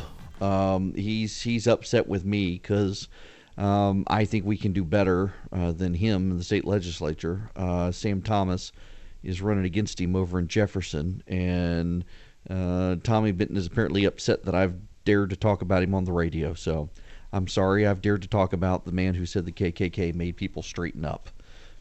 Um, 0.41 0.95
he's 0.95 1.43
he's 1.43 1.67
upset 1.67 2.07
with 2.07 2.25
me 2.25 2.53
because 2.53 3.09
Um, 3.57 4.05
I 4.07 4.25
think 4.25 4.45
we 4.45 4.57
can 4.57 4.73
do 4.73 4.85
better 4.85 5.33
uh, 5.53 5.73
than 5.73 5.93
him 5.93 6.31
in 6.31 6.39
the 6.39 6.45
state 6.45 6.65
legislature. 6.65 7.51
Uh, 7.57 7.91
Sam 7.91 8.23
Thomas 8.23 8.71
is 9.25 9.43
running 9.43 9.65
against 9.65 10.01
him 10.01 10.15
over 10.15 10.39
in 10.39 10.47
Jefferson, 10.47 11.25
and 11.27 12.05
uh, 12.49 12.95
Tommy 13.03 13.33
Benton 13.33 13.57
is 13.57 13.67
apparently 13.67 14.05
upset 14.05 14.45
that 14.45 14.55
I've 14.55 14.77
dared 15.05 15.31
to 15.31 15.37
talk 15.37 15.63
about 15.63 15.83
him 15.83 15.93
on 15.97 16.05
the 16.05 16.13
radio. 16.13 16.55
So 16.55 16.91
I'm 17.33 17.49
sorry 17.49 17.87
I've 17.87 18.01
dared 18.01 18.23
to 18.23 18.29
talk 18.29 18.53
about 18.53 18.85
the 18.85 18.93
man 18.93 19.15
who 19.15 19.27
said 19.27 19.45
the 19.45 19.53
KKK 19.53 20.15
made 20.15 20.37
people 20.37 20.63
straighten 20.63 21.05
up. 21.05 21.29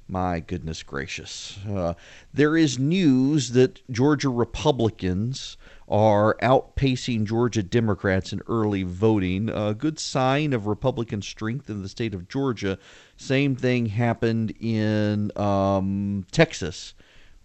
My 0.09 0.39
goodness 0.39 0.83
gracious. 0.83 1.59
Uh, 1.67 1.93
there 2.33 2.55
is 2.55 2.79
news 2.79 3.51
that 3.51 3.81
Georgia 3.91 4.29
Republicans 4.29 5.57
are 5.89 6.37
outpacing 6.41 7.25
Georgia 7.25 7.61
Democrats 7.61 8.31
in 8.31 8.41
early 8.47 8.83
voting. 8.83 9.49
A 9.49 9.73
good 9.73 9.99
sign 9.99 10.53
of 10.53 10.67
Republican 10.67 11.21
strength 11.21 11.69
in 11.69 11.81
the 11.81 11.89
state 11.89 12.13
of 12.13 12.29
Georgia. 12.29 12.77
Same 13.17 13.55
thing 13.55 13.87
happened 13.87 14.53
in 14.61 15.31
um, 15.37 16.25
Texas. 16.31 16.93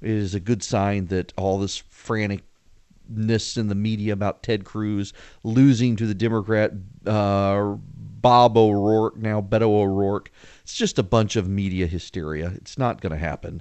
It 0.00 0.11
is 0.11 0.34
a 0.34 0.40
good 0.40 0.62
sign 0.62 1.07
that 1.07 1.32
all 1.36 1.59
this 1.59 1.82
franticness 1.82 3.57
in 3.57 3.68
the 3.68 3.74
media 3.74 4.12
about 4.12 4.42
Ted 4.42 4.64
Cruz 4.64 5.12
losing 5.42 5.96
to 5.96 6.07
the 6.07 6.14
Democrat 6.14 6.72
uh, 7.07 7.74
Bob 8.23 8.57
O'Rourke, 8.57 9.16
now 9.16 9.41
Beto 9.41 9.62
O'Rourke 9.62 10.31
it's 10.62 10.75
just 10.75 10.99
a 10.99 11.03
bunch 11.03 11.37
of 11.37 11.49
media 11.49 11.87
hysteria. 11.87 12.53
It's 12.55 12.79
not 12.79 13.01
going 13.03 13.12
to 13.12 13.18
happen. 13.18 13.61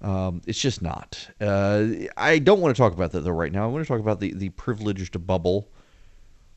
Um, 0.00 0.42
it's 0.46 0.60
just 0.60 0.82
not. 0.82 1.28
Uh, 1.40 1.86
I 2.16 2.38
don't 2.38 2.60
want 2.60 2.74
to 2.74 2.80
talk 2.80 2.92
about 2.92 3.12
that 3.12 3.20
though 3.20 3.30
right 3.30 3.52
now. 3.52 3.64
I 3.64 3.66
want 3.66 3.84
to 3.84 3.88
talk 3.88 4.00
about 4.00 4.20
the 4.20 4.32
the 4.32 4.50
privileged 4.50 5.26
bubble 5.26 5.72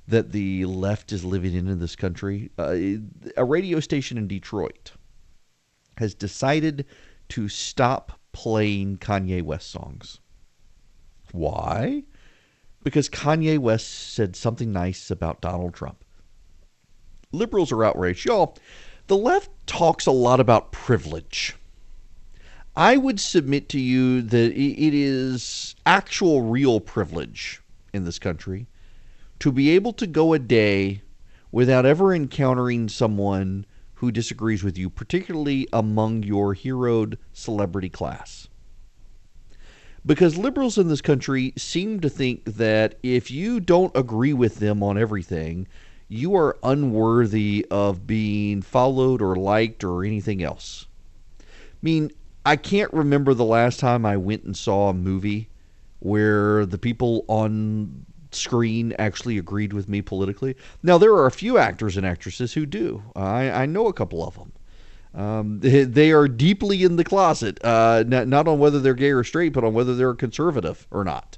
that 0.08 0.32
the 0.32 0.66
left 0.66 1.12
is 1.12 1.26
living 1.26 1.56
in 1.56 1.68
in 1.68 1.80
this 1.80 1.96
country. 1.96 2.52
Uh, 2.58 2.76
a 3.36 3.44
radio 3.44 3.80
station 3.80 4.18
in 4.20 4.28
Detroit 4.28 4.92
has 5.98 6.14
decided 6.14 6.86
to 7.30 7.50
stop 7.50 8.20
playing 8.32 8.98
Kanye 8.98 9.42
West 9.42 9.72
songs. 9.72 10.20
Why? 11.32 12.04
Because 12.84 13.10
Kanye 13.10 13.58
West 13.58 14.14
said 14.14 14.36
something 14.36 14.72
nice 14.72 15.10
about 15.10 15.42
Donald 15.42 15.74
Trump. 15.74 16.05
Liberals 17.36 17.72
are 17.72 17.84
outraged. 17.84 18.26
Y'all, 18.26 18.58
the 19.08 19.18
left 19.18 19.50
talks 19.68 20.06
a 20.06 20.12
lot 20.12 20.40
about 20.40 20.72
privilege. 20.72 21.56
I 22.76 22.98
would 22.98 23.20
submit 23.20 23.70
to 23.70 23.80
you 23.80 24.22
that 24.22 24.52
it 24.52 24.94
is 24.94 25.76
actual 25.86 26.42
real 26.42 26.80
privilege 26.80 27.62
in 27.94 28.04
this 28.04 28.20
country 28.20 28.68
to 29.40 29.52
be 29.52 29.70
able 29.70 29.94
to 29.94 30.08
go 30.08 30.34
a 30.34 30.40
day 30.40 31.02
without 31.52 31.86
ever 31.86 32.14
encountering 32.14 32.90
someone 32.90 33.66
who 33.96 34.12
disagrees 34.12 34.64
with 34.64 34.78
you, 34.78 34.90
particularly 34.90 35.68
among 35.72 36.24
your 36.24 36.54
heroed 36.54 37.18
celebrity 37.32 37.90
class. 37.90 38.48
Because 40.06 40.38
liberals 40.38 40.78
in 40.78 40.90
this 40.90 41.02
country 41.02 41.54
seem 41.58 42.00
to 42.02 42.10
think 42.10 42.44
that 42.46 43.00
if 43.02 43.32
you 43.32 43.60
don't 43.60 43.96
agree 43.96 44.34
with 44.34 44.60
them 44.60 44.84
on 44.84 44.98
everything, 44.98 45.68
you 46.08 46.36
are 46.36 46.58
unworthy 46.64 47.66
of 47.72 48.06
being 48.06 48.62
followed 48.62 49.22
or 49.22 49.36
liked 49.36 49.84
or 49.84 50.04
anything 50.04 50.44
else. 50.44 50.86
I 51.40 51.44
mean, 51.82 52.12
I 52.46 52.56
can't 52.56 52.94
remember 52.94 53.34
the 53.34 53.46
last 53.46 53.80
time 53.80 54.06
I 54.06 54.18
went 54.18 54.44
and 54.44 54.56
saw 54.56 54.90
a 54.90 54.94
movie 54.94 55.50
where 56.00 56.66
the 56.66 56.78
people 56.78 57.26
on 57.28 58.06
screen 58.32 58.94
actually 59.00 59.38
agreed 59.38 59.74
with 59.74 59.90
me 59.90 60.02
politically. 60.02 60.56
Now, 60.84 60.98
there 60.98 61.14
are 61.14 61.26
a 61.26 61.32
few 61.32 61.58
actors 61.58 61.98
and 61.98 62.06
actresses 62.06 62.54
who 62.54 62.66
do. 62.66 63.02
I, 63.16 63.50
I 63.50 63.66
know 63.66 63.88
a 63.88 63.94
couple 63.94 64.26
of 64.28 64.36
them. 64.36 64.52
Um, 65.16 65.60
they, 65.62 66.12
are 66.12 66.28
deeply 66.28 66.84
in 66.84 66.98
the 66.98 67.04
closet, 67.04 67.64
uh, 67.64 68.04
not, 68.06 68.28
not 68.28 68.48
on 68.48 68.60
whether 68.60 68.80
they're 68.80 68.94
gay 68.94 69.12
or 69.12 69.24
straight, 69.24 69.54
but 69.54 69.64
on 69.64 69.74
whether 69.74 69.96
they're 69.96 70.14
conservative 70.14 70.86
or 70.92 71.04
not. 71.04 71.38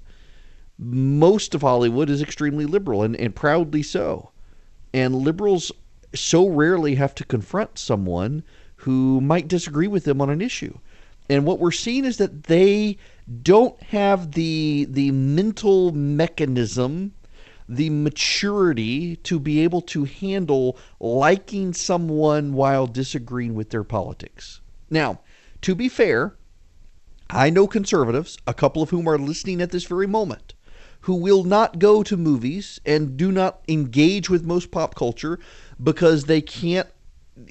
Most 0.80 1.56
of 1.56 1.62
Hollywood 1.62 2.10
is 2.10 2.22
extremely 2.22 2.66
liberal 2.66 3.04
and, 3.04 3.16
and 3.16 3.34
proudly 3.34 3.84
so. 3.84 4.32
And 4.94 5.16
liberals 5.16 5.72
so 6.16 6.48
rarely 6.48 6.96
have 6.96 7.14
to 7.16 7.26
confront 7.26 7.78
someone 7.78 8.44
who 8.78 9.22
might 9.22 9.48
disagree 9.48 9.88
with 9.88 10.04
them 10.04 10.22
on 10.22 10.30
an 10.30 10.42
issue. 10.42 10.78
And 11.30 11.46
what 11.46 11.60
we're 11.60 11.72
seeing 11.72 12.06
is 12.06 12.18
that 12.18 12.44
they 12.44 12.98
don't 13.42 13.82
have 13.84 14.32
the 14.32 14.88
the 14.90 15.12
mental 15.12 15.92
mechanism, 15.92 17.14
the 17.68 17.90
maturity 17.90 19.18
to 19.18 19.40
be 19.40 19.60
able 19.60 19.82
to 19.82 20.06
handle 20.06 20.78
liking 21.00 21.74
someone 21.74 22.54
while 22.54 22.88
disagreeing 22.88 23.56
with 23.56 23.72
their 23.72 23.84
politics. 23.84 24.62
Now, 24.90 25.20
to 25.62 25.76
be 25.76 25.90
fair, 25.90 26.38
I 27.30 27.50
know 27.50 27.68
conservatives, 27.68 28.38
a 28.48 28.54
couple 28.54 28.82
of 28.82 28.92
whom 28.92 29.08
are 29.10 29.18
listening 29.18 29.62
at 29.62 29.72
this 29.72 29.84
very 29.84 30.08
moment, 30.08 30.54
who 31.02 31.16
will 31.16 31.44
not 31.44 31.80
go 31.80 32.04
to 32.04 32.18
movies 32.18 32.80
and 32.86 33.18
do 33.18 33.32
not 33.32 33.62
engage 33.68 34.30
with 34.30 34.46
most 34.46 34.72
pop 34.72 34.96
culture 34.96 35.40
because 35.82 36.26
they 36.26 36.42
can't 36.42 36.88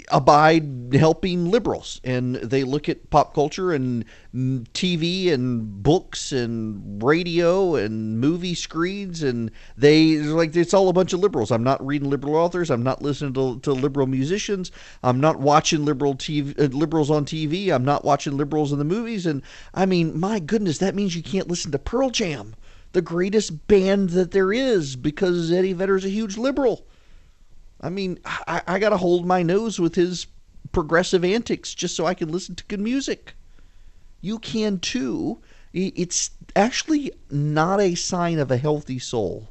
abide 0.09 0.93
helping 0.95 1.49
liberals 1.51 2.01
and 2.03 2.37
they 2.37 2.65
look 2.65 2.89
at 2.89 3.09
pop 3.11 3.35
culture 3.35 3.73
and 3.73 4.05
TV 4.35 5.33
and 5.33 5.83
books 5.83 6.33
and 6.33 7.01
radio 7.03 7.77
and 7.77 8.19
movie 8.19 8.55
screens 8.55 9.23
and 9.23 9.51
they 9.77 10.17
like 10.17 10.57
it's 10.57 10.75
all 10.75 10.89
a 10.89 10.93
bunch 10.93 11.13
of 11.13 11.21
liberals. 11.21 11.53
I'm 11.53 11.63
not 11.63 11.85
reading 11.87 12.11
liberal 12.11 12.35
authors. 12.35 12.71
I'm 12.71 12.83
not 12.83 13.01
listening 13.01 13.35
to, 13.35 13.61
to 13.61 13.73
liberal 13.73 14.09
musicians. 14.09 14.73
I'm 15.05 15.21
not 15.21 15.39
watching 15.39 15.85
liberal 15.85 16.15
TV 16.15 16.59
uh, 16.59 16.77
liberals 16.77 17.11
on 17.11 17.25
TV. 17.25 17.73
I'm 17.73 17.85
not 17.85 18.05
watching 18.05 18.37
liberals 18.37 18.73
in 18.73 18.79
the 18.79 18.85
movies. 18.85 19.25
And 19.25 19.43
I 19.73 19.87
mean, 19.87 20.19
my 20.19 20.41
goodness, 20.41 20.79
that 20.79 20.97
means 20.97 21.15
you 21.15 21.23
can't 21.23 21.49
listen 21.49 21.71
to 21.73 21.79
Pearl 21.79 22.11
Jam 22.11 22.57
the 22.93 23.03
greatest 23.03 23.67
band 23.69 24.11
that 24.11 24.31
there 24.31 24.53
is 24.53 24.97
because 24.97 25.53
Eddie 25.53 25.73
Vedder's 25.73 26.05
a 26.05 26.11
huge 26.11 26.37
liberal. 26.37 26.87
I 27.81 27.91
mean, 27.91 28.19
I, 28.25 28.63
I 28.67 28.79
got 28.79 28.91
to 28.91 28.97
hold 28.97 29.27
my 29.27 29.43
nose 29.43 29.79
with 29.79 29.95
his 29.95 30.27
progressive 30.73 31.25
antics 31.25 31.75
just 31.75 31.95
so 31.95 32.07
I 32.07 32.15
can 32.15 32.31
listen 32.31 32.55
to 32.55 32.65
good 32.65 32.81
music. 32.81 33.35
You 34.21 34.39
can 34.39 34.79
too. 34.79 35.41
It's 35.73 36.31
actually 36.55 37.13
not 37.31 37.81
a 37.81 37.95
sign 37.95 38.39
of 38.39 38.51
a 38.51 38.57
healthy 38.57 38.99
soul 38.99 39.51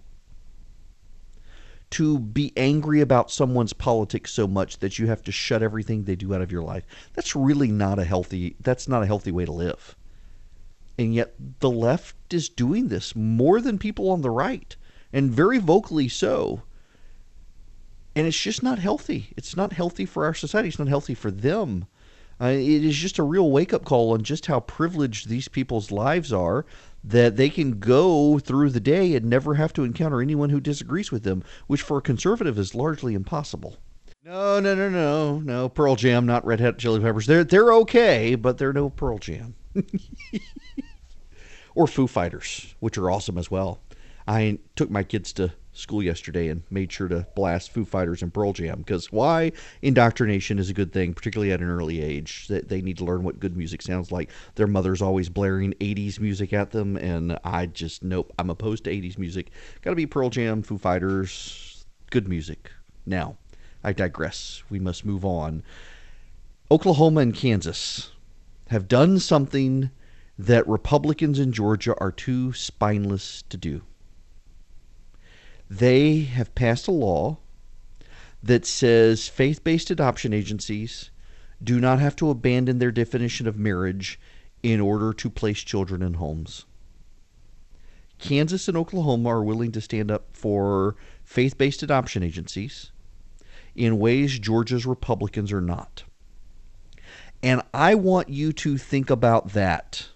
to 1.92 2.20
be 2.20 2.52
angry 2.58 3.00
about 3.00 3.32
someone's 3.32 3.74
politics 3.74 4.32
so 4.32 4.48
much 4.48 4.80
that 4.80 4.98
you 4.98 5.08
have 5.08 5.22
to 5.22 5.32
shut 5.32 5.62
everything 5.62 6.04
they 6.04 6.16
do 6.16 6.34
out 6.34 6.42
of 6.42 6.52
your 6.52 6.64
life. 6.64 6.86
That's 7.14 7.36
really 7.36 7.72
not 7.72 8.00
a 8.00 8.04
healthy 8.04 8.56
that's 8.60 8.88
not 8.88 9.04
a 9.04 9.06
healthy 9.06 9.32
way 9.32 9.46
to 9.46 9.52
live. 9.52 9.96
And 10.98 11.14
yet 11.14 11.36
the 11.60 11.70
left 11.70 12.34
is 12.34 12.50
doing 12.50 12.88
this 12.88 13.16
more 13.16 13.60
than 13.60 13.78
people 13.78 14.10
on 14.10 14.22
the 14.22 14.30
right, 14.30 14.76
and 15.12 15.32
very 15.32 15.60
vocally 15.60 16.08
so. 16.08 16.64
And 18.16 18.26
it's 18.26 18.40
just 18.40 18.64
not 18.64 18.80
healthy. 18.80 19.34
It's 19.36 19.58
not 19.58 19.74
healthy 19.74 20.06
for 20.06 20.24
our 20.26 20.34
society. 20.34 20.70
It's 20.70 20.80
not 20.80 20.88
healthy 20.88 21.14
for 21.14 21.32
them. 21.32 21.86
Uh, 22.40 22.48
it 22.48 22.84
is 22.84 22.96
just 22.96 23.18
a 23.18 23.24
real 23.24 23.50
wake 23.52 23.74
up 23.74 23.86
call 23.86 24.12
on 24.12 24.24
just 24.24 24.46
how 24.46 24.60
privileged 24.60 25.30
these 25.30 25.48
people's 25.48 25.92
lives 25.92 26.34
are 26.34 26.66
that 27.04 27.38
they 27.38 27.50
can 27.50 27.80
go 27.80 28.40
through 28.40 28.70
the 28.70 28.80
day 28.80 29.16
and 29.16 29.26
never 29.26 29.56
have 29.56 29.72
to 29.74 29.84
encounter 29.84 30.22
anyone 30.22 30.50
who 30.50 30.60
disagrees 30.60 31.12
with 31.12 31.24
them, 31.24 31.44
which 31.68 31.82
for 31.82 31.98
a 31.98 32.02
conservative 32.02 32.58
is 32.58 32.76
largely 32.76 33.14
impossible. 33.14 33.78
No, 34.24 34.60
no, 34.60 34.74
no, 34.74 34.90
no, 34.90 35.40
no. 35.40 35.70
Pearl 35.70 35.96
Jam, 35.96 36.26
not 36.26 36.46
Red 36.46 36.60
Hot 36.60 36.80
Chili 36.80 37.00
Peppers. 37.00 37.28
They're 37.28 37.44
they're 37.44 37.72
okay, 37.74 38.34
but 38.34 38.58
they're 38.58 38.74
no 38.74 38.90
Pearl 38.90 39.20
Jam. 39.20 39.56
or 41.76 41.86
Foo 41.88 42.08
Fighters, 42.08 42.74
which 42.80 42.98
are 42.98 43.12
awesome 43.12 43.38
as 43.38 43.52
well. 43.52 43.80
I 44.28 44.58
took 44.76 44.90
my 44.90 45.04
kids 45.04 45.32
to 45.34 45.54
school 45.74 46.02
yesterday 46.02 46.48
and 46.48 46.64
made 46.70 46.92
sure 46.92 47.08
to 47.10 47.28
blast 47.36 47.72
Foo 47.72 47.86
Fighters 47.86 48.22
and 48.22 48.34
Pearl 48.34 48.54
Jam 48.54 48.80
because 48.80 49.12
why 49.12 49.52
indoctrination 49.82 50.58
is 50.58 50.70
a 50.70 50.74
good 50.74 50.94
thing, 50.94 51.14
particularly 51.14 51.52
at 51.52 51.60
an 51.60 51.70
early 51.70 52.02
age. 52.02 52.48
That 52.48 52.70
they 52.70 52.82
need 52.82 52.98
to 52.98 53.06
learn 53.06 53.24
what 53.24 53.40
good 53.40 53.56
music 53.56 53.82
sounds 53.82 54.12
like. 54.12 54.32
Their 54.56 54.68
mother's 54.68 55.02
always 55.02 55.30
blaring 55.30 55.74
80s 55.74 56.20
music 56.20 56.54
at 56.54 56.72
them, 56.72 56.98
and 56.98 57.38
I 57.44 57.68
just 57.68 58.04
nope. 58.04 58.34
I'm 58.40 58.50
opposed 58.50 58.86
to 58.86 58.90
80s 58.90 59.18
music. 59.18 59.52
Got 59.82 59.92
to 59.92 59.96
be 59.96 60.08
Pearl 60.08 60.30
Jam, 60.30 60.64
Foo 60.64 60.78
Fighters, 60.78 61.86
good 62.10 62.28
music. 62.28 62.72
Now, 63.06 63.38
I 63.84 63.94
digress. 63.94 64.64
We 64.70 64.80
must 64.80 65.06
move 65.06 65.24
on. 65.26 65.62
Oklahoma 66.72 67.22
and 67.22 67.36
Kansas 67.36 68.12
have 68.70 68.88
done 68.88 69.20
something 69.20 69.92
that 70.38 70.68
Republicans 70.68 71.40
in 71.40 71.52
Georgia 71.52 71.96
are 72.00 72.12
too 72.12 72.52
spineless 72.54 73.44
to 73.50 73.58
do. 73.58 73.82
They 75.70 76.22
have 76.22 76.56
passed 76.56 76.88
a 76.88 76.92
law 76.92 77.38
that 78.44 78.66
says 78.66 79.28
faith 79.28 79.64
based 79.64 79.90
adoption 79.90 80.34
agencies 80.34 81.10
do 81.64 81.80
not 81.80 82.00
have 82.00 82.16
to 82.18 82.30
abandon 82.30 82.80
their 82.80 82.92
definition 82.92 83.48
of 83.48 83.58
marriage 83.58 84.20
in 84.62 84.80
order 84.80 85.14
to 85.14 85.30
place 85.30 85.60
children 85.62 86.02
in 86.02 86.16
homes. 86.16 86.66
Kansas 88.20 88.68
and 88.68 88.78
Oklahoma 88.78 89.30
are 89.30 89.44
willing 89.44 89.72
to 89.72 89.82
stand 89.82 90.12
up 90.12 90.26
for 90.34 90.96
faith 91.24 91.58
based 91.58 91.82
adoption 91.82 92.24
agencies 92.24 92.92
in 93.74 94.00
ways 94.00 94.40
Georgia's 94.40 94.86
Republicans 94.86 95.52
are 95.52 95.62
not. 95.62 96.04
And 97.42 97.62
I 97.74 97.96
want 97.96 98.30
you 98.30 98.54
to 98.54 98.78
think 98.78 99.10
about 99.10 99.54
that 99.54 100.08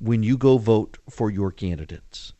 when 0.00 0.22
you 0.22 0.36
go 0.36 0.58
vote 0.58 0.98
for 1.10 1.30
your 1.30 1.50
candidates. 1.50 2.32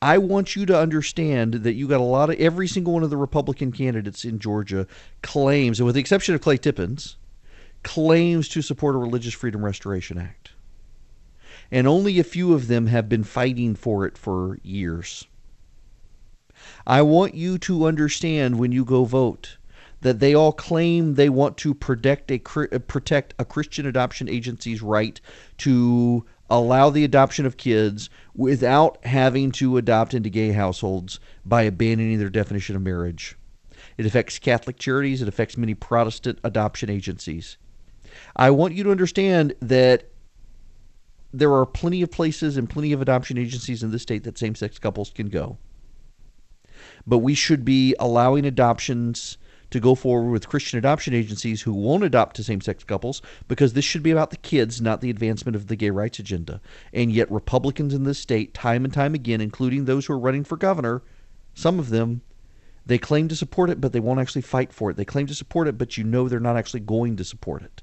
I 0.00 0.18
want 0.18 0.54
you 0.54 0.64
to 0.66 0.78
understand 0.78 1.54
that 1.54 1.74
you 1.74 1.88
got 1.88 2.00
a 2.00 2.04
lot 2.04 2.30
of 2.30 2.36
every 2.38 2.68
single 2.68 2.92
one 2.92 3.02
of 3.02 3.10
the 3.10 3.16
Republican 3.16 3.72
candidates 3.72 4.24
in 4.24 4.38
Georgia 4.38 4.86
claims, 5.22 5.80
and 5.80 5.86
with 5.86 5.96
the 5.96 6.00
exception 6.00 6.34
of 6.34 6.40
Clay 6.40 6.56
Tippins, 6.56 7.16
claims 7.82 8.48
to 8.50 8.62
support 8.62 8.94
a 8.94 8.98
Religious 8.98 9.34
Freedom 9.34 9.64
Restoration 9.64 10.18
Act. 10.18 10.50
And 11.70 11.86
only 11.86 12.18
a 12.18 12.24
few 12.24 12.54
of 12.54 12.68
them 12.68 12.86
have 12.86 13.08
been 13.08 13.24
fighting 13.24 13.74
for 13.74 14.06
it 14.06 14.16
for 14.16 14.58
years. 14.62 15.26
I 16.86 17.02
want 17.02 17.34
you 17.34 17.58
to 17.58 17.86
understand 17.86 18.58
when 18.58 18.72
you 18.72 18.84
go 18.84 19.04
vote 19.04 19.58
that 20.00 20.20
they 20.20 20.34
all 20.34 20.52
claim 20.52 21.14
they 21.14 21.28
want 21.28 21.56
to 21.58 21.74
protect 21.74 22.30
a 22.30 22.38
protect 22.38 23.34
a 23.38 23.44
Christian 23.44 23.86
adoption 23.86 24.28
agency's 24.28 24.80
right 24.80 25.20
to 25.58 26.24
allow 26.50 26.90
the 26.90 27.04
adoption 27.04 27.46
of 27.46 27.56
kids 27.56 28.08
without 28.34 29.04
having 29.04 29.52
to 29.52 29.76
adopt 29.76 30.14
into 30.14 30.30
gay 30.30 30.52
households 30.52 31.20
by 31.44 31.62
abandoning 31.62 32.18
their 32.18 32.30
definition 32.30 32.76
of 32.76 32.82
marriage. 32.82 33.36
It 33.96 34.06
affects 34.06 34.38
Catholic 34.38 34.78
charities, 34.78 35.22
it 35.22 35.28
affects 35.28 35.56
many 35.56 35.74
Protestant 35.74 36.38
adoption 36.44 36.88
agencies. 36.88 37.58
I 38.36 38.50
want 38.50 38.74
you 38.74 38.84
to 38.84 38.90
understand 38.90 39.54
that 39.60 40.08
there 41.32 41.52
are 41.52 41.66
plenty 41.66 42.02
of 42.02 42.10
places 42.10 42.56
and 42.56 42.70
plenty 42.70 42.92
of 42.92 43.02
adoption 43.02 43.36
agencies 43.36 43.82
in 43.82 43.90
the 43.90 43.98
state 43.98 44.24
that 44.24 44.38
same 44.38 44.54
sex 44.54 44.78
couples 44.78 45.10
can 45.10 45.28
go. 45.28 45.58
But 47.06 47.18
we 47.18 47.34
should 47.34 47.64
be 47.64 47.94
allowing 47.98 48.46
adoptions 48.46 49.36
to 49.70 49.80
go 49.80 49.94
forward 49.94 50.30
with 50.30 50.48
Christian 50.48 50.78
adoption 50.78 51.14
agencies 51.14 51.62
who 51.62 51.72
won't 51.72 52.04
adopt 52.04 52.36
to 52.36 52.44
same 52.44 52.60
sex 52.60 52.84
couples 52.84 53.22
because 53.48 53.72
this 53.72 53.84
should 53.84 54.02
be 54.02 54.10
about 54.10 54.30
the 54.30 54.36
kids, 54.38 54.80
not 54.80 55.00
the 55.00 55.10
advancement 55.10 55.56
of 55.56 55.66
the 55.66 55.76
gay 55.76 55.90
rights 55.90 56.18
agenda. 56.18 56.60
And 56.92 57.12
yet, 57.12 57.30
Republicans 57.30 57.94
in 57.94 58.04
this 58.04 58.18
state, 58.18 58.54
time 58.54 58.84
and 58.84 58.92
time 58.92 59.14
again, 59.14 59.40
including 59.40 59.84
those 59.84 60.06
who 60.06 60.14
are 60.14 60.18
running 60.18 60.44
for 60.44 60.56
governor, 60.56 61.02
some 61.54 61.78
of 61.78 61.90
them, 61.90 62.22
they 62.86 62.98
claim 62.98 63.28
to 63.28 63.36
support 63.36 63.68
it, 63.68 63.80
but 63.80 63.92
they 63.92 64.00
won't 64.00 64.20
actually 64.20 64.42
fight 64.42 64.72
for 64.72 64.90
it. 64.90 64.96
They 64.96 65.04
claim 65.04 65.26
to 65.26 65.34
support 65.34 65.68
it, 65.68 65.76
but 65.76 65.98
you 65.98 66.04
know 66.04 66.28
they're 66.28 66.40
not 66.40 66.56
actually 66.56 66.80
going 66.80 67.16
to 67.16 67.24
support 67.24 67.62
it. 67.62 67.82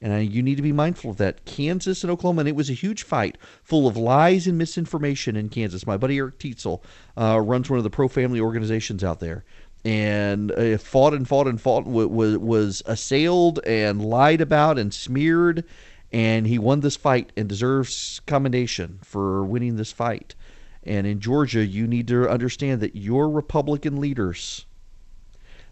And 0.00 0.32
you 0.32 0.42
need 0.42 0.56
to 0.56 0.62
be 0.62 0.72
mindful 0.72 1.10
of 1.10 1.16
that. 1.16 1.44
Kansas 1.44 2.04
and 2.04 2.10
Oklahoma, 2.10 2.40
and 2.40 2.48
it 2.48 2.54
was 2.54 2.70
a 2.70 2.74
huge 2.74 3.02
fight 3.02 3.36
full 3.64 3.88
of 3.88 3.96
lies 3.96 4.46
and 4.46 4.56
misinformation 4.56 5.34
in 5.34 5.48
Kansas. 5.48 5.86
My 5.86 5.96
buddy 5.96 6.18
Eric 6.18 6.38
Teetsel 6.38 6.82
uh, 7.16 7.40
runs 7.40 7.68
one 7.68 7.78
of 7.78 7.84
the 7.84 7.90
pro 7.90 8.06
family 8.06 8.40
organizations 8.40 9.02
out 9.02 9.18
there 9.18 9.44
and 9.88 10.52
uh, 10.52 10.76
fought 10.76 11.14
and 11.14 11.26
fought 11.26 11.46
and 11.46 11.58
fought, 11.58 11.86
was, 11.86 12.36
was 12.36 12.82
assailed 12.84 13.58
and 13.64 14.04
lied 14.04 14.42
about 14.42 14.78
and 14.78 14.92
smeared. 14.92 15.64
And 16.12 16.46
he 16.46 16.58
won 16.58 16.80
this 16.80 16.96
fight 16.96 17.32
and 17.38 17.48
deserves 17.48 18.20
commendation 18.26 18.98
for 19.02 19.46
winning 19.46 19.76
this 19.76 19.90
fight. 19.90 20.34
And 20.82 21.06
in 21.06 21.20
Georgia, 21.20 21.64
you 21.64 21.86
need 21.86 22.06
to 22.08 22.28
understand 22.28 22.82
that 22.82 22.96
your 22.96 23.30
Republican 23.30 23.98
leaders, 23.98 24.66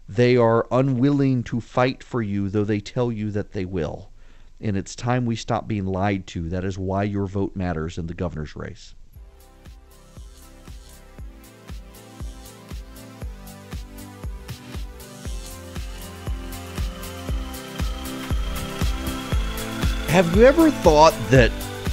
they 0.09 0.35
are 0.35 0.67
unwilling 0.71 1.43
to 1.45 1.61
fight 1.61 2.03
for 2.03 2.23
you, 2.23 2.49
though 2.49 2.65
they 2.65 2.81
tell 2.81 3.13
you 3.13 3.31
that 3.33 3.53
they 3.53 3.67
will. 3.67 4.09
And 4.63 4.79
it's 4.79 4.97
time 4.97 5.27
we 5.27 5.37
stop 5.37 5.69
being 5.69 5.85
lied 5.85 6.27
to. 6.29 6.49
That 6.49 6.65
is 6.65 6.79
why 6.79 7.03
your 7.03 7.27
vote 7.27 7.55
matters 7.55 7.99
in 7.99 8.07
the 8.07 8.15
governor's 8.15 8.57
race. 8.57 8.95
Have 20.17 20.35
you 20.35 20.47
ever 20.47 20.71
thought 20.71 21.13
that 21.29 21.53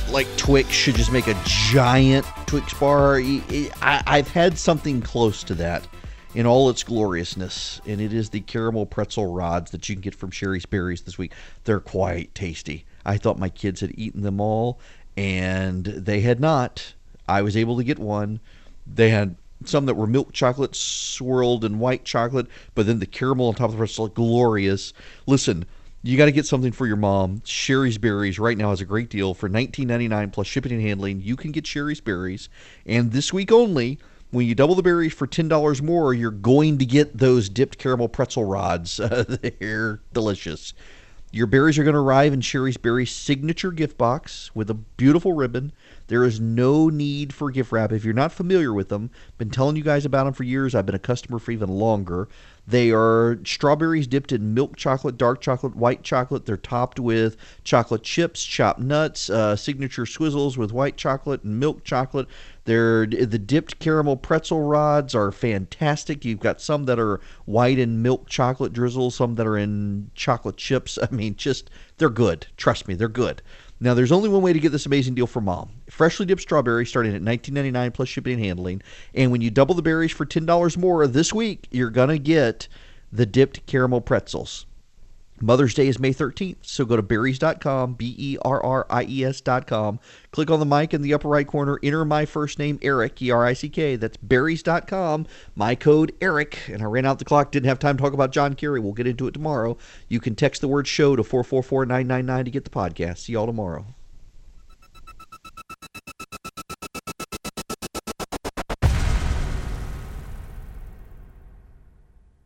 like 0.10 0.28
Twix 0.38 0.70
should 0.70 0.96
just 0.96 1.12
make 1.12 1.28
a 1.28 1.38
giant 1.44 2.26
Twix 2.46 2.74
bar? 2.74 3.18
I, 3.18 3.70
have 3.82 4.30
had 4.30 4.58
something 4.58 5.02
close 5.02 5.44
to 5.44 5.54
that 5.56 5.86
in 6.34 6.46
all 6.46 6.70
its 6.70 6.84
gloriousness, 6.84 7.82
and 7.86 8.00
it 8.00 8.14
is 8.14 8.30
the 8.30 8.40
caramel 8.40 8.86
pretzel 8.86 9.34
rods 9.34 9.72
that 9.72 9.90
you 9.90 9.96
can 9.96 10.02
get 10.02 10.16
from 10.16 10.32
Shari's 10.32 10.66
Berries 10.66 11.02
this 11.02 11.18
week. 11.18 11.34
They're 11.66 11.82
quite 11.82 12.34
tasty. 12.34 12.86
I 13.06 13.18
thought 13.18 13.40
my 13.40 13.50
kids 13.50 13.82
had 13.82 13.92
eaten 14.00 14.22
them 14.22 14.40
all, 14.40 14.80
and 15.18 15.84
they 15.84 16.22
had 16.22 16.40
not. 16.40 16.94
I 17.28 17.42
was 17.42 17.58
able 17.58 17.76
to 17.76 17.84
get 17.84 18.00
one. 18.00 18.40
They 18.88 19.10
had 19.10 19.36
some 19.66 19.86
that 19.88 19.96
were 19.96 20.08
milk 20.08 20.32
chocolate 20.32 20.78
swirled 20.78 21.66
in 21.66 21.78
white 21.78 22.06
chocolate, 22.06 22.48
but 22.74 22.86
then 22.86 23.00
the 23.00 23.06
caramel 23.06 23.50
on 23.50 23.56
top 23.56 23.66
of 23.66 23.72
the 23.74 23.80
pretzel, 23.80 24.08
glorious. 24.08 24.94
Listen, 25.28 25.66
you 26.04 26.18
got 26.18 26.26
to 26.26 26.32
get 26.32 26.46
something 26.46 26.74
for 26.74 26.86
your 26.86 26.98
mom. 26.98 27.42
Shari's 27.46 27.98
Berries 27.98 28.38
right 28.38 28.58
now 28.58 28.70
has 28.70 28.82
a 28.82 28.86
great 28.86 29.10
deal 29.10 29.34
for 29.34 29.50
$19.99 29.50 30.34
plus 30.34 30.48
shipping 30.48 30.74
and 30.74 30.82
handling. 30.82 31.22
You 31.22 31.38
can 31.38 31.52
get 31.52 31.66
Shari's 31.66 32.02
Berries, 32.02 32.50
and 32.86 33.14
this 33.14 33.32
week 33.32 33.52
only, 33.52 34.00
when 34.32 34.46
you 34.46 34.54
double 34.56 34.76
the 34.76 34.82
berries 34.82 35.14
for 35.14 35.28
$10 35.28 35.82
more, 35.82 36.14
you're 36.14 36.32
going 36.32 36.80
to 36.80 36.86
get 36.86 37.18
those 37.18 37.50
dipped 37.50 37.78
caramel 37.78 38.10
pretzel 38.10 38.44
rods. 38.44 38.98
they're 39.60 40.02
delicious. 40.12 40.74
Your 41.32 41.48
berries 41.48 41.80
are 41.80 41.84
going 41.84 41.96
to 41.96 42.00
arrive 42.00 42.34
in 42.34 42.42
Shari's 42.42 42.78
Berries 42.78 43.12
signature 43.12 43.72
gift 43.72 43.98
box 43.98 44.52
with 44.54 44.70
a 44.70 44.76
beautiful 44.76 45.34
ribbon. 45.34 45.72
There 46.08 46.24
is 46.24 46.40
no 46.40 46.90
need 46.90 47.34
for 47.34 47.50
gift 47.50 47.72
wrap 47.72 47.92
if 47.92 48.04
you're 48.06 48.14
not 48.14 48.32
familiar 48.32 48.74
with 48.74 48.90
them. 48.90 49.10
Been 49.38 49.50
telling 49.50 49.76
you 49.76 49.84
guys 49.84 50.06
about 50.06 50.26
them 50.26 50.34
for 50.34 50.44
years. 50.44 50.76
I've 50.76 50.86
been 50.86 50.94
a 50.94 51.00
customer 51.00 51.40
for 51.40 51.52
even 51.52 51.70
longer. 51.70 52.28
They 52.66 52.92
are 52.92 53.40
strawberries 53.46 54.08
dipped 54.08 54.32
in 54.32 54.54
milk 54.54 54.78
chocolate, 54.78 55.18
dark 55.18 55.42
chocolate, 55.42 55.76
white 55.76 56.02
chocolate. 56.02 56.46
They're 56.46 56.56
topped 56.56 56.98
with 56.98 57.36
chocolate 57.66 58.04
chips, 58.04 58.44
chopped 58.46 58.80
nuts, 58.80 59.30
uh, 59.30 59.58
signature 59.58 60.06
swizzles 60.06 60.56
with 60.56 60.72
white 60.72 60.96
chocolate 60.96 61.44
and 61.44 61.60
milk 61.60 61.84
chocolate. 61.84 62.28
They're 62.64 63.06
the 63.06 63.38
dipped 63.38 63.80
caramel 63.80 64.16
pretzel 64.16 64.62
rods 64.62 65.14
are 65.14 65.34
fantastic. 65.34 66.24
You've 66.24 66.40
got 66.40 66.62
some 66.62 66.86
that 66.86 67.00
are 67.00 67.20
white 67.44 67.78
in 67.78 68.02
milk 68.02 68.30
chocolate 68.30 68.72
drizzle, 68.72 69.12
some 69.12 69.36
that 69.36 69.46
are 69.46 69.58
in 69.58 70.12
chocolate 70.16 70.56
chips. 70.56 70.98
I 71.04 71.14
mean, 71.14 71.36
just 71.36 71.70
they're 71.98 72.10
good. 72.10 72.48
Trust 72.56 72.88
me, 72.88 72.94
they're 72.94 73.10
good. 73.10 73.42
Now, 73.84 73.94
there's 73.94 74.14
only 74.14 74.30
one 74.30 74.42
way 74.42 74.54
to 74.54 74.60
get 74.62 74.72
this 74.72 74.86
amazing 74.86 75.14
deal 75.14 75.28
for 75.28 75.42
mom. 75.42 75.70
Freshly 75.90 76.26
dipped 76.26 76.42
strawberries 76.42 76.88
starting 76.88 77.14
at 77.14 77.22
$19.99 77.22 77.94
plus 77.94 78.08
shipping 78.08 78.36
and 78.36 78.46
handling. 78.46 78.82
And 79.14 79.30
when 79.30 79.42
you 79.42 79.52
double 79.52 79.76
the 79.76 79.82
berries 79.82 80.14
for 80.14 80.26
$10 80.26 80.78
more 80.78 81.06
this 81.06 81.34
week, 81.34 81.68
you're 81.70 81.90
going 81.90 82.08
to 82.08 82.18
get 82.18 82.70
the 83.12 83.26
dipped 83.26 83.66
caramel 83.66 84.00
pretzels. 84.00 84.68
Mother's 85.44 85.74
Day 85.74 85.90
is 85.90 86.00
May 86.00 86.14
13th, 86.14 86.56
so 86.62 86.86
go 86.86 86.96
to 86.96 87.02
berries.com, 87.02 87.96
B 87.96 88.16
E 88.18 88.38
R 88.44 88.64
R 88.64 88.88
I 88.90 89.04
E 89.04 89.26
S.com. 89.26 90.00
Click 90.32 90.50
on 90.50 90.62
the 90.62 90.66
mic 90.66 90.94
in 90.94 91.02
the 91.02 91.14
upper 91.14 91.28
right 91.28 91.46
corner, 91.46 91.82
enter 91.84 92.06
my 92.06 92.26
first 92.26 92.60
name, 92.60 92.80
Erick, 92.82 93.22
E 93.22 93.30
R 93.30 93.46
I 93.46 93.52
C 93.52 93.68
K. 93.68 93.98
That's 93.98 94.16
berries.com, 94.16 95.28
my 95.54 95.76
code, 95.76 96.14
Erick. 96.22 96.70
And 96.70 96.82
I 96.82 96.86
ran 96.86 97.06
out 97.06 97.20
the 97.20 97.26
clock, 97.26 97.52
didn't 97.52 97.68
have 97.68 97.78
time 97.78 97.98
to 97.98 98.02
talk 98.04 98.14
about 98.14 98.32
John 98.32 98.54
Kerry. 98.54 98.80
We'll 98.80 98.94
get 98.94 99.06
into 99.06 99.28
it 99.28 99.34
tomorrow. 99.34 99.78
You 100.08 100.22
can 100.22 100.34
text 100.34 100.62
the 100.62 100.70
word 100.70 100.88
show 100.88 101.18
to 101.18 101.24
444 101.24 101.88
999 101.88 102.46
to 102.46 102.52
get 102.52 102.64
the 102.64 102.70
podcast. 102.70 103.18
See 103.18 103.34
y'all 103.34 103.46
tomorrow. 103.46 103.86